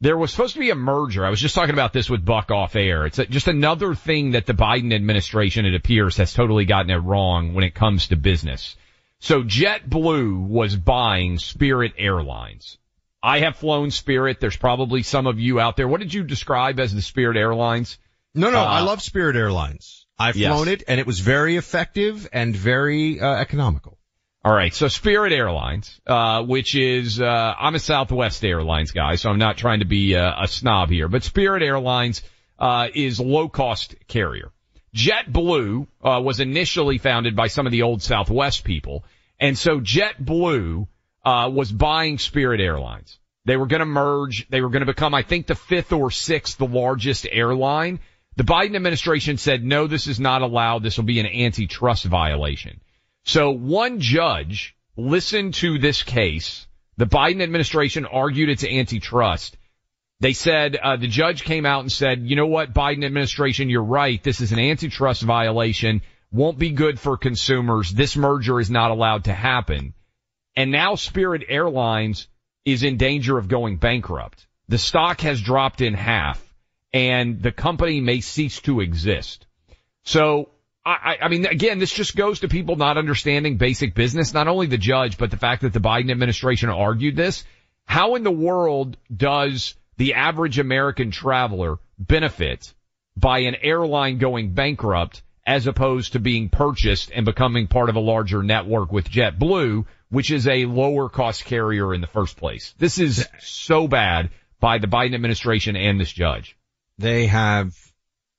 there 0.00 0.16
was 0.16 0.30
supposed 0.30 0.54
to 0.54 0.60
be 0.60 0.70
a 0.70 0.74
merger. 0.74 1.24
I 1.24 1.28
was 1.30 1.40
just 1.40 1.54
talking 1.54 1.74
about 1.74 1.92
this 1.92 2.08
with 2.08 2.24
Buck 2.24 2.50
off 2.50 2.76
air. 2.76 3.04
It's 3.04 3.18
a, 3.18 3.26
just 3.26 3.46
another 3.46 3.94
thing 3.94 4.30
that 4.30 4.46
the 4.46 4.54
Biden 4.54 4.94
administration, 4.94 5.66
it 5.66 5.74
appears, 5.74 6.16
has 6.16 6.32
totally 6.32 6.64
gotten 6.64 6.90
it 6.90 6.96
wrong 6.96 7.52
when 7.52 7.62
it 7.64 7.74
comes 7.74 8.08
to 8.08 8.16
business. 8.16 8.74
So 9.20 9.42
JetBlue 9.42 10.46
was 10.46 10.76
buying 10.76 11.38
Spirit 11.38 11.92
Airlines. 11.98 12.78
I 13.22 13.40
have 13.40 13.56
flown 13.56 13.90
Spirit. 13.90 14.40
There's 14.40 14.56
probably 14.56 15.02
some 15.02 15.26
of 15.26 15.38
you 15.38 15.60
out 15.60 15.76
there. 15.76 15.88
What 15.88 16.00
did 16.00 16.14
you 16.14 16.22
describe 16.24 16.80
as 16.80 16.94
the 16.94 17.02
Spirit 17.02 17.36
Airlines? 17.36 17.98
No, 18.34 18.50
no, 18.50 18.60
Uh, 18.60 18.64
I 18.64 18.80
love 18.80 19.02
Spirit 19.02 19.36
Airlines. 19.36 20.06
I've 20.18 20.36
Yes. 20.36 20.54
flown 20.54 20.68
it 20.68 20.84
and 20.88 20.98
it 21.00 21.06
was 21.06 21.20
very 21.20 21.56
effective 21.56 22.28
and 22.32 22.56
very 22.56 23.20
uh, 23.20 23.34
economical. 23.34 23.97
All 24.44 24.54
right, 24.54 24.72
so 24.72 24.86
Spirit 24.86 25.32
Airlines, 25.32 26.00
uh, 26.06 26.42
which 26.44 26.76
is 26.76 27.20
uh, 27.20 27.54
I'm 27.58 27.74
a 27.74 27.80
Southwest 27.80 28.44
Airlines 28.44 28.92
guy, 28.92 29.16
so 29.16 29.30
I'm 29.30 29.38
not 29.38 29.56
trying 29.56 29.80
to 29.80 29.84
be 29.84 30.14
uh, 30.14 30.44
a 30.44 30.46
snob 30.46 30.90
here, 30.90 31.08
but 31.08 31.24
Spirit 31.24 31.62
Airlines 31.62 32.22
uh, 32.58 32.86
is 32.94 33.18
low 33.18 33.48
cost 33.48 33.96
carrier. 34.06 34.52
JetBlue 34.94 35.86
uh, 36.02 36.20
was 36.22 36.38
initially 36.38 36.98
founded 36.98 37.34
by 37.34 37.48
some 37.48 37.66
of 37.66 37.72
the 37.72 37.82
old 37.82 38.00
Southwest 38.00 38.62
people, 38.62 39.04
and 39.40 39.58
so 39.58 39.80
JetBlue 39.80 40.86
uh, 41.24 41.50
was 41.52 41.72
buying 41.72 42.18
Spirit 42.18 42.60
Airlines. 42.60 43.18
They 43.44 43.56
were 43.56 43.66
going 43.66 43.80
to 43.80 43.86
merge. 43.86 44.48
They 44.48 44.60
were 44.60 44.70
going 44.70 44.86
to 44.86 44.92
become, 44.92 45.14
I 45.14 45.22
think, 45.22 45.46
the 45.46 45.56
fifth 45.56 45.92
or 45.92 46.10
sixth 46.12 46.60
largest 46.60 47.26
airline. 47.30 47.98
The 48.36 48.44
Biden 48.44 48.76
administration 48.76 49.36
said, 49.36 49.64
no, 49.64 49.88
this 49.88 50.06
is 50.06 50.20
not 50.20 50.42
allowed. 50.42 50.84
This 50.84 50.96
will 50.96 51.06
be 51.06 51.18
an 51.18 51.26
antitrust 51.26 52.04
violation. 52.04 52.80
So 53.28 53.50
one 53.50 54.00
judge 54.00 54.74
listened 54.96 55.52
to 55.56 55.78
this 55.78 56.02
case. 56.02 56.66
The 56.96 57.04
Biden 57.04 57.42
administration 57.42 58.06
argued 58.06 58.48
it's 58.48 58.64
antitrust. 58.64 59.58
They 60.20 60.32
said, 60.32 60.76
uh, 60.76 60.96
the 60.96 61.08
judge 61.08 61.44
came 61.44 61.66
out 61.66 61.80
and 61.80 61.92
said, 61.92 62.22
you 62.22 62.36
know 62.36 62.46
what, 62.46 62.72
Biden 62.72 63.04
administration, 63.04 63.68
you're 63.68 63.84
right. 63.84 64.22
This 64.22 64.40
is 64.40 64.52
an 64.52 64.58
antitrust 64.58 65.20
violation. 65.20 66.00
Won't 66.32 66.58
be 66.58 66.70
good 66.70 66.98
for 66.98 67.18
consumers. 67.18 67.92
This 67.92 68.16
merger 68.16 68.60
is 68.60 68.70
not 68.70 68.92
allowed 68.92 69.24
to 69.24 69.34
happen. 69.34 69.92
And 70.56 70.70
now 70.72 70.94
Spirit 70.94 71.44
Airlines 71.50 72.28
is 72.64 72.82
in 72.82 72.96
danger 72.96 73.36
of 73.36 73.46
going 73.46 73.76
bankrupt. 73.76 74.46
The 74.68 74.78
stock 74.78 75.20
has 75.20 75.42
dropped 75.42 75.82
in 75.82 75.92
half 75.92 76.42
and 76.94 77.42
the 77.42 77.52
company 77.52 78.00
may 78.00 78.22
cease 78.22 78.62
to 78.62 78.80
exist. 78.80 79.46
So 80.04 80.48
I, 80.88 81.18
I- 81.22 81.28
mean, 81.28 81.46
again, 81.46 81.78
this 81.78 81.92
just 81.92 82.16
goes 82.16 82.40
to 82.40 82.48
people 82.48 82.76
not 82.76 82.96
understanding 82.98 83.56
basic 83.56 83.94
business. 83.94 84.32
Not 84.32 84.48
only 84.48 84.66
the 84.66 84.78
judge, 84.78 85.18
but 85.18 85.30
the 85.30 85.36
fact 85.36 85.62
that 85.62 85.72
the 85.72 85.80
Biden 85.80 86.10
administration 86.10 86.68
argued 86.70 87.16
this. 87.16 87.44
How 87.84 88.14
in 88.16 88.22
the 88.22 88.30
world 88.30 88.96
does 89.14 89.74
the 89.96 90.14
average 90.14 90.58
American 90.58 91.10
traveler 91.10 91.78
benefit 91.98 92.72
by 93.16 93.40
an 93.40 93.56
airline 93.62 94.18
going 94.18 94.52
bankrupt 94.54 95.22
as 95.46 95.66
opposed 95.66 96.12
to 96.12 96.18
being 96.20 96.50
purchased 96.50 97.10
and 97.14 97.24
becoming 97.24 97.66
part 97.66 97.88
of 97.88 97.96
a 97.96 98.00
larger 98.00 98.42
network 98.42 98.92
with 98.92 99.10
JetBlue, 99.10 99.86
which 100.10 100.30
is 100.30 100.46
a 100.46 100.66
lower 100.66 101.08
cost 101.08 101.44
carrier 101.46 101.94
in 101.94 102.00
the 102.00 102.06
first 102.06 102.36
place? 102.36 102.74
This 102.78 102.98
is 102.98 103.26
so 103.40 103.88
bad 103.88 104.30
by 104.60 104.78
the 104.78 104.86
Biden 104.86 105.14
administration 105.14 105.74
and 105.76 105.98
this 105.98 106.12
judge. 106.12 106.56
They 106.98 107.26
have 107.26 107.74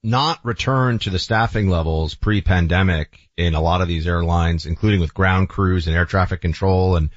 not 0.04 0.40
return 0.46 1.00
to 1.00 1.10
the 1.10 1.20
staffing 1.20 1.70
levels 1.70 2.16
pre-pandemic 2.16 3.20
in 3.36 3.54
a 3.54 3.62
lot 3.62 3.82
of 3.82 3.88
these 3.88 4.08
airlines, 4.08 4.66
including 4.66 5.00
with 5.00 5.14
ground 5.14 5.50
crews 5.50 5.88
and 5.88 5.96
air 5.96 6.06
traffic 6.06 6.42
control. 6.42 6.96
And 6.96 7.10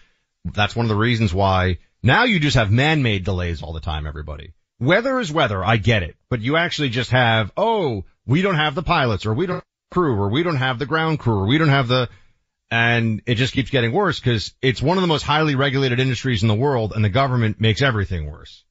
that's 0.45 0.75
one 0.75 0.85
of 0.85 0.91
the 0.91 0.97
reasons 0.97 1.33
why 1.33 1.79
now 2.03 2.25
you 2.25 2.41
just 2.41 2.57
have 2.57 2.71
man-made 2.71 3.25
delays 3.25 3.63
all 3.63 3.73
the 3.73 3.81
time, 3.81 4.07
everybody. 4.07 4.53
Weather 4.81 5.21
is 5.21 5.33
weather. 5.33 5.65
I 5.65 5.77
get 5.77 6.03
it. 6.03 6.17
But 6.29 6.41
you 6.41 6.57
actually 6.57 6.89
just 6.89 7.13
have, 7.13 7.53
oh, 7.57 8.05
we 8.27 8.43
don't 8.43 8.57
have 8.57 8.75
the 8.75 8.83
pilots 8.83 9.27
or 9.27 9.35
we 9.35 9.47
don't 9.47 9.63
crew 9.93 10.19
or 10.19 10.29
we 10.29 10.43
don't 10.43 10.57
have 10.57 10.79
the 10.79 10.87
ground 10.87 11.21
crew 11.21 11.41
or 11.41 11.47
we 11.47 11.59
don't 11.59 11.69
have 11.69 11.87
the, 11.87 12.09
and 12.71 13.23
it 13.27 13.37
just 13.37 13.55
keeps 13.55 13.71
getting 13.71 13.93
worse 13.93 14.19
because 14.19 14.55
it's 14.61 14.83
one 14.83 14.97
of 14.97 15.03
the 15.03 15.09
most 15.09 15.23
highly 15.23 15.55
regulated 15.55 16.01
industries 16.01 16.43
in 16.43 16.49
the 16.49 16.55
world 16.55 16.93
and 16.97 17.05
the 17.05 17.11
government 17.11 17.61
makes 17.61 17.83
everything 17.83 18.29
worse. 18.29 18.65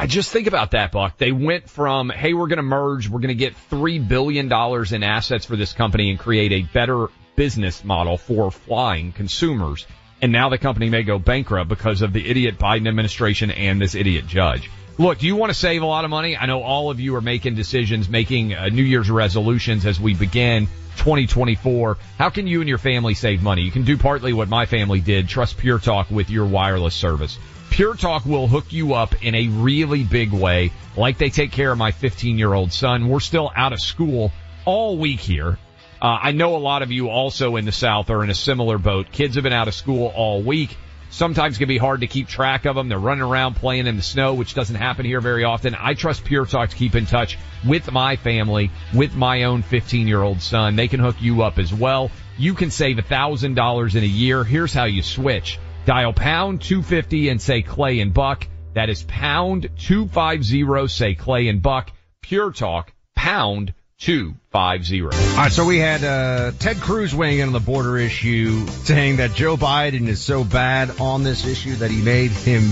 I 0.00 0.06
just 0.06 0.32
think 0.32 0.46
about 0.46 0.70
that, 0.70 0.92
Buck. 0.92 1.18
They 1.18 1.30
went 1.30 1.68
from, 1.68 2.08
hey, 2.08 2.32
we're 2.32 2.46
going 2.46 2.56
to 2.56 2.62
merge, 2.62 3.06
we're 3.06 3.20
going 3.20 3.28
to 3.28 3.34
get 3.34 3.54
$3 3.70 4.08
billion 4.08 4.50
in 4.50 5.02
assets 5.02 5.44
for 5.44 5.56
this 5.56 5.74
company 5.74 6.08
and 6.08 6.18
create 6.18 6.52
a 6.52 6.62
better 6.62 7.08
business 7.36 7.84
model 7.84 8.16
for 8.16 8.50
flying 8.50 9.12
consumers. 9.12 9.86
And 10.22 10.32
now 10.32 10.48
the 10.48 10.56
company 10.56 10.88
may 10.88 11.02
go 11.02 11.18
bankrupt 11.18 11.68
because 11.68 12.00
of 12.00 12.14
the 12.14 12.26
idiot 12.26 12.58
Biden 12.58 12.88
administration 12.88 13.50
and 13.50 13.78
this 13.78 13.94
idiot 13.94 14.26
judge. 14.26 14.70
Look, 14.96 15.18
do 15.18 15.26
you 15.26 15.36
want 15.36 15.50
to 15.50 15.58
save 15.58 15.82
a 15.82 15.86
lot 15.86 16.06
of 16.06 16.10
money? 16.10 16.34
I 16.34 16.46
know 16.46 16.62
all 16.62 16.90
of 16.90 16.98
you 16.98 17.14
are 17.16 17.20
making 17.20 17.54
decisions, 17.54 18.08
making 18.08 18.54
uh, 18.54 18.70
New 18.70 18.82
Year's 18.82 19.10
resolutions 19.10 19.84
as 19.84 20.00
we 20.00 20.14
begin 20.14 20.66
2024. 21.00 21.96
How 22.18 22.28
can 22.28 22.46
you 22.46 22.60
and 22.60 22.68
your 22.68 22.76
family 22.76 23.14
save 23.14 23.42
money? 23.42 23.62
You 23.62 23.70
can 23.70 23.84
do 23.84 23.96
partly 23.96 24.34
what 24.34 24.50
my 24.50 24.66
family 24.66 25.00
did. 25.00 25.28
Trust 25.28 25.56
Pure 25.56 25.78
Talk 25.78 26.10
with 26.10 26.28
your 26.28 26.44
wireless 26.44 26.94
service. 26.94 27.38
Pure 27.70 27.96
Talk 27.96 28.26
will 28.26 28.46
hook 28.46 28.70
you 28.70 28.92
up 28.92 29.24
in 29.24 29.34
a 29.34 29.48
really 29.48 30.04
big 30.04 30.30
way, 30.30 30.72
like 30.98 31.16
they 31.16 31.30
take 31.30 31.52
care 31.52 31.72
of 31.72 31.78
my 31.78 31.90
15 31.90 32.36
year 32.36 32.52
old 32.52 32.70
son. 32.70 33.08
We're 33.08 33.20
still 33.20 33.50
out 33.56 33.72
of 33.72 33.80
school 33.80 34.30
all 34.66 34.98
week 34.98 35.20
here. 35.20 35.58
Uh, 36.02 36.18
I 36.22 36.32
know 36.32 36.54
a 36.54 36.58
lot 36.58 36.82
of 36.82 36.90
you 36.90 37.08
also 37.08 37.56
in 37.56 37.64
the 37.64 37.72
South 37.72 38.10
are 38.10 38.22
in 38.22 38.28
a 38.28 38.34
similar 38.34 38.76
boat. 38.76 39.10
Kids 39.10 39.36
have 39.36 39.44
been 39.44 39.54
out 39.54 39.68
of 39.68 39.74
school 39.74 40.12
all 40.14 40.42
week. 40.42 40.76
Sometimes 41.10 41.58
can 41.58 41.66
be 41.66 41.76
hard 41.76 42.00
to 42.00 42.06
keep 42.06 42.28
track 42.28 42.66
of 42.66 42.76
them. 42.76 42.88
They're 42.88 42.98
running 42.98 43.24
around 43.24 43.54
playing 43.54 43.88
in 43.88 43.96
the 43.96 44.02
snow, 44.02 44.34
which 44.34 44.54
doesn't 44.54 44.76
happen 44.76 45.04
here 45.04 45.20
very 45.20 45.42
often. 45.42 45.76
I 45.78 45.94
trust 45.94 46.24
Pure 46.24 46.46
Talk 46.46 46.70
to 46.70 46.76
keep 46.76 46.94
in 46.94 47.06
touch 47.06 47.36
with 47.66 47.90
my 47.90 48.14
family, 48.14 48.70
with 48.94 49.14
my 49.16 49.42
own 49.42 49.62
15 49.62 50.06
year 50.06 50.22
old 50.22 50.40
son. 50.40 50.76
They 50.76 50.88
can 50.88 51.00
hook 51.00 51.16
you 51.20 51.42
up 51.42 51.58
as 51.58 51.74
well. 51.74 52.10
You 52.38 52.54
can 52.54 52.70
save 52.70 52.98
a 52.98 53.02
$1,000 53.02 53.94
in 53.96 54.02
a 54.02 54.06
year. 54.06 54.44
Here's 54.44 54.72
how 54.72 54.84
you 54.84 55.02
switch. 55.02 55.58
Dial 55.84 56.12
pound 56.12 56.62
250 56.62 57.28
and 57.28 57.42
say 57.42 57.62
Clay 57.62 58.00
and 58.00 58.14
Buck. 58.14 58.46
That 58.74 58.88
is 58.88 59.02
pound 59.02 59.68
250, 59.78 60.88
say 60.88 61.14
Clay 61.16 61.48
and 61.48 61.60
Buck. 61.60 61.90
Pure 62.22 62.52
Talk, 62.52 62.92
pound 63.16 63.74
250. 64.00 65.02
All 65.02 65.08
right, 65.08 65.52
so 65.52 65.66
we 65.66 65.78
had 65.78 66.02
uh, 66.02 66.52
Ted 66.58 66.78
Cruz 66.78 67.14
weighing 67.14 67.38
in 67.38 67.48
on 67.48 67.52
the 67.52 67.60
border 67.60 67.98
issue, 67.98 68.66
saying 68.66 69.16
that 69.16 69.34
Joe 69.34 69.56
Biden 69.56 70.08
is 70.08 70.20
so 70.22 70.42
bad 70.42 71.00
on 71.00 71.22
this 71.22 71.46
issue 71.46 71.76
that 71.76 71.90
he 71.90 72.00
made 72.02 72.30
him 72.30 72.62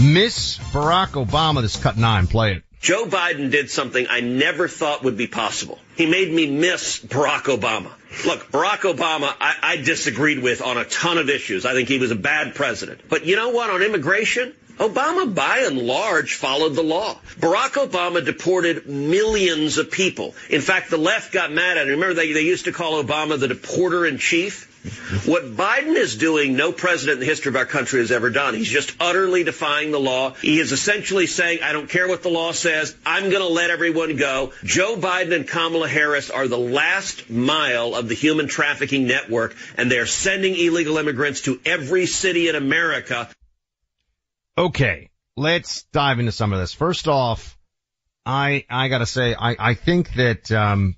miss 0.00 0.58
Barack 0.72 1.24
Obama. 1.24 1.62
This 1.62 1.74
is 1.76 1.82
cut 1.82 1.96
nine. 1.96 2.28
Play 2.28 2.54
it. 2.54 2.62
Joe 2.82 3.06
Biden 3.06 3.52
did 3.52 3.70
something 3.70 4.08
I 4.10 4.20
never 4.20 4.66
thought 4.66 5.04
would 5.04 5.16
be 5.16 5.28
possible. 5.28 5.78
He 5.94 6.06
made 6.06 6.32
me 6.32 6.48
miss 6.48 6.98
Barack 6.98 7.44
Obama. 7.44 7.92
Look, 8.26 8.50
Barack 8.50 8.80
Obama, 8.80 9.32
I, 9.40 9.54
I, 9.62 9.76
disagreed 9.76 10.42
with 10.42 10.60
on 10.60 10.76
a 10.76 10.84
ton 10.84 11.16
of 11.16 11.30
issues. 11.30 11.64
I 11.64 11.74
think 11.74 11.88
he 11.88 11.98
was 11.98 12.10
a 12.10 12.16
bad 12.16 12.56
president. 12.56 13.00
But 13.08 13.24
you 13.24 13.36
know 13.36 13.50
what? 13.50 13.70
On 13.70 13.82
immigration, 13.82 14.52
Obama, 14.78 15.32
by 15.32 15.58
and 15.60 15.78
large, 15.78 16.34
followed 16.34 16.74
the 16.74 16.82
law. 16.82 17.18
Barack 17.38 17.88
Obama 17.88 18.24
deported 18.24 18.88
millions 18.88 19.78
of 19.78 19.92
people. 19.92 20.34
In 20.50 20.60
fact, 20.60 20.90
the 20.90 20.98
left 20.98 21.32
got 21.32 21.52
mad 21.52 21.76
at 21.76 21.84
him. 21.84 21.90
Remember, 21.90 22.14
they, 22.14 22.32
they 22.32 22.42
used 22.42 22.64
to 22.64 22.72
call 22.72 23.02
Obama 23.02 23.38
the 23.38 23.46
deporter 23.46 24.08
in 24.08 24.18
chief? 24.18 24.71
What 25.26 25.56
Biden 25.56 25.94
is 25.94 26.16
doing, 26.16 26.56
no 26.56 26.72
president 26.72 27.14
in 27.14 27.20
the 27.20 27.26
history 27.26 27.50
of 27.50 27.56
our 27.56 27.66
country 27.66 28.00
has 28.00 28.10
ever 28.10 28.30
done. 28.30 28.54
He's 28.54 28.68
just 28.68 28.96
utterly 28.98 29.44
defying 29.44 29.92
the 29.92 30.00
law. 30.00 30.34
He 30.34 30.58
is 30.58 30.72
essentially 30.72 31.28
saying, 31.28 31.60
I 31.62 31.72
don't 31.72 31.88
care 31.88 32.08
what 32.08 32.24
the 32.24 32.30
law 32.30 32.50
says. 32.50 32.96
I'm 33.06 33.30
going 33.30 33.42
to 33.42 33.48
let 33.48 33.70
everyone 33.70 34.16
go. 34.16 34.52
Joe 34.64 34.96
Biden 34.96 35.34
and 35.34 35.46
Kamala 35.46 35.88
Harris 35.88 36.30
are 36.30 36.48
the 36.48 36.58
last 36.58 37.30
mile 37.30 37.94
of 37.94 38.08
the 38.08 38.16
human 38.16 38.48
trafficking 38.48 39.06
network, 39.06 39.54
and 39.76 39.90
they're 39.90 40.06
sending 40.06 40.56
illegal 40.56 40.98
immigrants 40.98 41.42
to 41.42 41.60
every 41.64 42.06
city 42.06 42.48
in 42.48 42.56
America. 42.56 43.28
Okay, 44.58 45.10
let's 45.36 45.84
dive 45.92 46.18
into 46.18 46.32
some 46.32 46.52
of 46.52 46.58
this. 46.58 46.72
First 46.74 47.06
off, 47.06 47.56
I 48.26 48.64
I 48.68 48.88
gotta 48.88 49.06
say, 49.06 49.34
I 49.34 49.56
I 49.58 49.74
think 49.74 50.14
that 50.14 50.50
um, 50.50 50.96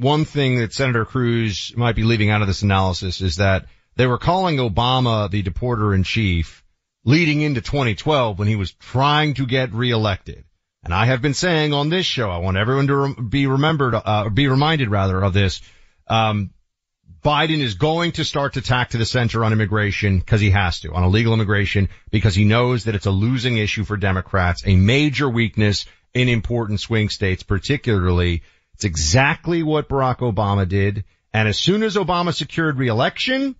one 0.00 0.24
thing 0.24 0.58
that 0.58 0.72
Senator 0.72 1.04
Cruz 1.04 1.72
might 1.76 1.96
be 1.96 2.04
leaving 2.04 2.30
out 2.30 2.40
of 2.40 2.48
this 2.48 2.62
analysis 2.62 3.20
is 3.20 3.36
that 3.36 3.66
they 3.96 4.06
were 4.06 4.18
calling 4.18 4.56
Obama 4.56 5.30
the 5.30 5.42
deporter 5.42 5.94
in 5.94 6.04
chief 6.04 6.64
leading 7.04 7.40
into 7.40 7.60
2012 7.60 8.38
when 8.38 8.48
he 8.48 8.56
was 8.56 8.72
trying 8.72 9.34
to 9.34 9.46
get 9.46 9.72
reelected. 9.72 10.44
And 10.82 10.94
I 10.94 11.06
have 11.06 11.20
been 11.20 11.34
saying 11.34 11.74
on 11.74 11.90
this 11.90 12.06
show, 12.06 12.30
I 12.30 12.38
want 12.38 12.56
everyone 12.56 12.86
to 12.86 13.22
be 13.22 13.46
remembered, 13.46 13.94
uh, 13.94 14.28
be 14.30 14.48
reminded 14.48 14.90
rather 14.90 15.22
of 15.22 15.34
this. 15.34 15.60
Um, 16.06 16.50
Biden 17.22 17.60
is 17.60 17.74
going 17.74 18.12
to 18.12 18.24
start 18.24 18.54
to 18.54 18.62
tack 18.62 18.90
to 18.90 18.98
the 18.98 19.04
center 19.04 19.44
on 19.44 19.52
immigration 19.52 20.18
because 20.18 20.40
he 20.40 20.50
has 20.50 20.80
to, 20.80 20.92
on 20.92 21.04
illegal 21.04 21.34
immigration, 21.34 21.90
because 22.10 22.34
he 22.34 22.44
knows 22.44 22.84
that 22.84 22.94
it's 22.94 23.06
a 23.06 23.10
losing 23.10 23.58
issue 23.58 23.84
for 23.84 23.98
Democrats, 23.98 24.62
a 24.64 24.74
major 24.74 25.28
weakness 25.28 25.84
in 26.14 26.30
important 26.30 26.80
swing 26.80 27.10
states, 27.10 27.42
particularly 27.42 28.42
it's 28.80 28.86
exactly 28.86 29.62
what 29.62 29.90
Barack 29.90 30.20
Obama 30.20 30.66
did. 30.66 31.04
And 31.34 31.46
as 31.46 31.58
soon 31.58 31.82
as 31.82 31.96
Obama 31.96 32.32
secured 32.32 32.78
reelection, 32.78 33.54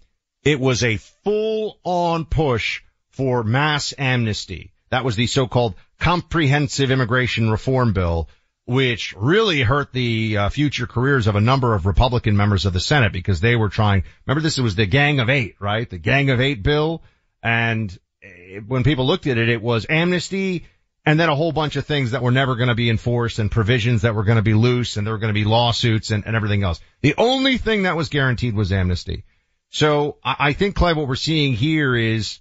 it 0.45 0.59
was 0.59 0.83
a 0.83 0.97
full 0.97 1.79
on 1.85 2.25
push 2.25 2.81
for 3.11 3.45
mass 3.45 3.93
amnesty. 3.99 4.73
That 4.89 5.05
was 5.05 5.17
the 5.17 5.27
so-called 5.27 5.75
comprehensive 5.99 6.91
immigration 6.91 7.51
reform 7.51 7.93
bill, 7.93 8.31
which 8.65 9.15
really 9.15 9.61
hurt 9.61 9.93
the 9.93 10.39
uh, 10.39 10.49
future 10.49 10.87
careers 10.87 11.27
of 11.27 11.37
a 11.37 11.41
number 11.43 11.75
of 11.75 11.85
Republican 11.85 12.35
members 12.35 12.65
of 12.65 12.73
the 12.73 12.81
Senate 12.81 13.13
because 13.13 13.43
they 13.43 13.57
were 13.57 13.69
trying, 13.69 14.05
remember 14.27 14.41
this 14.41 14.57
was 14.57 14.75
the 14.75 14.87
Gang 14.87 15.21
of 15.21 15.29
Eight, 15.29 15.57
right? 15.61 15.91
The 15.91 15.99
Gang 15.99 16.31
of 16.31 16.41
Eight 16.41 16.63
bill. 16.63 17.03
And 17.43 17.95
eh, 18.23 18.61
when 18.67 18.85
people 18.85 19.07
looked 19.07 19.27
at 19.27 19.37
it, 19.37 19.51
it 19.51 19.61
was 19.61 19.85
amnesty 19.87 20.65
and 21.07 21.19
then 21.19 21.29
a 21.29 21.35
whole 21.35 21.53
bunch 21.53 21.77
of 21.77 21.87
things 21.87 22.11
that 22.11 22.23
were 22.23 22.31
never 22.31 22.57
going 22.57 22.69
to 22.69 22.75
be 22.75 22.91
enforced 22.91 23.39
and 23.39 23.51
provisions 23.51 24.03
that 24.03 24.15
were 24.15 24.25
going 24.25 24.37
to 24.37 24.43
be 24.43 24.55
loose 24.55 24.97
and 24.97 25.07
there 25.07 25.15
were 25.15 25.19
going 25.19 25.33
to 25.33 25.41
be 25.41 25.45
lawsuits 25.45 26.11
and, 26.11 26.27
and 26.27 26.37
everything 26.37 26.63
else. 26.63 26.81
The 27.01 27.15
only 27.17 27.59
thing 27.59 27.85
that 27.85 27.97
was 27.97 28.09
guaranteed 28.09 28.55
was 28.55 28.73
amnesty. 28.73 29.25
So 29.71 30.19
I, 30.23 30.37
I 30.39 30.53
think, 30.53 30.75
Clay, 30.75 30.93
what 30.93 31.09
we're 31.09 31.17
seeing 31.17 31.55
here 31.55 31.97
is 31.97 32.41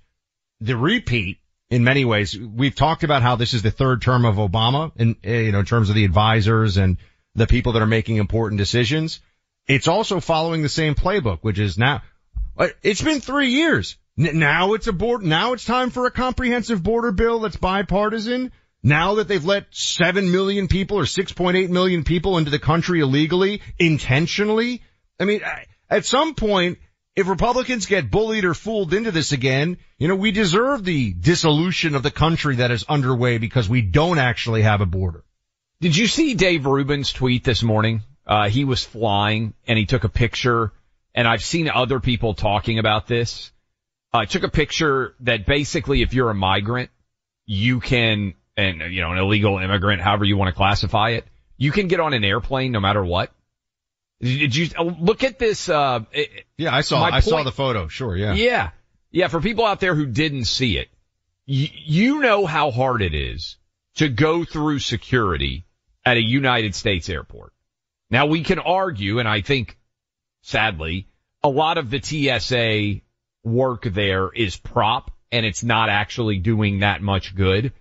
the 0.59 0.75
repeat 0.75 1.39
in 1.69 1.83
many 1.83 2.03
ways. 2.03 2.37
We've 2.37 2.75
talked 2.75 3.03
about 3.03 3.21
how 3.21 3.35
this 3.35 3.53
is 3.53 3.61
the 3.61 3.71
third 3.71 4.01
term 4.01 4.25
of 4.25 4.35
Obama 4.35 4.91
in, 4.95 5.15
eh, 5.23 5.41
you 5.41 5.51
know, 5.51 5.59
in 5.59 5.65
terms 5.65 5.89
of 5.89 5.95
the 5.95 6.05
advisors 6.05 6.77
and 6.77 6.97
the 7.35 7.47
people 7.47 7.73
that 7.73 7.81
are 7.81 7.87
making 7.87 8.17
important 8.17 8.57
decisions. 8.57 9.21
It's 9.67 9.87
also 9.87 10.19
following 10.19 10.63
the 10.63 10.69
same 10.69 10.95
playbook, 10.95 11.39
which 11.41 11.59
is 11.59 11.77
now, 11.77 12.01
uh, 12.57 12.69
it's 12.81 13.01
been 13.01 13.21
three 13.21 13.51
years. 13.51 13.97
Now 14.19 14.73
it's 14.73 14.87
a 14.87 14.91
board, 14.91 15.23
now 15.23 15.53
it's 15.53 15.63
time 15.63 15.91
for 15.91 16.05
a 16.05 16.11
comprehensive 16.11 16.83
border 16.83 17.13
bill 17.13 17.39
that's 17.39 17.55
bipartisan. 17.55 18.51
Now 18.83 19.15
that 19.15 19.29
they've 19.29 19.45
let 19.45 19.73
7 19.73 20.29
million 20.29 20.67
people 20.67 20.97
or 20.97 21.03
6.8 21.03 21.69
million 21.69 22.03
people 22.03 22.37
into 22.37 22.51
the 22.51 22.59
country 22.59 22.99
illegally, 22.99 23.61
intentionally. 23.77 24.81
I 25.21 25.23
mean, 25.23 25.39
at 25.89 26.05
some 26.05 26.35
point, 26.35 26.79
if 27.15 27.29
Republicans 27.29 27.85
get 27.85 28.11
bullied 28.11 28.43
or 28.43 28.53
fooled 28.53 28.93
into 28.93 29.11
this 29.11 29.31
again, 29.31 29.77
you 29.97 30.09
know, 30.09 30.15
we 30.15 30.31
deserve 30.31 30.83
the 30.83 31.13
dissolution 31.13 31.95
of 31.95 32.03
the 32.03 32.11
country 32.11 32.57
that 32.57 32.71
is 32.71 32.83
underway 32.89 33.37
because 33.37 33.69
we 33.69 33.81
don't 33.81 34.19
actually 34.19 34.63
have 34.63 34.81
a 34.81 34.85
border. 34.85 35.23
Did 35.79 35.95
you 35.95 36.07
see 36.07 36.33
Dave 36.33 36.65
Rubin's 36.65 37.13
tweet 37.13 37.45
this 37.45 37.63
morning? 37.63 38.01
Uh, 38.27 38.49
he 38.49 38.65
was 38.65 38.83
flying 38.83 39.53
and 39.65 39.79
he 39.79 39.85
took 39.85 40.03
a 40.03 40.09
picture 40.09 40.73
and 41.15 41.25
I've 41.25 41.43
seen 41.43 41.69
other 41.69 42.01
people 42.01 42.33
talking 42.33 42.79
about 42.79 43.07
this 43.07 43.53
uh, 44.13 44.25
took 44.25 44.43
a 44.43 44.49
picture 44.49 45.15
that 45.21 45.45
basically 45.45 46.01
if 46.01 46.13
you're 46.13 46.29
a 46.29 46.35
migrant, 46.35 46.89
you 47.45 47.79
can, 47.79 48.33
and 48.57 48.81
you 48.91 49.01
know, 49.01 49.11
an 49.11 49.17
illegal 49.17 49.57
immigrant, 49.57 50.01
however 50.01 50.25
you 50.25 50.37
want 50.37 50.49
to 50.49 50.55
classify 50.55 51.11
it, 51.11 51.25
you 51.57 51.71
can 51.71 51.87
get 51.87 51.99
on 51.99 52.13
an 52.13 52.23
airplane 52.23 52.71
no 52.71 52.79
matter 52.79 53.03
what. 53.03 53.31
Did 54.21 54.55
you 54.55 54.69
uh, 54.77 54.83
look 54.83 55.23
at 55.23 55.39
this? 55.39 55.69
Uh, 55.69 56.01
yeah, 56.57 56.75
I 56.75 56.81
saw. 56.81 57.03
I 57.03 57.11
point, 57.11 57.23
saw 57.23 57.43
the 57.43 57.51
photo. 57.51 57.87
Sure. 57.87 58.15
Yeah. 58.17 58.33
Yeah. 58.33 58.71
Yeah. 59.11 59.27
For 59.29 59.39
people 59.39 59.65
out 59.65 59.79
there 59.79 59.95
who 59.95 60.05
didn't 60.05 60.45
see 60.45 60.77
it, 60.77 60.89
y- 61.47 61.71
you 61.85 62.19
know 62.19 62.45
how 62.45 62.71
hard 62.71 63.01
it 63.01 63.13
is 63.13 63.57
to 63.95 64.09
go 64.09 64.43
through 64.43 64.79
security 64.79 65.65
at 66.05 66.17
a 66.17 66.21
United 66.21 66.75
States 66.75 67.07
airport. 67.09 67.53
Now 68.09 68.25
we 68.25 68.43
can 68.43 68.59
argue, 68.59 69.19
and 69.19 69.27
I 69.27 69.41
think 69.41 69.77
sadly, 70.41 71.07
a 71.43 71.49
lot 71.49 71.77
of 71.77 71.89
the 71.89 72.01
TSA 72.01 73.01
work 73.43 73.83
there 73.83 74.29
is 74.29 74.57
prop 74.57 75.11
and 75.31 75.45
it's 75.45 75.63
not 75.63 75.89
actually 75.89 76.39
doing 76.39 76.79
that 76.79 77.01
much 77.01 77.35
good. 77.35 77.73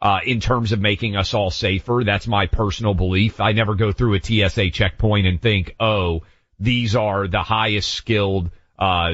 Uh, 0.00 0.20
in 0.24 0.38
terms 0.38 0.70
of 0.70 0.78
making 0.78 1.16
us 1.16 1.34
all 1.34 1.50
safer. 1.50 2.02
That's 2.06 2.28
my 2.28 2.46
personal 2.46 2.94
belief. 2.94 3.40
I 3.40 3.50
never 3.50 3.74
go 3.74 3.90
through 3.90 4.14
a 4.14 4.22
TSA 4.22 4.70
checkpoint 4.70 5.26
and 5.26 5.42
think, 5.42 5.74
oh, 5.80 6.22
these 6.60 6.94
are 6.94 7.26
the 7.26 7.42
highest 7.42 7.92
skilled, 7.92 8.50
uh, 8.78 9.10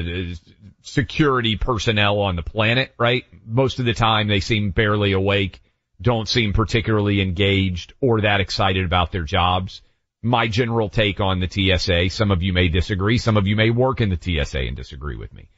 security 0.83 1.55
personnel 1.55 2.19
on 2.19 2.35
the 2.35 2.43
planet, 2.43 2.93
right? 2.99 3.25
Most 3.47 3.79
of 3.79 3.85
the 3.85 3.95
time 3.95 4.27
they 4.27 4.39
seem 4.39 4.69
barely 4.69 5.13
awake, 5.13 5.59
don't 5.99 6.27
seem 6.27 6.53
particularly 6.53 7.21
engaged 7.21 7.93
or 7.99 8.21
that 8.21 8.39
excited 8.39 8.85
about 8.85 9.11
their 9.11 9.23
jobs. 9.23 9.81
My 10.21 10.47
general 10.47 10.89
take 10.89 11.19
on 11.19 11.39
the 11.39 11.49
TSA, 11.49 12.09
some 12.09 12.29
of 12.29 12.43
you 12.43 12.53
may 12.53 12.67
disagree, 12.67 13.17
some 13.17 13.37
of 13.37 13.47
you 13.47 13.55
may 13.55 13.71
work 13.71 14.01
in 14.01 14.09
the 14.09 14.19
TSA 14.21 14.59
and 14.59 14.75
disagree 14.75 15.15
with 15.15 15.33
me. 15.33 15.49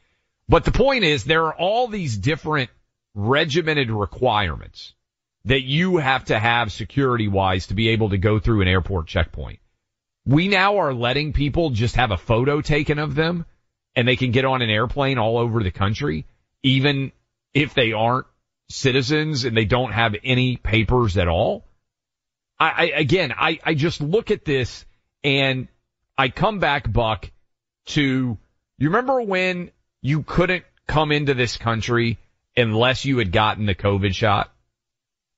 But 0.48 0.64
the 0.64 0.72
point 0.72 1.04
is 1.04 1.24
there 1.24 1.44
are 1.46 1.54
all 1.54 1.88
these 1.88 2.16
different 2.16 2.70
regimented 3.14 3.90
requirements 3.90 4.94
that 5.44 5.62
you 5.62 5.98
have 5.98 6.26
to 6.26 6.38
have 6.38 6.72
security 6.72 7.28
wise 7.28 7.66
to 7.66 7.74
be 7.74 7.90
able 7.90 8.10
to 8.10 8.18
go 8.18 8.38
through 8.38 8.62
an 8.62 8.68
airport 8.68 9.06
checkpoint. 9.06 9.60
We 10.26 10.48
now 10.48 10.78
are 10.78 10.94
letting 10.94 11.32
people 11.32 11.70
just 11.70 11.96
have 11.96 12.10
a 12.10 12.18
photo 12.18 12.60
taken 12.60 12.98
of 12.98 13.14
them 13.14 13.46
and 13.94 14.06
they 14.06 14.16
can 14.16 14.30
get 14.30 14.44
on 14.44 14.62
an 14.62 14.70
airplane 14.70 15.18
all 15.18 15.38
over 15.38 15.62
the 15.62 15.70
country, 15.70 16.26
even 16.62 17.12
if 17.54 17.74
they 17.74 17.92
aren't 17.92 18.26
citizens 18.70 19.44
and 19.44 19.56
they 19.56 19.64
don't 19.64 19.92
have 19.92 20.14
any 20.22 20.56
papers 20.56 21.16
at 21.16 21.28
all. 21.28 21.64
I, 22.60 22.68
I 22.68 22.84
again, 22.96 23.32
I, 23.36 23.58
I 23.64 23.74
just 23.74 24.00
look 24.00 24.30
at 24.30 24.44
this 24.44 24.84
and 25.24 25.68
I 26.16 26.28
come 26.28 26.58
back, 26.58 26.90
Buck, 26.90 27.30
to, 27.86 28.36
you 28.78 28.88
remember 28.88 29.22
when 29.22 29.70
you 30.02 30.22
couldn't 30.22 30.64
come 30.86 31.12
into 31.12 31.34
this 31.34 31.56
country 31.56 32.18
unless 32.56 33.04
you 33.04 33.18
had 33.18 33.32
gotten 33.32 33.66
the 33.66 33.74
COVID 33.74 34.14
shot. 34.14 34.52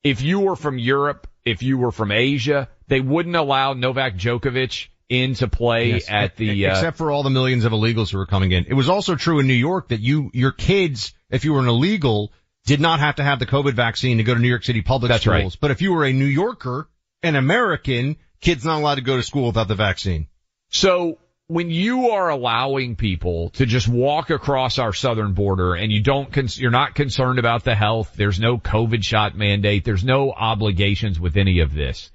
If 0.02 0.22
you 0.22 0.40
were 0.40 0.56
from 0.56 0.78
Europe, 0.78 1.26
if 1.44 1.62
you 1.62 1.76
were 1.78 1.92
from 1.92 2.12
Asia, 2.12 2.68
they 2.88 3.00
wouldn't 3.00 3.36
allow 3.36 3.74
Novak 3.74 4.16
Djokovic 4.16 4.88
in 5.08 5.34
to 5.34 5.48
play 5.48 5.90
yes, 5.90 6.06
at 6.08 6.36
the 6.36 6.66
uh, 6.66 6.70
except 6.70 6.96
for 6.96 7.10
all 7.10 7.22
the 7.22 7.30
millions 7.30 7.64
of 7.64 7.72
illegals 7.72 8.10
who 8.10 8.18
were 8.18 8.26
coming 8.26 8.52
in. 8.52 8.64
It 8.66 8.74
was 8.74 8.88
also 8.88 9.16
true 9.16 9.40
in 9.40 9.46
New 9.46 9.54
York 9.54 9.88
that 9.88 10.00
you 10.00 10.30
your 10.32 10.52
kids, 10.52 11.12
if 11.30 11.44
you 11.44 11.52
were 11.52 11.60
an 11.60 11.68
illegal, 11.68 12.32
did 12.64 12.80
not 12.80 13.00
have 13.00 13.16
to 13.16 13.24
have 13.24 13.40
the 13.40 13.46
COVID 13.46 13.72
vaccine 13.72 14.18
to 14.18 14.22
go 14.22 14.34
to 14.34 14.40
New 14.40 14.48
York 14.48 14.64
City 14.64 14.82
public 14.82 15.10
That's 15.10 15.24
schools. 15.24 15.54
Right. 15.54 15.60
But 15.60 15.70
if 15.72 15.82
you 15.82 15.92
were 15.92 16.04
a 16.04 16.12
New 16.12 16.26
Yorker, 16.26 16.88
an 17.22 17.34
American, 17.34 18.16
kids 18.40 18.64
not 18.64 18.78
allowed 18.78 18.94
to 18.96 19.00
go 19.02 19.16
to 19.16 19.22
school 19.22 19.48
without 19.48 19.68
the 19.68 19.74
vaccine. 19.74 20.28
So 20.70 21.18
when 21.50 21.70
you 21.70 22.10
are 22.10 22.28
allowing 22.28 22.96
people 22.96 23.50
to 23.50 23.66
just 23.66 23.88
walk 23.88 24.30
across 24.30 24.78
our 24.78 24.92
southern 24.92 25.34
border 25.34 25.74
and 25.74 25.90
you 25.90 26.02
don't, 26.02 26.56
you're 26.56 26.70
not 26.70 26.94
concerned 26.94 27.38
about 27.38 27.64
the 27.64 27.74
health, 27.74 28.12
there's 28.16 28.38
no 28.38 28.58
COVID 28.58 29.02
shot 29.02 29.36
mandate, 29.36 29.84
there's 29.84 30.04
no 30.04 30.32
obligations 30.32 31.18
with 31.18 31.36
any 31.36 31.60
of 31.60 31.74
this. 31.74 32.10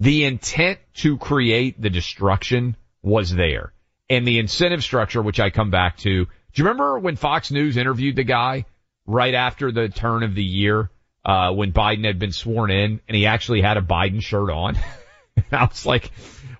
The 0.00 0.24
intent 0.24 0.80
to 0.94 1.16
create 1.18 1.80
the 1.80 1.90
destruction 1.90 2.76
was 3.02 3.32
there. 3.32 3.72
And 4.10 4.26
the 4.26 4.38
incentive 4.38 4.82
structure, 4.82 5.22
which 5.22 5.40
I 5.40 5.50
come 5.50 5.70
back 5.70 5.98
to, 5.98 6.24
do 6.24 6.28
you 6.54 6.64
remember 6.64 6.98
when 6.98 7.16
Fox 7.16 7.50
News 7.50 7.76
interviewed 7.76 8.16
the 8.16 8.24
guy 8.24 8.66
right 9.06 9.34
after 9.34 9.72
the 9.72 9.88
turn 9.88 10.22
of 10.22 10.34
the 10.34 10.44
year? 10.44 10.90
uh, 11.24 11.52
when 11.52 11.72
Biden 11.72 12.04
had 12.04 12.18
been 12.18 12.32
sworn 12.32 12.70
in 12.70 13.00
and 13.08 13.16
he 13.16 13.26
actually 13.26 13.62
had 13.62 13.76
a 13.76 13.82
Biden 13.82 14.22
shirt 14.22 14.50
on. 14.50 14.76
I 15.52 15.64
was 15.64 15.86
like, 15.86 16.10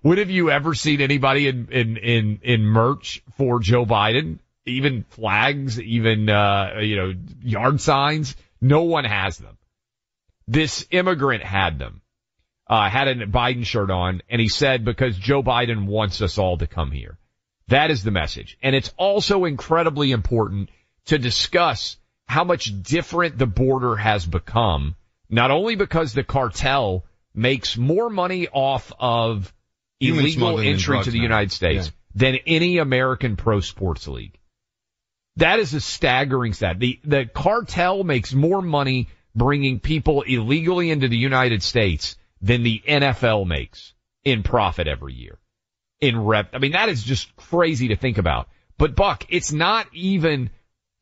when 0.04 0.18
have 0.18 0.28
you 0.28 0.50
ever 0.50 0.74
seen 0.74 1.00
anybody 1.00 1.48
in, 1.48 1.68
in, 1.72 1.96
in, 1.96 2.40
in 2.42 2.62
merch 2.62 3.22
for 3.38 3.58
Joe 3.58 3.86
Biden? 3.86 4.38
Even 4.66 5.06
flags, 5.08 5.80
even, 5.80 6.28
uh, 6.28 6.74
you 6.80 6.96
know, 6.96 7.14
yard 7.42 7.80
signs. 7.80 8.36
No 8.60 8.82
one 8.82 9.06
has 9.06 9.38
them. 9.38 9.56
This 10.46 10.86
immigrant 10.90 11.42
had 11.42 11.78
them, 11.78 12.02
uh, 12.68 12.90
had 12.90 13.08
a 13.08 13.26
Biden 13.26 13.64
shirt 13.64 13.90
on 13.90 14.20
and 14.28 14.42
he 14.42 14.48
said 14.48 14.84
because 14.84 15.16
Joe 15.16 15.42
Biden 15.42 15.86
wants 15.86 16.20
us 16.20 16.36
all 16.36 16.58
to 16.58 16.66
come 16.66 16.90
here. 16.90 17.16
That 17.68 17.90
is 17.90 18.04
the 18.04 18.10
message. 18.10 18.58
And 18.62 18.76
it's 18.76 18.92
also 18.98 19.46
incredibly 19.46 20.12
important 20.12 20.68
to 21.06 21.16
discuss 21.16 21.96
how 22.26 22.44
much 22.44 22.70
different 22.82 23.38
the 23.38 23.46
border 23.46 23.96
has 23.96 24.26
become, 24.26 24.96
not 25.30 25.50
only 25.50 25.76
because 25.76 26.12
the 26.12 26.24
cartel 26.24 27.06
makes 27.34 27.78
more 27.78 28.10
money 28.10 28.48
off 28.48 28.92
of 29.00 29.50
illegal 30.08 30.58
entry 30.60 31.02
to 31.02 31.10
the 31.10 31.18
now. 31.18 31.22
United 31.22 31.52
States 31.52 31.86
Yeah. 31.86 31.92
than 32.14 32.38
any 32.46 32.78
American 32.78 33.36
pro 33.36 33.60
sports 33.60 34.06
league. 34.08 34.38
That 35.36 35.58
is 35.58 35.74
a 35.74 35.80
staggering 35.80 36.52
stat. 36.52 36.78
The, 36.78 37.00
the 37.04 37.26
cartel 37.26 38.04
makes 38.04 38.32
more 38.32 38.62
money 38.62 39.08
bringing 39.34 39.80
people 39.80 40.22
illegally 40.22 40.90
into 40.90 41.08
the 41.08 41.16
United 41.16 41.62
States 41.62 42.16
than 42.40 42.62
the 42.62 42.80
NFL 42.86 43.46
makes 43.46 43.94
in 44.22 44.42
profit 44.44 44.86
every 44.86 45.14
year. 45.14 45.38
In 46.00 46.20
rep, 46.24 46.50
I 46.52 46.58
mean, 46.58 46.72
that 46.72 46.88
is 46.88 47.02
just 47.02 47.34
crazy 47.36 47.88
to 47.88 47.96
think 47.96 48.18
about. 48.18 48.48
But 48.78 48.94
Buck, 48.94 49.24
it's 49.28 49.52
not 49.52 49.86
even 49.92 50.50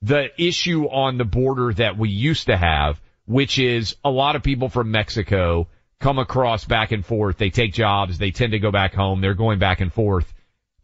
the 0.00 0.28
issue 0.42 0.84
on 0.86 1.18
the 1.18 1.24
border 1.24 1.72
that 1.74 1.98
we 1.98 2.08
used 2.10 2.46
to 2.46 2.56
have, 2.56 3.00
which 3.26 3.58
is 3.58 3.96
a 4.04 4.10
lot 4.10 4.36
of 4.36 4.42
people 4.42 4.68
from 4.68 4.90
Mexico 4.90 5.68
come 6.02 6.18
across 6.18 6.64
back 6.64 6.92
and 6.92 7.06
forth. 7.06 7.38
They 7.38 7.50
take 7.50 7.72
jobs. 7.72 8.18
They 8.18 8.32
tend 8.32 8.52
to 8.52 8.58
go 8.58 8.70
back 8.70 8.92
home. 8.92 9.20
They're 9.20 9.34
going 9.34 9.58
back 9.58 9.80
and 9.80 9.92
forth. 9.92 10.32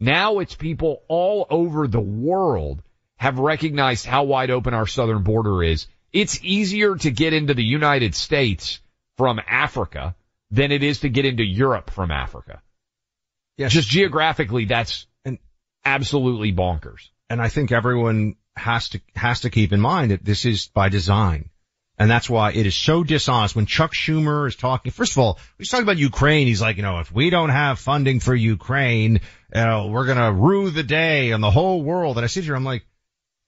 Now 0.00 0.38
it's 0.38 0.54
people 0.54 1.02
all 1.08 1.46
over 1.50 1.88
the 1.88 2.00
world 2.00 2.82
have 3.16 3.38
recognized 3.38 4.06
how 4.06 4.24
wide 4.24 4.50
open 4.50 4.74
our 4.74 4.86
southern 4.86 5.24
border 5.24 5.62
is. 5.62 5.88
It's 6.12 6.38
easier 6.42 6.94
to 6.94 7.10
get 7.10 7.32
into 7.32 7.52
the 7.52 7.64
United 7.64 8.14
States 8.14 8.80
from 9.16 9.40
Africa 9.46 10.14
than 10.52 10.70
it 10.70 10.84
is 10.84 11.00
to 11.00 11.08
get 11.08 11.26
into 11.26 11.44
Europe 11.44 11.90
from 11.90 12.12
Africa. 12.12 12.62
Yes. 13.56 13.72
Just 13.72 13.88
geographically, 13.88 14.66
that's 14.66 15.06
absolutely 15.84 16.52
bonkers. 16.52 17.08
And 17.28 17.42
I 17.42 17.48
think 17.48 17.72
everyone 17.72 18.36
has 18.56 18.90
to, 18.90 19.00
has 19.16 19.40
to 19.40 19.50
keep 19.50 19.72
in 19.72 19.80
mind 19.80 20.12
that 20.12 20.24
this 20.24 20.44
is 20.44 20.68
by 20.68 20.88
design. 20.88 21.50
And 21.98 22.08
that's 22.08 22.30
why 22.30 22.52
it 22.52 22.64
is 22.64 22.76
so 22.76 23.02
dishonest 23.02 23.56
when 23.56 23.66
Chuck 23.66 23.92
Schumer 23.92 24.46
is 24.46 24.54
talking. 24.54 24.92
First 24.92 25.12
of 25.12 25.18
all, 25.18 25.38
he's 25.58 25.68
talking 25.68 25.82
about 25.82 25.98
Ukraine. 25.98 26.46
He's 26.46 26.60
like, 26.60 26.76
you 26.76 26.82
know, 26.82 27.00
if 27.00 27.10
we 27.10 27.28
don't 27.28 27.48
have 27.48 27.80
funding 27.80 28.20
for 28.20 28.34
Ukraine, 28.34 29.14
you 29.54 29.60
know, 29.60 29.88
we're 29.88 30.06
going 30.06 30.18
to 30.18 30.32
rue 30.32 30.70
the 30.70 30.84
day 30.84 31.32
and 31.32 31.42
the 31.42 31.50
whole 31.50 31.82
world. 31.82 32.16
And 32.16 32.24
I 32.24 32.28
sit 32.28 32.44
here, 32.44 32.54
I'm 32.54 32.64
like, 32.64 32.86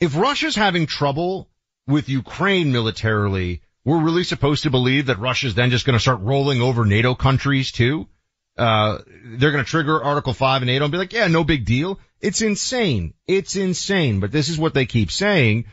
if 0.01 0.17
Russia's 0.17 0.57
having 0.57 0.87
trouble 0.87 1.49
with 1.87 2.09
Ukraine 2.09 2.73
militarily, 2.73 3.63
we're 3.85 4.03
really 4.03 4.25
supposed 4.25 4.65
to 4.65 4.71
believe 4.71 5.07
that 5.07 5.21
Russia's 5.21 5.55
then 5.55 5.71
just 5.71 5.87
going 5.87 5.97
to 5.97 6.01
start 6.01 6.21
rolling 6.21 6.61
over 6.61 6.85
NATO 6.85 7.15
countries 7.15 7.71
too? 7.71 8.09
Uh, 8.59 8.99
they're 9.25 9.53
going 9.53 9.65
to 9.65 9.71
trigger 9.71 10.03
Article 10.03 10.35
5 10.35 10.63
in 10.63 10.67
NATO 10.67 10.85
and 10.85 10.93
be 10.93 10.99
like, 10.99 11.13
yeah, 11.13 11.29
no 11.29 11.45
big 11.45 11.65
deal. 11.65 12.01
It's 12.21 12.43
insane. 12.43 13.15
It's 13.29 13.55
insane. 13.55 14.21
But 14.21 14.33
this 14.33 14.49
is 14.49 14.59
what 14.59 14.75
they 14.75 14.87
keep 14.87 15.13
saying. 15.13 15.67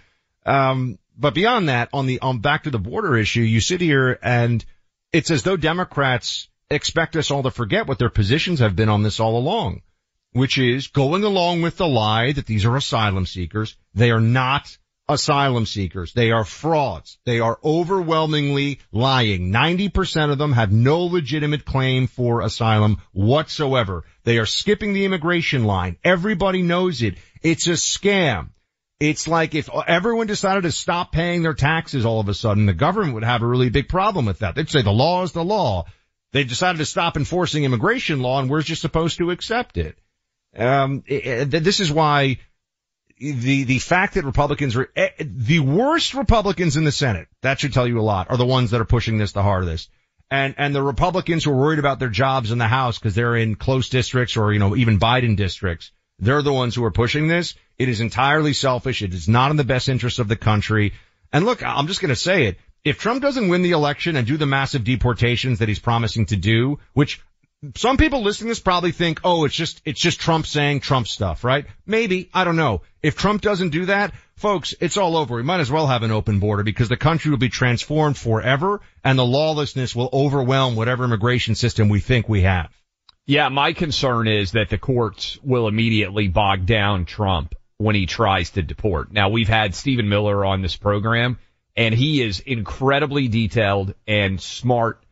Um, 0.45 0.99
but 1.17 1.33
beyond 1.33 1.69
that, 1.69 1.89
on 1.93 2.05
the, 2.05 2.19
on 2.19 2.39
back 2.39 2.63
to 2.63 2.71
the 2.71 2.79
border 2.79 3.17
issue, 3.17 3.41
you 3.41 3.59
sit 3.59 3.81
here 3.81 4.19
and 4.21 4.63
it's 5.11 5.31
as 5.31 5.43
though 5.43 5.57
Democrats 5.57 6.47
expect 6.69 7.15
us 7.15 7.31
all 7.31 7.43
to 7.43 7.51
forget 7.51 7.87
what 7.87 7.99
their 7.99 8.09
positions 8.09 8.59
have 8.59 8.75
been 8.75 8.89
on 8.89 9.03
this 9.03 9.19
all 9.19 9.37
along, 9.37 9.81
which 10.31 10.57
is 10.57 10.87
going 10.87 11.23
along 11.23 11.61
with 11.61 11.77
the 11.77 11.87
lie 11.87 12.31
that 12.31 12.45
these 12.45 12.65
are 12.65 12.75
asylum 12.75 13.25
seekers. 13.25 13.77
They 13.93 14.11
are 14.11 14.21
not 14.21 14.77
asylum 15.09 15.65
seekers. 15.65 16.13
They 16.13 16.31
are 16.31 16.43
frauds. 16.43 17.17
They 17.25 17.39
are 17.39 17.57
overwhelmingly 17.63 18.79
lying. 18.91 19.51
90% 19.51 20.31
of 20.31 20.37
them 20.37 20.51
have 20.51 20.71
no 20.71 21.03
legitimate 21.03 21.65
claim 21.65 22.07
for 22.07 22.41
asylum 22.41 23.01
whatsoever. 23.13 24.03
They 24.23 24.37
are 24.37 24.45
skipping 24.45 24.93
the 24.93 25.05
immigration 25.05 25.63
line. 25.63 25.97
Everybody 26.03 26.61
knows 26.61 27.01
it. 27.01 27.15
It's 27.41 27.67
a 27.67 27.71
scam. 27.71 28.49
It's 28.99 29.27
like 29.27 29.53
if 29.53 29.69
everyone 29.87 30.25
decided 30.25 30.63
to 30.63 30.71
stop 30.71 31.11
paying 31.11 31.43
their 31.43 31.53
taxes 31.53 32.05
all 32.05 32.19
of 32.19 32.29
a 32.29 32.33
sudden, 32.33 32.65
the 32.65 32.73
government 32.73 33.13
would 33.13 33.23
have 33.23 33.43
a 33.43 33.47
really 33.47 33.69
big 33.69 33.89
problem 33.89 34.25
with 34.25 34.39
that. 34.39 34.55
They'd 34.55 34.69
say 34.69 34.81
the 34.81 34.91
law 34.91 35.23
is 35.23 35.33
the 35.33 35.43
law. 35.43 35.85
They 36.33 36.43
decided 36.43 36.79
to 36.79 36.85
stop 36.85 37.15
enforcing 37.15 37.63
immigration 37.63 38.21
law 38.21 38.39
and 38.39 38.49
we're 38.49 38.63
just 38.63 38.81
supposed 38.81 39.19
to 39.19 39.31
accept 39.31 39.77
it. 39.77 39.97
Um, 40.55 41.03
this 41.07 41.79
is 41.79 41.91
why 41.91 42.39
the, 43.19 43.63
the 43.63 43.79
fact 43.79 44.15
that 44.15 44.25
Republicans 44.25 44.75
are, 44.75 44.89
eh, 44.95 45.09
the 45.19 45.59
worst 45.59 46.13
Republicans 46.13 46.75
in 46.75 46.83
the 46.83 46.91
Senate, 46.91 47.27
that 47.41 47.59
should 47.59 47.73
tell 47.73 47.87
you 47.87 47.99
a 47.99 48.01
lot, 48.01 48.29
are 48.31 48.37
the 48.37 48.45
ones 48.45 48.71
that 48.71 48.81
are 48.81 48.85
pushing 48.85 49.17
this 49.17 49.31
the 49.31 49.43
hardest. 49.43 49.89
And, 50.29 50.55
and 50.57 50.75
the 50.75 50.83
Republicans 50.83 51.43
who 51.43 51.51
are 51.51 51.57
worried 51.57 51.79
about 51.79 51.99
their 51.99 52.09
jobs 52.09 52.51
in 52.51 52.57
the 52.57 52.67
House 52.67 52.97
because 52.97 53.15
they're 53.15 53.35
in 53.35 53.55
close 53.55 53.89
districts 53.89 54.37
or, 54.37 54.51
you 54.51 54.59
know, 54.59 54.75
even 54.75 54.99
Biden 54.99 55.37
districts, 55.37 55.91
they're 56.19 56.41
the 56.41 56.53
ones 56.53 56.75
who 56.75 56.83
are 56.83 56.91
pushing 56.91 57.27
this. 57.27 57.55
It 57.77 57.89
is 57.89 58.01
entirely 58.01 58.53
selfish. 58.53 59.01
It 59.01 59.13
is 59.13 59.27
not 59.27 59.51
in 59.51 59.57
the 59.57 59.63
best 59.63 59.89
interest 59.89 60.19
of 60.19 60.27
the 60.27 60.35
country. 60.35 60.93
And 61.31 61.45
look, 61.45 61.63
I'm 61.63 61.87
just 61.87 62.01
going 62.01 62.09
to 62.09 62.15
say 62.15 62.47
it. 62.47 62.57
If 62.83 62.99
Trump 62.99 63.21
doesn't 63.21 63.49
win 63.49 63.61
the 63.61 63.71
election 63.71 64.15
and 64.15 64.25
do 64.25 64.37
the 64.37 64.45
massive 64.45 64.83
deportations 64.83 65.59
that 65.59 65.67
he's 65.67 65.79
promising 65.79 66.27
to 66.27 66.35
do, 66.35 66.79
which 66.93 67.21
some 67.75 67.97
people 67.97 68.21
listening 68.21 68.47
to 68.47 68.51
this 68.51 68.59
probably 68.59 68.91
think, 68.91 69.19
oh, 69.23 69.45
it's 69.45 69.55
just, 69.55 69.81
it's 69.83 69.99
just 69.99 70.19
Trump 70.19 70.47
saying 70.47 70.79
Trump 70.79 71.07
stuff, 71.07 71.43
right? 71.43 71.65
Maybe. 71.85 72.29
I 72.33 72.43
don't 72.43 72.55
know. 72.55 72.81
If 73.01 73.15
Trump 73.15 73.41
doesn't 73.41 73.69
do 73.69 73.85
that, 73.87 74.13
folks, 74.35 74.73
it's 74.79 74.97
all 74.97 75.17
over. 75.17 75.35
We 75.35 75.43
might 75.43 75.59
as 75.59 75.71
well 75.71 75.87
have 75.87 76.03
an 76.03 76.11
open 76.11 76.39
border 76.39 76.63
because 76.63 76.87
the 76.87 76.97
country 76.97 77.31
will 77.31 77.37
be 77.37 77.49
transformed 77.49 78.17
forever 78.17 78.81
and 79.03 79.19
the 79.19 79.25
lawlessness 79.25 79.95
will 79.95 80.09
overwhelm 80.13 80.75
whatever 80.75 81.03
immigration 81.03 81.55
system 81.55 81.89
we 81.89 81.99
think 81.99 82.29
we 82.29 82.41
have. 82.41 82.71
Yeah, 83.27 83.49
my 83.49 83.73
concern 83.73 84.29
is 84.29 84.53
that 84.53 84.69
the 84.69 84.77
courts 84.77 85.37
will 85.43 85.67
immediately 85.67 86.29
bog 86.29 86.65
down 86.65 87.03
Trump 87.03 87.55
when 87.77 87.93
he 87.93 88.05
tries 88.05 88.51
to 88.51 88.63
deport. 88.63 89.11
Now 89.11 89.27
we've 89.27 89.49
had 89.49 89.75
Stephen 89.75 90.07
Miller 90.07 90.45
on 90.45 90.61
this 90.61 90.77
program 90.77 91.37
and 91.75 91.93
he 91.93 92.23
is 92.23 92.39
incredibly 92.39 93.27
detailed 93.27 93.93
and 94.07 94.39
smart, 94.39 95.03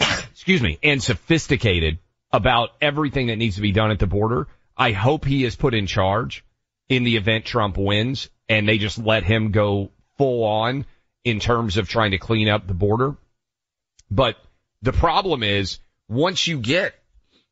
excuse 0.00 0.60
me, 0.60 0.80
and 0.82 1.00
sophisticated 1.00 1.98
about 2.32 2.70
everything 2.80 3.28
that 3.28 3.36
needs 3.36 3.54
to 3.54 3.62
be 3.62 3.72
done 3.72 3.92
at 3.92 4.00
the 4.00 4.08
border. 4.08 4.48
I 4.76 4.90
hope 4.90 5.24
he 5.24 5.44
is 5.44 5.54
put 5.54 5.74
in 5.74 5.86
charge 5.86 6.44
in 6.88 7.04
the 7.04 7.16
event 7.16 7.44
Trump 7.44 7.78
wins 7.78 8.30
and 8.48 8.68
they 8.68 8.78
just 8.78 8.98
let 8.98 9.22
him 9.22 9.52
go 9.52 9.92
full 10.16 10.42
on 10.42 10.86
in 11.22 11.38
terms 11.38 11.76
of 11.76 11.88
trying 11.88 12.10
to 12.10 12.18
clean 12.18 12.48
up 12.48 12.66
the 12.66 12.74
border. 12.74 13.16
But 14.10 14.36
the 14.82 14.92
problem 14.92 15.44
is 15.44 15.78
once 16.08 16.46
you 16.46 16.58
get 16.58 16.94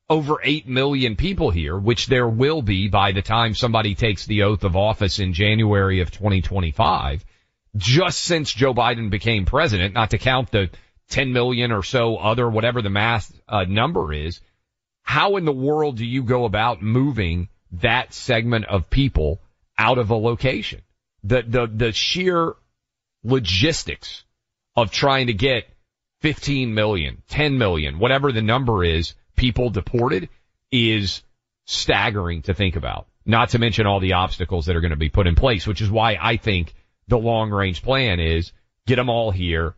over 0.09 0.41
8 0.43 0.69
million 0.69 1.17
people 1.17 1.51
here, 1.51 1.77
which 1.77 2.07
there 2.07 2.29
will 2.29 2.63
be 2.63 2.89
by 2.89 3.13
the 3.13 3.23
time 3.23 3.55
somebody 3.55 3.95
takes 3.95 4.25
the 4.25 4.45
oath 4.45 4.65
of 4.65 4.77
office 4.77 5.19
in 5.19 5.33
January 5.33 6.01
of 6.01 6.11
2025, 6.11 7.25
just 7.77 8.23
since 8.23 8.53
Joe 8.53 8.73
Biden 8.73 9.11
became 9.11 9.45
president, 9.45 9.95
not 9.95 10.11
to 10.11 10.19
count 10.19 10.51
the 10.51 10.71
10 11.11 11.33
million 11.33 11.73
or 11.73 11.83
so 11.83 12.17
other, 12.17 12.49
whatever 12.49 12.83
the 12.83 12.91
mass 12.91 13.33
uh, 13.49 13.65
number 13.65 14.13
is, 14.13 14.41
how 15.03 15.37
in 15.37 15.45
the 15.45 15.53
world 15.53 15.99
do 15.99 16.07
you 16.07 16.23
go 16.23 16.45
about 16.45 16.83
moving 16.83 17.49
that 17.73 18.13
segment 18.13 18.65
of 18.67 18.91
people 18.91 19.41
out 19.79 19.99
of 19.99 20.11
a 20.11 20.17
location? 20.17 20.83
The, 21.25 21.43
the, 21.43 21.67
the 21.67 21.93
sheer 21.93 22.55
logistics 23.23 24.25
of 24.77 24.91
trying 24.91 25.27
to 25.27 25.33
get 25.33 25.69
15 26.21 26.75
million, 26.75 27.23
10 27.29 27.59
million, 27.59 27.99
whatever 27.99 28.33
the 28.33 28.43
number 28.43 28.85
is, 28.85 29.15
people 29.37 29.71
deported 29.71 30.29
is 30.73 31.23
staggering 31.67 32.43
to 32.43 32.55
think 32.55 32.77
about. 32.77 33.07
Not 33.25 33.51
to 33.51 33.59
mention 33.59 33.87
all 33.87 34.01
the 34.01 34.15
obstacles 34.15 34.67
that 34.67 34.77
are 34.77 34.81
going 34.81 34.91
to 34.93 34.97
be 34.97 35.09
put 35.09 35.27
in 35.27 35.35
place, 35.35 35.67
which 35.67 35.81
is 35.81 35.91
why 35.91 36.17
I 36.21 36.37
think 36.37 36.75
the 37.09 37.19
long 37.19 37.51
range 37.51 37.83
plan 37.83 38.21
is 38.21 38.53
get 38.87 38.97
them 38.97 39.11
all 39.11 39.31
here. 39.31 39.75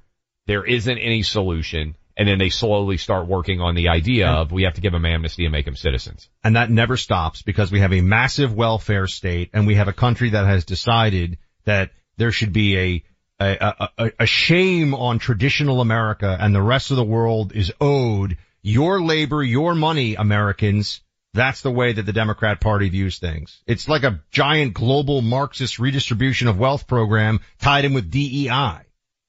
There 0.46 0.64
isn't 0.64 0.98
any 0.98 1.22
solution. 1.22 1.96
And 2.16 2.27
then 2.27 2.38
they 2.38 2.48
slowly 2.48 2.96
start 2.96 3.29
working 3.29 3.61
on 3.61 3.77
the 3.77 3.90
idea 3.90 4.27
of 4.27 4.51
we 4.51 4.64
have 4.64 4.74
to 4.74 4.81
give 4.81 4.92
them 4.92 5.07
amnesty 5.07 5.44
and 5.44 5.53
make 5.53 5.66
them 5.66 5.77
citizens. 5.77 6.29
And 6.42 6.57
that 6.57 6.68
never 6.68 6.96
stops 6.96 7.42
because 7.42 7.70
we 7.70 7.79
have 7.79 7.92
a 7.92 8.01
massive 8.01 8.53
welfare 8.53 9.07
state 9.07 9.51
and 9.53 9.68
we 9.68 9.77
have 9.77 9.87
a 9.87 9.92
country 9.92 10.31
that 10.31 10.44
has 10.44 10.64
decided 10.64 11.38
that 11.64 11.92
there 12.16 12.33
should 12.33 12.53
be 12.53 12.77
a 12.77 13.05
a, 13.40 13.88
a, 13.98 14.12
a- 14.20 14.27
shame 14.27 14.94
on 14.94 15.18
traditional 15.18 15.81
America 15.81 16.37
and 16.40 16.55
the 16.55 16.62
rest 16.62 16.90
of 16.90 16.96
the 16.96 17.05
world 17.05 17.53
is 17.55 17.72
owed 17.81 18.37
your 18.62 19.01
labor, 19.01 19.42
your 19.42 19.74
money, 19.74 20.14
Americans. 20.16 21.01
That's 21.35 21.63
the 21.63 21.71
way 21.71 21.92
that 21.92 22.02
the 22.06 22.13
Democrat 22.13 22.60
party 22.60 22.88
views 22.88 23.19
things. 23.19 23.60
It's 23.67 23.88
like 23.88 24.02
a 24.02 24.21
giant 24.31 24.75
global 24.75 25.23
Marxist 25.23 25.79
redistribution 25.79 26.48
of 26.48 26.58
wealth 26.58 26.87
program 26.87 27.40
tied 27.60 27.85
in 27.85 27.94
with 27.94 28.10
DEI. 28.10 28.81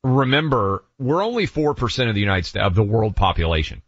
remember 0.04 0.84
we're 0.98 1.24
only 1.24 1.46
4% 1.46 2.10
of 2.10 2.16
the 2.16 2.22
United 2.22 2.46
States, 2.46 2.66
of 2.66 2.76
the 2.76 2.84
world 2.84 3.16
population. 3.16 3.82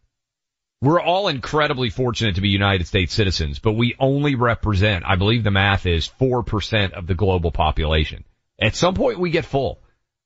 We're 0.82 1.02
all 1.02 1.28
incredibly 1.28 1.89
fortunate 1.89 2.36
to 2.36 2.41
be 2.41 2.50
United 2.50 2.88
States 2.88 3.14
citizens, 3.14 3.60
but 3.60 3.74
we 3.74 3.96
only 4.00 4.36
represent, 4.36 5.06
I 5.08 5.16
believe 5.16 5.43
the 5.43 5.52
math 5.52 5.86
is 5.86 6.10
4% 6.20 6.93
of 6.93 7.06
the 7.08 7.14
global 7.14 7.52
population. 7.52 8.24
At 8.60 8.76
some 8.76 8.96
point 8.96 9.20
we 9.20 9.30
get 9.30 9.46
full. 9.46 9.80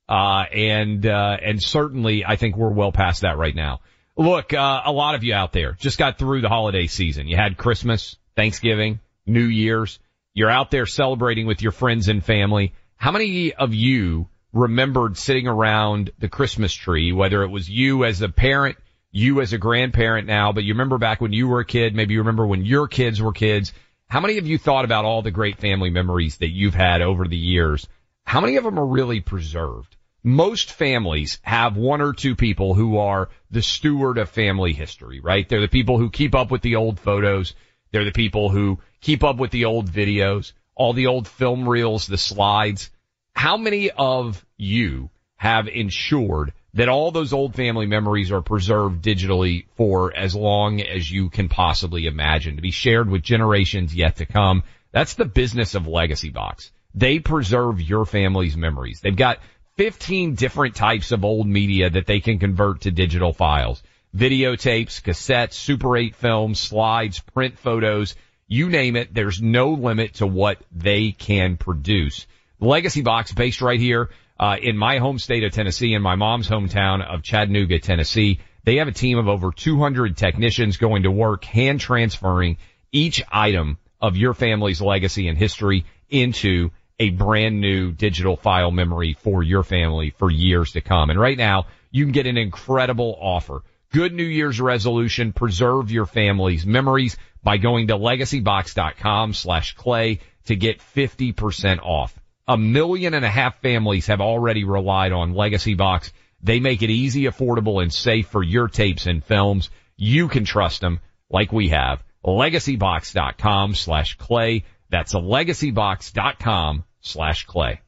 Uh, 0.07 0.45
and, 0.53 1.05
uh, 1.05 1.37
and 1.41 1.61
certainly 1.61 2.25
I 2.25 2.35
think 2.35 2.55
we're 2.55 2.69
well 2.69 2.91
past 2.91 3.21
that 3.21 3.37
right 3.37 3.55
now. 3.55 3.81
Look, 4.17 4.53
uh, 4.53 4.81
a 4.85 4.91
lot 4.91 5.15
of 5.15 5.23
you 5.23 5.33
out 5.33 5.51
there 5.51 5.73
just 5.73 5.97
got 5.97 6.17
through 6.17 6.41
the 6.41 6.49
holiday 6.49 6.87
season. 6.87 7.27
You 7.27 7.35
had 7.35 7.57
Christmas, 7.57 8.15
Thanksgiving, 8.35 8.99
New 9.25 9.43
Year's. 9.43 9.99
You're 10.33 10.49
out 10.49 10.71
there 10.71 10.85
celebrating 10.85 11.47
with 11.47 11.61
your 11.61 11.71
friends 11.71 12.07
and 12.07 12.23
family. 12.23 12.73
How 12.97 13.11
many 13.11 13.53
of 13.53 13.73
you 13.73 14.29
remembered 14.53 15.17
sitting 15.17 15.47
around 15.47 16.11
the 16.17 16.29
Christmas 16.29 16.73
tree, 16.73 17.11
whether 17.11 17.43
it 17.43 17.49
was 17.49 17.69
you 17.69 18.05
as 18.05 18.21
a 18.21 18.29
parent, 18.29 18.77
you 19.11 19.41
as 19.41 19.53
a 19.53 19.57
grandparent 19.57 20.27
now, 20.27 20.53
but 20.53 20.63
you 20.63 20.73
remember 20.73 20.97
back 20.97 21.19
when 21.19 21.33
you 21.33 21.47
were 21.47 21.59
a 21.59 21.65
kid, 21.65 21.93
maybe 21.93 22.13
you 22.13 22.21
remember 22.21 22.47
when 22.47 22.65
your 22.65 22.87
kids 22.87 23.21
were 23.21 23.33
kids. 23.33 23.73
How 24.07 24.21
many 24.21 24.37
of 24.37 24.47
you 24.47 24.57
thought 24.57 24.85
about 24.85 25.03
all 25.03 25.21
the 25.21 25.31
great 25.31 25.59
family 25.59 25.89
memories 25.89 26.37
that 26.37 26.51
you've 26.51 26.73
had 26.73 27.01
over 27.01 27.27
the 27.27 27.37
years? 27.37 27.87
How 28.23 28.39
many 28.39 28.55
of 28.55 28.63
them 28.63 28.79
are 28.79 28.85
really 28.85 29.19
preserved? 29.19 29.94
Most 30.27 30.71
families 30.71 31.37
have 31.43 31.77
one 31.77 32.01
or 32.01 32.11
two 32.11 32.35
people 32.35 32.73
who 32.73 32.97
are 32.97 33.29
the 33.51 33.61
steward 33.61 34.17
of 34.17 34.27
family 34.27 34.73
history, 34.73 35.19
right? 35.19 35.47
They're 35.47 35.61
the 35.61 35.67
people 35.67 35.99
who 35.99 36.09
keep 36.09 36.33
up 36.33 36.49
with 36.49 36.63
the 36.63 36.77
old 36.77 36.99
photos. 36.99 37.53
They're 37.91 38.05
the 38.05 38.11
people 38.11 38.49
who 38.49 38.79
keep 39.01 39.23
up 39.23 39.37
with 39.37 39.51
the 39.51 39.65
old 39.65 39.87
videos, 39.87 40.53
all 40.73 40.93
the 40.93 41.05
old 41.05 41.27
film 41.27 41.69
reels, 41.69 42.07
the 42.07 42.17
slides. 42.17 42.89
How 43.35 43.55
many 43.55 43.91
of 43.91 44.43
you 44.57 45.11
have 45.35 45.67
ensured 45.67 46.53
that 46.73 46.89
all 46.89 47.11
those 47.11 47.31
old 47.31 47.53
family 47.53 47.85
memories 47.85 48.31
are 48.31 48.41
preserved 48.41 49.05
digitally 49.05 49.67
for 49.75 50.11
as 50.17 50.33
long 50.33 50.81
as 50.81 51.09
you 51.09 51.29
can 51.29 51.49
possibly 51.49 52.07
imagine 52.07 52.55
to 52.55 52.63
be 52.63 52.71
shared 52.71 53.11
with 53.11 53.21
generations 53.21 53.93
yet 53.93 54.15
to 54.15 54.25
come? 54.25 54.63
That's 54.91 55.13
the 55.13 55.25
business 55.25 55.75
of 55.75 55.85
Legacy 55.85 56.31
Box. 56.31 56.71
They 56.95 57.19
preserve 57.19 57.81
your 57.81 58.05
family's 58.05 58.55
memories. 58.55 59.01
They've 59.01 59.15
got 59.15 59.39
15 59.77 60.35
different 60.35 60.75
types 60.75 61.11
of 61.11 61.25
old 61.25 61.47
media 61.47 61.89
that 61.89 62.05
they 62.05 62.21
can 62.21 62.39
convert 62.39 62.81
to 62.81 62.91
digital 62.91 63.33
files. 63.33 63.83
Videotapes, 64.15 65.01
cassettes, 65.01 65.53
Super 65.53 65.97
8 65.97 66.15
films, 66.15 66.59
slides, 66.59 67.19
print 67.19 67.59
photos, 67.59 68.15
you 68.47 68.69
name 68.69 68.95
it, 68.95 69.13
there's 69.13 69.41
no 69.41 69.71
limit 69.71 70.15
to 70.15 70.27
what 70.27 70.59
they 70.71 71.11
can 71.11 71.57
produce. 71.57 72.25
The 72.59 72.67
Legacy 72.67 73.01
Box 73.01 73.33
based 73.33 73.61
right 73.61 73.79
here 73.79 74.11
uh, 74.39 74.55
in 74.61 74.77
my 74.77 74.99
home 74.99 75.19
state 75.19 75.43
of 75.43 75.51
Tennessee 75.51 75.93
in 75.93 76.01
my 76.01 76.15
mom's 76.15 76.47
hometown 76.47 77.05
of 77.05 77.23
Chattanooga, 77.23 77.79
Tennessee. 77.79 78.39
They 78.63 78.77
have 78.77 78.87
a 78.87 78.93
team 78.93 79.17
of 79.17 79.27
over 79.27 79.51
200 79.51 80.15
technicians 80.15 80.77
going 80.77 81.03
to 81.03 81.11
work 81.11 81.43
hand 81.43 81.81
transferring 81.81 82.57
each 82.93 83.21
item 83.29 83.77
of 83.99 84.15
your 84.15 84.33
family's 84.33 84.81
legacy 84.81 85.27
and 85.27 85.37
history 85.37 85.83
into 86.09 86.71
a 86.99 87.09
brand 87.09 87.59
new 87.59 87.91
digital 87.91 88.37
file 88.37 88.71
memory 88.71 89.13
for 89.13 89.43
your 89.43 89.63
family 89.63 90.11
for 90.11 90.31
years 90.31 90.73
to 90.73 90.81
come. 90.81 91.09
And 91.09 91.19
right 91.19 91.37
now, 91.37 91.67
you 91.91 92.05
can 92.05 92.11
get 92.11 92.27
an 92.27 92.37
incredible 92.37 93.17
offer. 93.19 93.63
Good 93.91 94.13
New 94.13 94.23
Year's 94.23 94.59
resolution, 94.59 95.33
preserve 95.33 95.91
your 95.91 96.05
family's 96.05 96.65
memories 96.65 97.17
by 97.43 97.57
going 97.57 97.87
to 97.87 97.95
legacybox.com 97.95 99.33
slash 99.33 99.75
clay 99.75 100.19
to 100.45 100.55
get 100.55 100.79
50% 100.79 101.79
off. 101.81 102.17
A 102.47 102.57
million 102.57 103.13
and 103.13 103.25
a 103.25 103.29
half 103.29 103.61
families 103.61 104.07
have 104.07 104.21
already 104.21 104.63
relied 104.63 105.11
on 105.11 105.33
Legacy 105.33 105.73
Box. 105.73 106.11
They 106.41 106.59
make 106.59 106.83
it 106.83 106.89
easy, 106.89 107.23
affordable, 107.23 107.81
and 107.81 107.93
safe 107.93 108.27
for 108.27 108.43
your 108.43 108.67
tapes 108.67 109.07
and 109.07 109.23
films. 109.23 109.69
You 109.97 110.27
can 110.27 110.45
trust 110.45 110.81
them 110.81 110.99
like 111.29 111.51
we 111.51 111.69
have. 111.69 112.03
Legacybox.com 112.23 113.75
slash 113.75 114.15
clay. 114.17 114.63
That's 114.89 115.13
a 115.13 115.17
legacybox.com 115.17 116.83
slash 117.01 117.45
clay. 117.45 117.81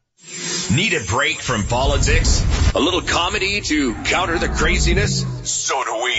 Need 0.73 0.93
a 0.93 1.03
break 1.05 1.39
from 1.39 1.63
politics? 1.63 2.43
A 2.75 2.79
little 2.79 3.01
comedy 3.01 3.61
to 3.61 3.93
counter 4.03 4.37
the 4.39 4.49
craziness? 4.49 5.21
So 5.49 5.83
do 5.83 6.03
we. 6.03 6.13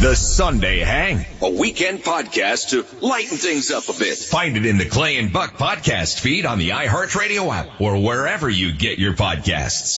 The 0.00 0.14
Sunday 0.14 0.78
Hang, 0.78 1.26
a 1.42 1.50
weekend 1.50 2.04
podcast 2.04 2.70
to 2.70 2.86
lighten 3.04 3.36
things 3.36 3.70
up 3.70 3.88
a 3.88 3.92
bit. 3.92 4.16
Find 4.16 4.56
it 4.56 4.64
in 4.64 4.78
the 4.78 4.88
Clay 4.88 5.16
and 5.16 5.32
Buck 5.32 5.54
podcast 5.54 6.20
feed 6.20 6.46
on 6.46 6.58
the 6.58 6.70
iHeartRadio 6.70 7.52
app 7.52 7.80
or 7.80 8.00
wherever 8.00 8.48
you 8.48 8.72
get 8.72 8.98
your 8.98 9.14
podcasts. 9.14 9.97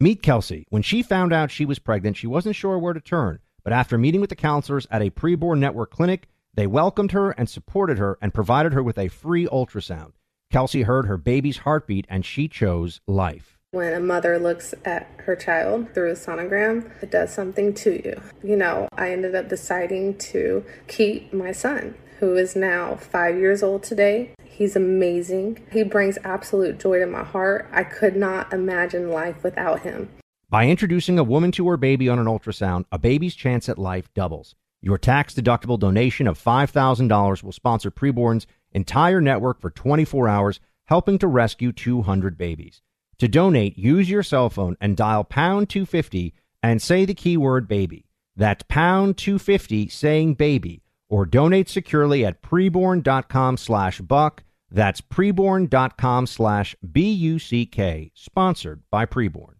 Meet 0.00 0.22
Kelsey. 0.22 0.64
When 0.68 0.82
she 0.82 1.02
found 1.02 1.32
out 1.32 1.50
she 1.50 1.64
was 1.64 1.80
pregnant, 1.80 2.16
she 2.16 2.28
wasn't 2.28 2.54
sure 2.54 2.78
where 2.78 2.94
to 2.94 3.00
turn. 3.00 3.40
But 3.64 3.72
after 3.72 3.98
meeting 3.98 4.20
with 4.20 4.30
the 4.30 4.36
counselors 4.36 4.86
at 4.90 5.02
a 5.02 5.10
preborn 5.10 5.58
network 5.58 5.90
clinic, 5.90 6.28
they 6.54 6.68
welcomed 6.68 7.10
her 7.10 7.32
and 7.32 7.50
supported 7.50 7.98
her 7.98 8.16
and 8.22 8.32
provided 8.32 8.72
her 8.72 8.84
with 8.84 8.98
a 8.98 9.08
free 9.08 9.48
ultrasound. 9.48 10.12
Kelsey 10.52 10.82
heard 10.82 11.06
her 11.06 11.18
baby's 11.18 11.58
heartbeat 11.58 12.06
and 12.08 12.24
she 12.24 12.46
chose 12.46 13.00
life. 13.08 13.57
When 13.72 13.92
a 13.92 14.00
mother 14.00 14.38
looks 14.38 14.72
at 14.86 15.10
her 15.26 15.36
child 15.36 15.92
through 15.92 16.12
a 16.12 16.14
sonogram, 16.14 16.90
it 17.02 17.10
does 17.10 17.34
something 17.34 17.74
to 17.74 18.00
you. 18.02 18.18
You 18.42 18.56
know, 18.56 18.88
I 18.96 19.12
ended 19.12 19.34
up 19.34 19.50
deciding 19.50 20.16
to 20.18 20.64
keep 20.86 21.34
my 21.34 21.52
son, 21.52 21.94
who 22.18 22.34
is 22.38 22.56
now 22.56 22.96
five 22.96 23.36
years 23.36 23.62
old 23.62 23.82
today. 23.82 24.30
He's 24.42 24.74
amazing. 24.74 25.66
He 25.70 25.82
brings 25.82 26.16
absolute 26.24 26.80
joy 26.80 27.00
to 27.00 27.06
my 27.06 27.22
heart. 27.22 27.68
I 27.70 27.84
could 27.84 28.16
not 28.16 28.54
imagine 28.54 29.10
life 29.10 29.44
without 29.44 29.82
him. 29.82 30.08
By 30.48 30.66
introducing 30.66 31.18
a 31.18 31.22
woman 31.22 31.52
to 31.52 31.68
her 31.68 31.76
baby 31.76 32.08
on 32.08 32.18
an 32.18 32.24
ultrasound, 32.24 32.86
a 32.90 32.98
baby's 32.98 33.34
chance 33.34 33.68
at 33.68 33.76
life 33.76 34.08
doubles. 34.14 34.54
Your 34.80 34.96
tax 34.96 35.34
deductible 35.34 35.78
donation 35.78 36.26
of 36.26 36.42
$5,000 36.42 37.42
will 37.42 37.52
sponsor 37.52 37.90
Preborn's 37.90 38.46
entire 38.72 39.20
network 39.20 39.60
for 39.60 39.68
24 39.68 40.26
hours, 40.26 40.58
helping 40.86 41.18
to 41.18 41.26
rescue 41.26 41.70
200 41.70 42.38
babies. 42.38 42.80
To 43.18 43.28
donate, 43.28 43.76
use 43.76 44.08
your 44.08 44.22
cell 44.22 44.48
phone 44.48 44.76
and 44.80 44.96
dial 44.96 45.24
pound 45.24 45.68
250 45.68 46.34
and 46.62 46.80
say 46.80 47.04
the 47.04 47.14
keyword 47.14 47.66
baby. 47.66 48.06
That's 48.36 48.62
pound 48.68 49.16
250 49.16 49.88
saying 49.88 50.34
baby 50.34 50.82
or 51.08 51.26
donate 51.26 51.68
securely 51.68 52.24
at 52.24 52.42
preborn.com 52.42 53.56
slash 53.56 54.00
buck. 54.00 54.44
That's 54.70 55.00
preborn.com 55.00 56.26
slash 56.26 56.76
B-U-C-K, 56.92 58.12
sponsored 58.14 58.82
by 58.90 59.06
Preborn. 59.06 59.54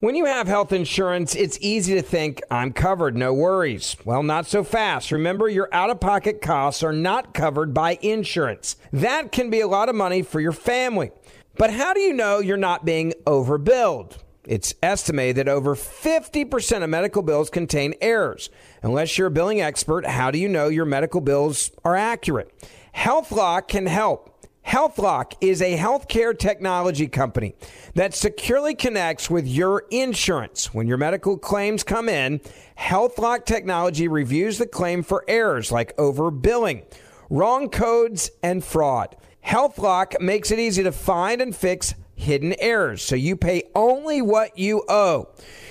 When 0.00 0.14
you 0.14 0.26
have 0.26 0.46
health 0.46 0.72
insurance, 0.72 1.34
it's 1.34 1.58
easy 1.60 1.94
to 1.94 2.02
think, 2.02 2.42
I'm 2.50 2.72
covered, 2.72 3.16
no 3.16 3.32
worries. 3.34 3.96
Well, 4.04 4.22
not 4.22 4.46
so 4.46 4.62
fast. 4.62 5.10
Remember, 5.10 5.48
your 5.48 5.68
out 5.72 5.90
of 5.90 6.00
pocket 6.00 6.40
costs 6.40 6.82
are 6.82 6.92
not 6.92 7.34
covered 7.34 7.74
by 7.74 7.98
insurance. 8.02 8.76
That 8.92 9.32
can 9.32 9.50
be 9.50 9.60
a 9.60 9.66
lot 9.66 9.88
of 9.88 9.94
money 9.94 10.22
for 10.22 10.38
your 10.38 10.52
family. 10.52 11.10
But 11.56 11.70
how 11.70 11.94
do 11.94 12.00
you 12.00 12.12
know 12.12 12.38
you're 12.38 12.56
not 12.56 12.84
being 12.84 13.14
overbilled? 13.26 14.18
It's 14.46 14.74
estimated 14.82 15.36
that 15.36 15.48
over 15.48 15.74
50% 15.74 16.82
of 16.82 16.90
medical 16.90 17.22
bills 17.22 17.50
contain 17.50 17.94
errors. 18.00 18.50
Unless 18.82 19.18
you're 19.18 19.26
a 19.28 19.30
billing 19.30 19.60
expert, 19.60 20.06
how 20.06 20.30
do 20.30 20.38
you 20.38 20.48
know 20.48 20.68
your 20.68 20.84
medical 20.84 21.20
bills 21.20 21.70
are 21.84 21.96
accurate? 21.96 22.52
HealthLock 22.94 23.68
can 23.68 23.86
help. 23.86 24.32
HealthLock 24.66 25.34
is 25.40 25.62
a 25.62 25.78
healthcare 25.78 26.36
technology 26.36 27.06
company 27.06 27.54
that 27.94 28.14
securely 28.14 28.74
connects 28.74 29.30
with 29.30 29.46
your 29.46 29.84
insurance. 29.90 30.74
When 30.74 30.86
your 30.86 30.98
medical 30.98 31.38
claims 31.38 31.82
come 31.82 32.08
in, 32.08 32.40
HealthLock 32.78 33.46
technology 33.46 34.08
reviews 34.08 34.58
the 34.58 34.66
claim 34.66 35.02
for 35.02 35.24
errors 35.28 35.72
like 35.72 35.96
overbilling, 35.96 36.84
wrong 37.30 37.68
codes, 37.68 38.30
and 38.42 38.62
fraud. 38.62 39.16
HealthLock 39.46 40.20
makes 40.20 40.50
it 40.50 40.58
easy 40.58 40.82
to 40.82 40.90
find 40.90 41.40
and 41.40 41.54
fix 41.54 41.94
hidden 42.16 42.56
errors 42.58 43.02
so 43.02 43.14
you 43.14 43.36
pay 43.36 43.62
only 43.76 44.20
what 44.20 44.58
you 44.58 44.82
owe. 44.88 45.28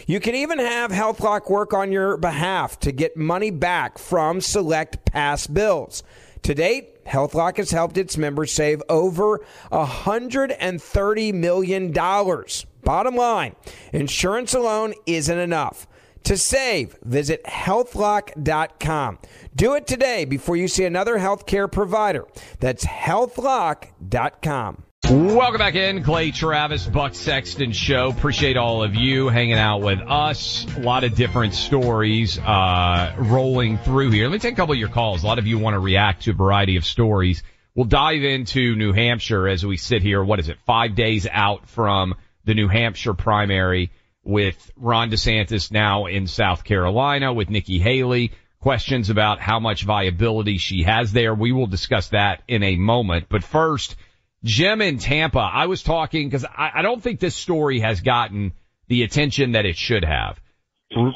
You 0.08 0.22
can 0.22 0.34
even 0.34 0.60
have 0.60 0.92
HealthLock 0.92 1.50
work 1.50 1.74
on 1.74 1.92
your 1.92 2.16
behalf 2.16 2.80
to 2.82 2.94
get 2.94 3.18
money 3.18 3.52
back 3.52 3.98
from 3.98 4.40
select 4.40 5.04
past 5.06 5.54
bills. 5.54 6.04
To 6.44 6.56
date, 6.56 7.04
HealthLock 7.06 7.58
has 7.58 7.72
helped 7.72 7.98
its 7.98 8.18
members 8.18 8.54
save 8.54 8.82
over 8.88 9.44
$130 9.72 11.34
million. 11.34 11.92
Bottom 11.92 13.16
line, 13.16 13.56
insurance 13.92 14.54
alone 14.54 14.94
isn't 15.06 15.38
enough. 15.38 15.86
To 16.26 16.38
save, 16.38 16.98
visit 17.04 17.44
healthlock.com. 17.44 19.20
Do 19.56 19.76
it 19.76 19.86
today 19.86 20.26
before 20.26 20.58
you 20.58 20.68
see 20.68 20.84
another 20.84 21.20
healthcare 21.20 21.72
provider. 21.72 22.26
That's 22.60 22.84
healthlock.com. 22.84 24.86
Welcome 25.08 25.60
back 25.60 25.76
in, 25.76 26.04
Clay 26.04 26.32
Travis, 26.32 26.88
Buck 26.88 27.14
Sexton 27.14 27.74
Show. 27.74 28.10
Appreciate 28.10 28.58
all 28.58 28.82
of 28.82 28.96
you 28.96 29.30
hanging 29.30 29.60
out 29.60 29.82
with 29.82 30.00
us. 30.00 30.66
A 30.78 30.80
lot 30.80 31.04
of 31.04 31.14
different 31.14 31.54
stories 31.54 32.40
uh, 32.40 33.14
rolling 33.20 33.78
through 33.78 34.10
here. 34.10 34.28
Let 34.28 34.34
me 34.34 34.40
take 34.40 34.54
a 34.54 34.58
couple 34.58 34.74
of 34.74 34.80
your 34.80 34.90
calls. 34.90 35.22
A 35.22 35.28
lot 35.28 35.38
of 35.38 35.46
you 35.46 35.60
want 35.60 35.76
to 35.76 35.80
react 35.80 36.24
to 36.24 36.32
a 36.32 36.34
variety 36.34 36.76
of 36.76 36.86
stories. 36.86 37.44
We'll 37.76 37.86
dive 37.86 38.24
into 38.24 38.76
New 38.76 38.94
Hampshire 38.94 39.48
as 39.48 39.64
we 39.64 39.78
sit 39.78 40.02
here. 40.02 40.24
What 40.24 40.40
is 40.40 40.50
it? 40.50 40.58
Five 40.66 40.96
days 40.96 41.28
out 41.32 41.70
from 41.70 42.16
the 42.46 42.56
New 42.56 42.68
Hampshire 42.68 43.14
primary 43.14 43.92
with 44.26 44.72
Ron 44.76 45.12
DeSantis 45.12 45.72
now 45.72 46.08
in 46.08 46.28
South 46.28 46.64
Carolina 46.64 47.34
with 47.34 47.50
Nikki 47.50 47.80
Haley. 47.80 48.32
Questions 48.60 49.12
about 49.12 49.40
how 49.40 49.60
much 49.60 49.84
viability 49.84 50.58
she 50.58 50.84
has 50.84 51.14
there. 51.14 51.36
We 51.36 51.52
will 51.52 51.68
discuss 51.68 52.10
that 52.10 52.42
in 52.48 52.64
a 52.64 52.76
moment. 52.76 53.28
But 53.30 53.44
first, 53.44 53.96
Jim 54.44 54.82
in 54.82 54.98
Tampa, 54.98 55.40
I 55.40 55.68
was 55.68 55.84
talking 55.84 56.28
because 56.28 56.46
I, 56.46 56.72
I, 56.76 56.82
don't 56.82 57.02
think 57.02 57.20
this 57.20 57.36
story 57.36 57.80
has 57.80 58.02
gotten 58.02 58.54
the 58.88 59.04
attention 59.04 59.52
that 59.52 59.66
it 59.66 59.78
should 59.78 60.04
have. 60.04 60.42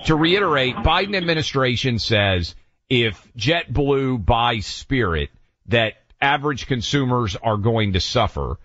To 0.06 0.16
reiterate, 0.16 0.76
Biden 0.76 1.16
administration 1.16 2.00
says 2.00 2.56
if 2.90 3.28
JetBlue 3.38 4.26
buys 4.26 4.66
Spirit, 4.66 5.30
that 5.68 5.94
average 6.22 6.68
consumers 6.68 7.36
are 7.36 7.58
going 7.58 7.94
to 7.94 8.00
suffer. 8.00 8.58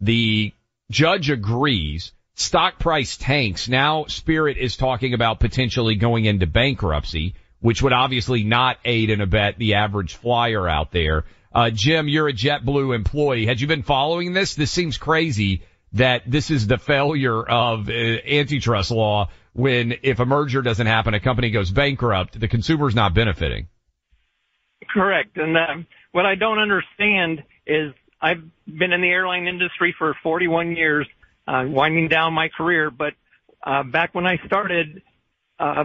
The 0.00 0.52
judge 0.90 1.30
agrees. 1.30 2.12
Stock 2.38 2.78
price 2.78 3.16
tanks. 3.16 3.68
Now 3.68 4.04
Spirit 4.06 4.58
is 4.58 4.76
talking 4.76 5.12
about 5.12 5.40
potentially 5.40 5.96
going 5.96 6.24
into 6.24 6.46
bankruptcy, 6.46 7.34
which 7.60 7.82
would 7.82 7.92
obviously 7.92 8.44
not 8.44 8.78
aid 8.84 9.10
and 9.10 9.20
abet 9.20 9.58
the 9.58 9.74
average 9.74 10.14
flyer 10.14 10.68
out 10.68 10.92
there. 10.92 11.24
Uh, 11.52 11.70
Jim, 11.70 12.06
you're 12.06 12.28
a 12.28 12.32
JetBlue 12.32 12.94
employee. 12.94 13.46
Had 13.46 13.60
you 13.60 13.66
been 13.66 13.82
following 13.82 14.34
this? 14.34 14.54
This 14.54 14.70
seems 14.70 14.98
crazy 14.98 15.62
that 15.94 16.22
this 16.26 16.50
is 16.50 16.66
the 16.66 16.78
failure 16.78 17.42
of 17.42 17.88
uh, 17.88 17.92
antitrust 17.92 18.92
law 18.92 19.30
when 19.54 19.96
if 20.02 20.20
a 20.20 20.24
merger 20.24 20.62
doesn't 20.62 20.86
happen, 20.86 21.14
a 21.14 21.20
company 21.20 21.50
goes 21.50 21.72
bankrupt, 21.72 22.38
the 22.38 22.46
consumer's 22.46 22.94
not 22.94 23.14
benefiting. 23.14 23.66
Correct. 24.88 25.36
And 25.36 25.56
uh, 25.56 25.84
what 26.12 26.24
I 26.24 26.36
don't 26.36 26.60
understand 26.60 27.42
is 27.66 27.92
I've 28.20 28.44
been 28.66 28.92
in 28.92 29.00
the 29.00 29.08
airline 29.08 29.48
industry 29.48 29.94
for 29.98 30.14
41 30.22 30.76
years, 30.76 31.08
uh, 31.48 31.64
winding 31.66 32.08
down 32.08 32.34
my 32.34 32.48
career, 32.48 32.90
but 32.90 33.14
uh, 33.64 33.82
back 33.82 34.14
when 34.14 34.26
I 34.26 34.36
started, 34.46 35.02
uh, 35.58 35.84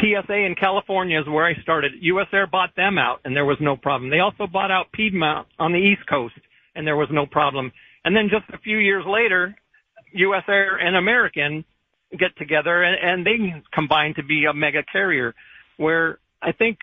PSA 0.00 0.34
in 0.34 0.54
California 0.58 1.20
is 1.20 1.28
where 1.28 1.44
I 1.44 1.54
started. 1.62 1.92
US 2.00 2.28
Air 2.32 2.46
bought 2.46 2.74
them 2.76 2.98
out 2.98 3.20
and 3.24 3.36
there 3.36 3.44
was 3.44 3.58
no 3.60 3.76
problem. 3.76 4.10
They 4.10 4.20
also 4.20 4.46
bought 4.46 4.70
out 4.70 4.90
Piedmont 4.92 5.46
on 5.58 5.72
the 5.72 5.78
East 5.78 6.08
Coast 6.08 6.34
and 6.74 6.86
there 6.86 6.96
was 6.96 7.08
no 7.12 7.26
problem. 7.26 7.72
And 8.04 8.16
then 8.16 8.30
just 8.30 8.44
a 8.52 8.58
few 8.58 8.78
years 8.78 9.04
later, 9.06 9.54
US 10.14 10.44
Air 10.48 10.76
and 10.76 10.96
American 10.96 11.64
get 12.18 12.36
together 12.36 12.82
and, 12.82 12.96
and 12.98 13.26
they 13.26 13.62
combine 13.72 14.14
to 14.14 14.22
be 14.22 14.46
a 14.46 14.54
mega 14.54 14.82
carrier 14.90 15.34
where 15.76 16.18
I 16.40 16.52
think 16.52 16.78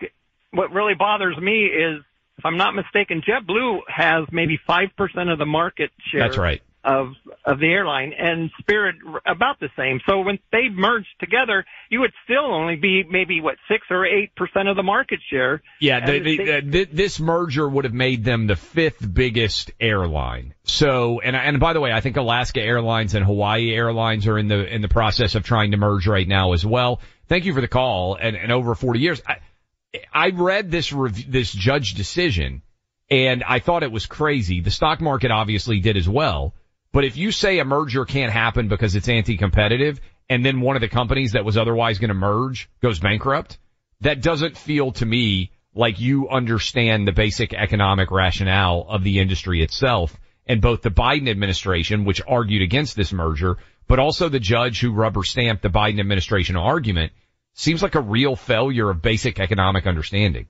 what 0.52 0.72
really 0.72 0.94
bothers 0.94 1.36
me 1.36 1.64
is 1.66 2.00
if 2.38 2.46
I'm 2.46 2.56
not 2.56 2.74
mistaken, 2.74 3.22
JetBlue 3.22 3.80
has 3.88 4.24
maybe 4.32 4.58
5% 4.68 5.32
of 5.32 5.38
the 5.38 5.46
market 5.46 5.90
share. 6.10 6.20
That's 6.20 6.38
right 6.38 6.62
of 6.82 7.12
of 7.44 7.60
the 7.60 7.66
airline 7.66 8.12
and 8.18 8.50
Spirit 8.60 8.96
about 9.26 9.60
the 9.60 9.68
same. 9.76 10.00
So 10.08 10.20
when 10.20 10.38
they 10.50 10.68
merged 10.68 11.08
together, 11.18 11.64
you 11.90 12.00
would 12.00 12.12
still 12.24 12.52
only 12.54 12.76
be 12.76 13.04
maybe 13.08 13.40
what 13.40 13.56
six 13.68 13.86
or 13.90 14.06
eight 14.06 14.34
percent 14.34 14.68
of 14.68 14.76
the 14.76 14.82
market 14.82 15.20
share. 15.30 15.62
Yeah, 15.80 16.04
the, 16.06 16.18
the, 16.20 16.36
they, 16.36 16.60
the, 16.60 16.82
uh, 16.82 16.86
this 16.92 17.20
merger 17.20 17.68
would 17.68 17.84
have 17.84 17.94
made 17.94 18.24
them 18.24 18.46
the 18.46 18.56
fifth 18.56 19.12
biggest 19.12 19.70
airline. 19.80 20.54
So 20.64 21.20
and 21.20 21.36
and 21.36 21.60
by 21.60 21.72
the 21.72 21.80
way, 21.80 21.92
I 21.92 22.00
think 22.00 22.16
Alaska 22.16 22.60
Airlines 22.60 23.14
and 23.14 23.24
Hawaii 23.24 23.72
Airlines 23.74 24.26
are 24.26 24.38
in 24.38 24.48
the 24.48 24.66
in 24.72 24.80
the 24.80 24.88
process 24.88 25.34
of 25.34 25.44
trying 25.44 25.72
to 25.72 25.76
merge 25.76 26.06
right 26.06 26.26
now 26.26 26.52
as 26.52 26.64
well. 26.64 27.00
Thank 27.28 27.44
you 27.44 27.54
for 27.54 27.60
the 27.60 27.68
call. 27.68 28.16
And, 28.16 28.36
and 28.36 28.50
over 28.50 28.74
40 28.74 28.98
years, 28.98 29.22
I, 29.24 29.36
I 30.12 30.30
read 30.30 30.70
this 30.70 30.92
rev- 30.92 31.30
this 31.30 31.52
judge 31.52 31.94
decision. 31.94 32.62
And 33.08 33.42
I 33.42 33.58
thought 33.58 33.82
it 33.82 33.90
was 33.90 34.06
crazy. 34.06 34.60
The 34.60 34.70
stock 34.70 35.00
market 35.00 35.30
obviously 35.30 35.80
did 35.80 35.96
as 35.96 36.08
well. 36.08 36.54
But 36.92 37.04
if 37.04 37.16
you 37.16 37.30
say 37.30 37.58
a 37.58 37.64
merger 37.64 38.04
can't 38.04 38.32
happen 38.32 38.68
because 38.68 38.96
it's 38.96 39.08
anti-competitive 39.08 40.00
and 40.28 40.44
then 40.44 40.60
one 40.60 40.76
of 40.76 40.80
the 40.80 40.88
companies 40.88 41.32
that 41.32 41.44
was 41.44 41.56
otherwise 41.56 41.98
going 41.98 42.08
to 42.08 42.14
merge 42.14 42.68
goes 42.80 42.98
bankrupt, 42.98 43.58
that 44.00 44.22
doesn't 44.22 44.56
feel 44.56 44.92
to 44.92 45.06
me 45.06 45.52
like 45.74 46.00
you 46.00 46.28
understand 46.28 47.06
the 47.06 47.12
basic 47.12 47.54
economic 47.54 48.10
rationale 48.10 48.86
of 48.88 49.04
the 49.04 49.20
industry 49.20 49.62
itself. 49.62 50.16
And 50.46 50.60
both 50.60 50.82
the 50.82 50.90
Biden 50.90 51.28
administration, 51.28 52.04
which 52.04 52.22
argued 52.26 52.62
against 52.62 52.96
this 52.96 53.12
merger, 53.12 53.58
but 53.86 54.00
also 54.00 54.28
the 54.28 54.40
judge 54.40 54.80
who 54.80 54.92
rubber 54.92 55.22
stamped 55.22 55.62
the 55.62 55.68
Biden 55.68 56.00
administration 56.00 56.56
argument 56.56 57.12
seems 57.54 57.82
like 57.82 57.94
a 57.94 58.00
real 58.00 58.34
failure 58.34 58.90
of 58.90 59.02
basic 59.02 59.38
economic 59.38 59.86
understanding 59.86 60.48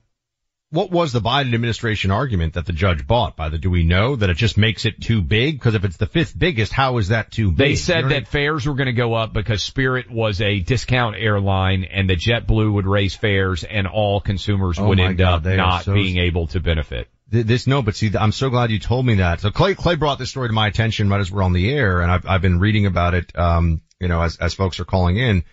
what 0.72 0.90
was 0.92 1.12
the 1.12 1.20
Biden 1.20 1.52
administration 1.52 2.12
argument 2.12 2.54
that 2.54 2.64
the 2.64 2.72
judge 2.72 3.04
bought? 3.06 3.36
By 3.36 3.48
the 3.48 3.58
do 3.58 3.70
we 3.70 3.82
know 3.82 4.14
that 4.14 4.30
it 4.30 4.36
just 4.36 4.56
makes 4.56 4.84
it 4.84 5.00
too 5.00 5.20
big? 5.20 5.58
Because 5.58 5.74
if 5.74 5.84
it's 5.84 5.96
the 5.96 6.06
fifth 6.06 6.38
biggest, 6.38 6.72
how 6.72 6.98
is 6.98 7.08
that 7.08 7.32
too 7.32 7.50
big? 7.50 7.58
They 7.58 7.76
said 7.76 7.96
you 7.96 8.02
know 8.02 8.08
that 8.10 8.14
I 8.14 8.18
mean? 8.18 8.24
fares 8.26 8.66
were 8.66 8.74
going 8.74 8.86
to 8.86 8.92
go 8.92 9.14
up 9.14 9.32
because 9.32 9.64
Spirit 9.64 10.10
was 10.10 10.40
a 10.40 10.60
discount 10.60 11.16
airline, 11.16 11.84
and 11.84 12.08
the 12.08 12.14
JetBlue 12.14 12.72
would 12.72 12.86
raise 12.86 13.16
fares, 13.16 13.64
and 13.64 13.88
all 13.88 14.20
consumers 14.20 14.78
oh 14.78 14.88
would 14.88 15.00
end 15.00 15.18
God, 15.18 15.46
up 15.46 15.56
not 15.56 15.84
so 15.84 15.94
being 15.94 16.18
able 16.18 16.46
to 16.48 16.60
benefit. 16.60 17.08
This 17.28 17.66
no, 17.68 17.82
but 17.82 17.94
see, 17.94 18.10
I'm 18.18 18.32
so 18.32 18.50
glad 18.50 18.70
you 18.70 18.80
told 18.80 19.06
me 19.06 19.16
that. 19.16 19.40
So 19.40 19.50
Clay 19.50 19.74
Clay 19.74 19.94
brought 19.94 20.18
this 20.18 20.30
story 20.30 20.48
to 20.48 20.52
my 20.52 20.66
attention 20.66 21.08
right 21.08 21.20
as 21.20 21.30
we're 21.30 21.42
on 21.44 21.52
the 21.52 21.70
air, 21.70 22.00
and 22.00 22.10
I've 22.10 22.26
I've 22.26 22.42
been 22.42 22.58
reading 22.58 22.86
about 22.86 23.14
it. 23.14 23.36
Um, 23.38 23.82
you 24.00 24.08
know, 24.08 24.20
as 24.22 24.36
as 24.38 24.54
folks 24.54 24.80
are 24.80 24.84
calling 24.84 25.16
in, 25.16 25.44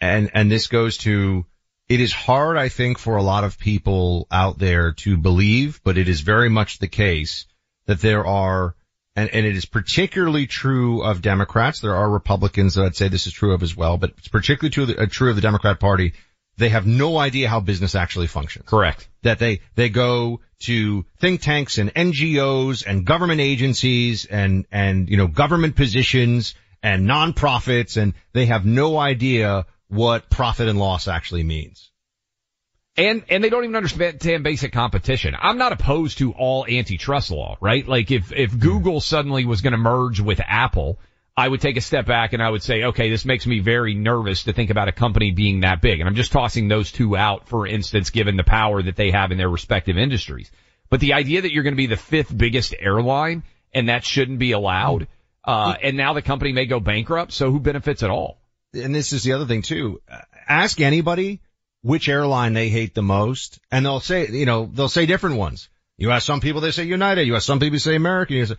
and 0.00 0.30
and 0.34 0.50
this 0.50 0.68
goes 0.68 0.98
to 0.98 1.44
it 1.88 2.00
is 2.00 2.12
hard, 2.12 2.56
I 2.58 2.68
think, 2.68 2.98
for 2.98 3.16
a 3.16 3.22
lot 3.22 3.44
of 3.44 3.58
people 3.58 4.26
out 4.30 4.58
there 4.58 4.92
to 4.92 5.16
believe, 5.16 5.80
but 5.82 5.96
it 5.96 6.08
is 6.08 6.20
very 6.20 6.50
much 6.50 6.78
the 6.78 6.88
case 6.88 7.46
that 7.86 8.00
there 8.00 8.26
are, 8.26 8.74
and, 9.16 9.30
and 9.30 9.46
it 9.46 9.56
is 9.56 9.64
particularly 9.64 10.46
true 10.46 11.02
of 11.02 11.22
Democrats. 11.22 11.80
There 11.80 11.96
are 11.96 12.10
Republicans 12.10 12.74
that 12.74 12.84
I'd 12.84 12.96
say 12.96 13.08
this 13.08 13.26
is 13.26 13.32
true 13.32 13.54
of 13.54 13.62
as 13.62 13.74
well, 13.74 13.96
but 13.96 14.10
it's 14.18 14.28
particularly 14.28 14.70
true, 14.70 15.02
uh, 15.02 15.06
true 15.10 15.30
of 15.30 15.36
the 15.36 15.42
Democrat 15.42 15.80
party. 15.80 16.12
They 16.58 16.68
have 16.68 16.86
no 16.86 17.16
idea 17.16 17.48
how 17.48 17.60
business 17.60 17.94
actually 17.94 18.26
functions. 18.26 18.66
Correct. 18.68 19.08
That 19.22 19.38
they, 19.38 19.60
they 19.74 19.88
go 19.88 20.40
to 20.64 21.06
think 21.20 21.40
tanks 21.40 21.78
and 21.78 21.94
NGOs 21.94 22.84
and 22.86 23.06
government 23.06 23.40
agencies 23.40 24.26
and, 24.26 24.66
and, 24.70 25.08
you 25.08 25.16
know, 25.16 25.28
government 25.28 25.76
positions 25.76 26.54
and 26.82 27.08
nonprofits 27.08 27.96
and 27.96 28.12
they 28.32 28.46
have 28.46 28.66
no 28.66 28.98
idea 28.98 29.66
what 29.88 30.30
profit 30.30 30.68
and 30.68 30.78
loss 30.78 31.08
actually 31.08 31.42
means. 31.42 31.90
And, 32.96 33.22
and 33.28 33.44
they 33.44 33.48
don't 33.48 33.62
even 33.62 33.76
understand 33.76 34.42
basic 34.42 34.72
competition. 34.72 35.36
I'm 35.40 35.56
not 35.56 35.72
opposed 35.72 36.18
to 36.18 36.32
all 36.32 36.66
antitrust 36.66 37.30
law, 37.30 37.56
right? 37.60 37.86
Like 37.86 38.10
if, 38.10 38.32
if 38.32 38.58
Google 38.58 39.00
suddenly 39.00 39.44
was 39.44 39.60
going 39.60 39.72
to 39.72 39.78
merge 39.78 40.20
with 40.20 40.40
Apple, 40.44 40.98
I 41.36 41.46
would 41.46 41.60
take 41.60 41.76
a 41.76 41.80
step 41.80 42.06
back 42.06 42.32
and 42.32 42.42
I 42.42 42.50
would 42.50 42.64
say, 42.64 42.82
okay, 42.82 43.08
this 43.08 43.24
makes 43.24 43.46
me 43.46 43.60
very 43.60 43.94
nervous 43.94 44.42
to 44.44 44.52
think 44.52 44.70
about 44.70 44.88
a 44.88 44.92
company 44.92 45.30
being 45.30 45.60
that 45.60 45.80
big. 45.80 46.00
And 46.00 46.08
I'm 46.08 46.16
just 46.16 46.32
tossing 46.32 46.66
those 46.66 46.90
two 46.90 47.16
out, 47.16 47.48
for 47.48 47.64
instance, 47.64 48.10
given 48.10 48.36
the 48.36 48.42
power 48.42 48.82
that 48.82 48.96
they 48.96 49.12
have 49.12 49.30
in 49.30 49.38
their 49.38 49.48
respective 49.48 49.96
industries. 49.96 50.50
But 50.90 50.98
the 50.98 51.12
idea 51.12 51.42
that 51.42 51.52
you're 51.52 51.62
going 51.62 51.74
to 51.74 51.76
be 51.76 51.86
the 51.86 51.96
fifth 51.96 52.36
biggest 52.36 52.74
airline 52.76 53.44
and 53.72 53.88
that 53.88 54.04
shouldn't 54.04 54.40
be 54.40 54.50
allowed, 54.50 55.06
uh, 55.44 55.76
and 55.80 55.96
now 55.96 56.14
the 56.14 56.22
company 56.22 56.50
may 56.52 56.66
go 56.66 56.80
bankrupt, 56.80 57.30
so 57.30 57.52
who 57.52 57.60
benefits 57.60 58.02
at 58.02 58.10
all? 58.10 58.37
And 58.72 58.94
this 58.94 59.12
is 59.12 59.22
the 59.22 59.32
other 59.32 59.46
thing 59.46 59.62
too. 59.62 60.00
Ask 60.48 60.80
anybody 60.80 61.40
which 61.82 62.08
airline 62.08 62.54
they 62.54 62.68
hate 62.68 62.94
the 62.94 63.02
most, 63.02 63.60
and 63.70 63.84
they'll 63.84 64.00
say, 64.00 64.28
you 64.28 64.46
know, 64.46 64.70
they'll 64.72 64.88
say 64.88 65.06
different 65.06 65.36
ones. 65.36 65.68
You 65.96 66.10
ask 66.10 66.26
some 66.26 66.40
people, 66.40 66.60
they 66.60 66.70
say 66.70 66.84
United. 66.84 67.26
You 67.26 67.36
ask 67.36 67.46
some 67.46 67.60
people, 67.60 67.78
say 67.78 67.96
American. 67.96 68.56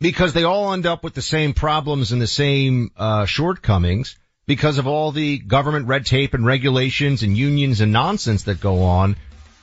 Because 0.00 0.32
they 0.32 0.44
all 0.44 0.72
end 0.72 0.86
up 0.86 1.04
with 1.04 1.14
the 1.14 1.22
same 1.22 1.52
problems 1.52 2.12
and 2.12 2.22
the 2.22 2.26
same 2.26 2.90
uh, 2.96 3.26
shortcomings 3.26 4.16
because 4.46 4.78
of 4.78 4.86
all 4.86 5.12
the 5.12 5.38
government 5.38 5.86
red 5.86 6.06
tape 6.06 6.34
and 6.34 6.44
regulations 6.44 7.22
and 7.22 7.36
unions 7.36 7.80
and 7.80 7.92
nonsense 7.92 8.44
that 8.44 8.60
go 8.60 8.82
on. 8.82 9.16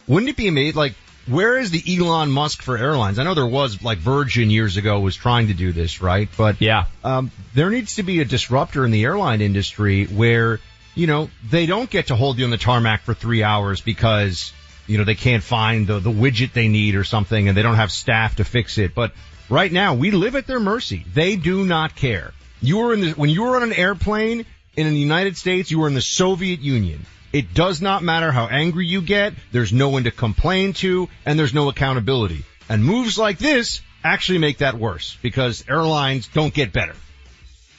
Wouldn't 0.07 0.29
it 0.29 0.37
be 0.37 0.47
amazing? 0.47 0.77
Like, 0.77 0.95
where 1.27 1.57
is 1.57 1.71
the 1.71 1.83
Elon 1.87 2.31
Musk 2.31 2.61
for 2.61 2.77
airlines? 2.77 3.19
I 3.19 3.23
know 3.23 3.33
there 3.33 3.45
was 3.45 3.83
like 3.83 3.97
Virgin 3.97 4.49
years 4.49 4.77
ago 4.77 4.99
was 4.99 5.15
trying 5.15 5.47
to 5.47 5.53
do 5.53 5.71
this, 5.71 6.01
right? 6.01 6.29
But 6.37 6.61
yeah, 6.61 6.85
um, 7.03 7.31
there 7.53 7.69
needs 7.69 7.95
to 7.95 8.03
be 8.03 8.21
a 8.21 8.25
disruptor 8.25 8.85
in 8.85 8.91
the 8.91 9.03
airline 9.03 9.41
industry 9.41 10.05
where 10.05 10.59
you 10.95 11.07
know 11.07 11.29
they 11.49 11.65
don't 11.65 11.89
get 11.89 12.07
to 12.07 12.15
hold 12.15 12.37
you 12.37 12.45
on 12.45 12.51
the 12.51 12.57
tarmac 12.57 13.01
for 13.01 13.13
three 13.13 13.43
hours 13.43 13.81
because 13.81 14.53
you 14.87 14.97
know 14.97 15.03
they 15.03 15.15
can't 15.15 15.43
find 15.43 15.87
the 15.87 15.99
the 15.99 16.11
widget 16.11 16.53
they 16.53 16.69
need 16.69 16.95
or 16.95 17.03
something, 17.03 17.47
and 17.47 17.57
they 17.57 17.61
don't 17.61 17.75
have 17.75 17.91
staff 17.91 18.37
to 18.37 18.43
fix 18.43 18.77
it. 18.77 18.95
But 18.95 19.11
right 19.49 19.71
now, 19.71 19.95
we 19.95 20.11
live 20.11 20.35
at 20.35 20.47
their 20.47 20.59
mercy. 20.59 21.05
They 21.13 21.35
do 21.35 21.65
not 21.65 21.95
care. 21.95 22.33
You 22.61 22.77
were 22.77 22.93
in 22.93 23.01
the 23.01 23.11
when 23.11 23.29
you 23.29 23.43
were 23.43 23.55
on 23.57 23.63
an 23.63 23.73
airplane 23.73 24.45
in 24.75 24.89
the 24.89 24.99
United 24.99 25.35
States, 25.35 25.71
you 25.71 25.79
were 25.79 25.87
in 25.87 25.93
the 25.93 26.01
Soviet 26.01 26.61
Union. 26.61 27.05
It 27.33 27.53
does 27.53 27.81
not 27.81 28.03
matter 28.03 28.31
how 28.31 28.47
angry 28.47 28.85
you 28.85 29.01
get. 29.01 29.33
There's 29.51 29.73
no 29.73 29.89
one 29.89 30.05
to 30.05 30.11
complain 30.11 30.73
to 30.73 31.09
and 31.25 31.37
there's 31.37 31.53
no 31.53 31.69
accountability. 31.69 32.43
And 32.69 32.83
moves 32.83 33.17
like 33.17 33.37
this 33.37 33.81
actually 34.03 34.39
make 34.39 34.59
that 34.59 34.75
worse 34.75 35.17
because 35.21 35.63
airlines 35.67 36.27
don't 36.27 36.53
get 36.53 36.71
better. 36.71 36.95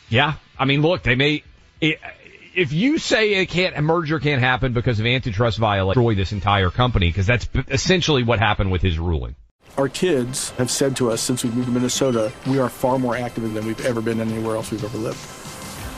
Yeah. 0.08 0.34
I 0.58 0.64
mean, 0.64 0.82
look, 0.82 1.02
they 1.02 1.14
may, 1.14 1.44
if 1.80 2.72
you 2.72 2.98
say 2.98 3.34
it 3.34 3.46
can't, 3.46 3.76
a 3.76 3.82
merger 3.82 4.18
can't 4.18 4.40
happen 4.40 4.72
because 4.72 5.00
of 5.00 5.06
antitrust 5.06 5.58
violation, 5.58 6.00
destroy 6.00 6.14
this 6.14 6.32
entire 6.32 6.70
company 6.70 7.08
because 7.08 7.26
that's 7.26 7.48
essentially 7.68 8.22
what 8.22 8.38
happened 8.38 8.70
with 8.70 8.82
his 8.82 8.98
ruling. 8.98 9.34
Our 9.76 9.88
kids 9.88 10.50
have 10.50 10.70
said 10.70 10.96
to 10.96 11.10
us 11.10 11.22
since 11.22 11.44
we 11.44 11.50
moved 11.50 11.66
to 11.66 11.72
Minnesota, 11.72 12.32
we 12.46 12.58
are 12.58 12.68
far 12.68 12.98
more 12.98 13.16
active 13.16 13.54
than 13.54 13.66
we've 13.66 13.84
ever 13.86 14.00
been 14.00 14.20
anywhere 14.20 14.56
else 14.56 14.70
we've 14.70 14.84
ever 14.84 14.98
lived 14.98 15.47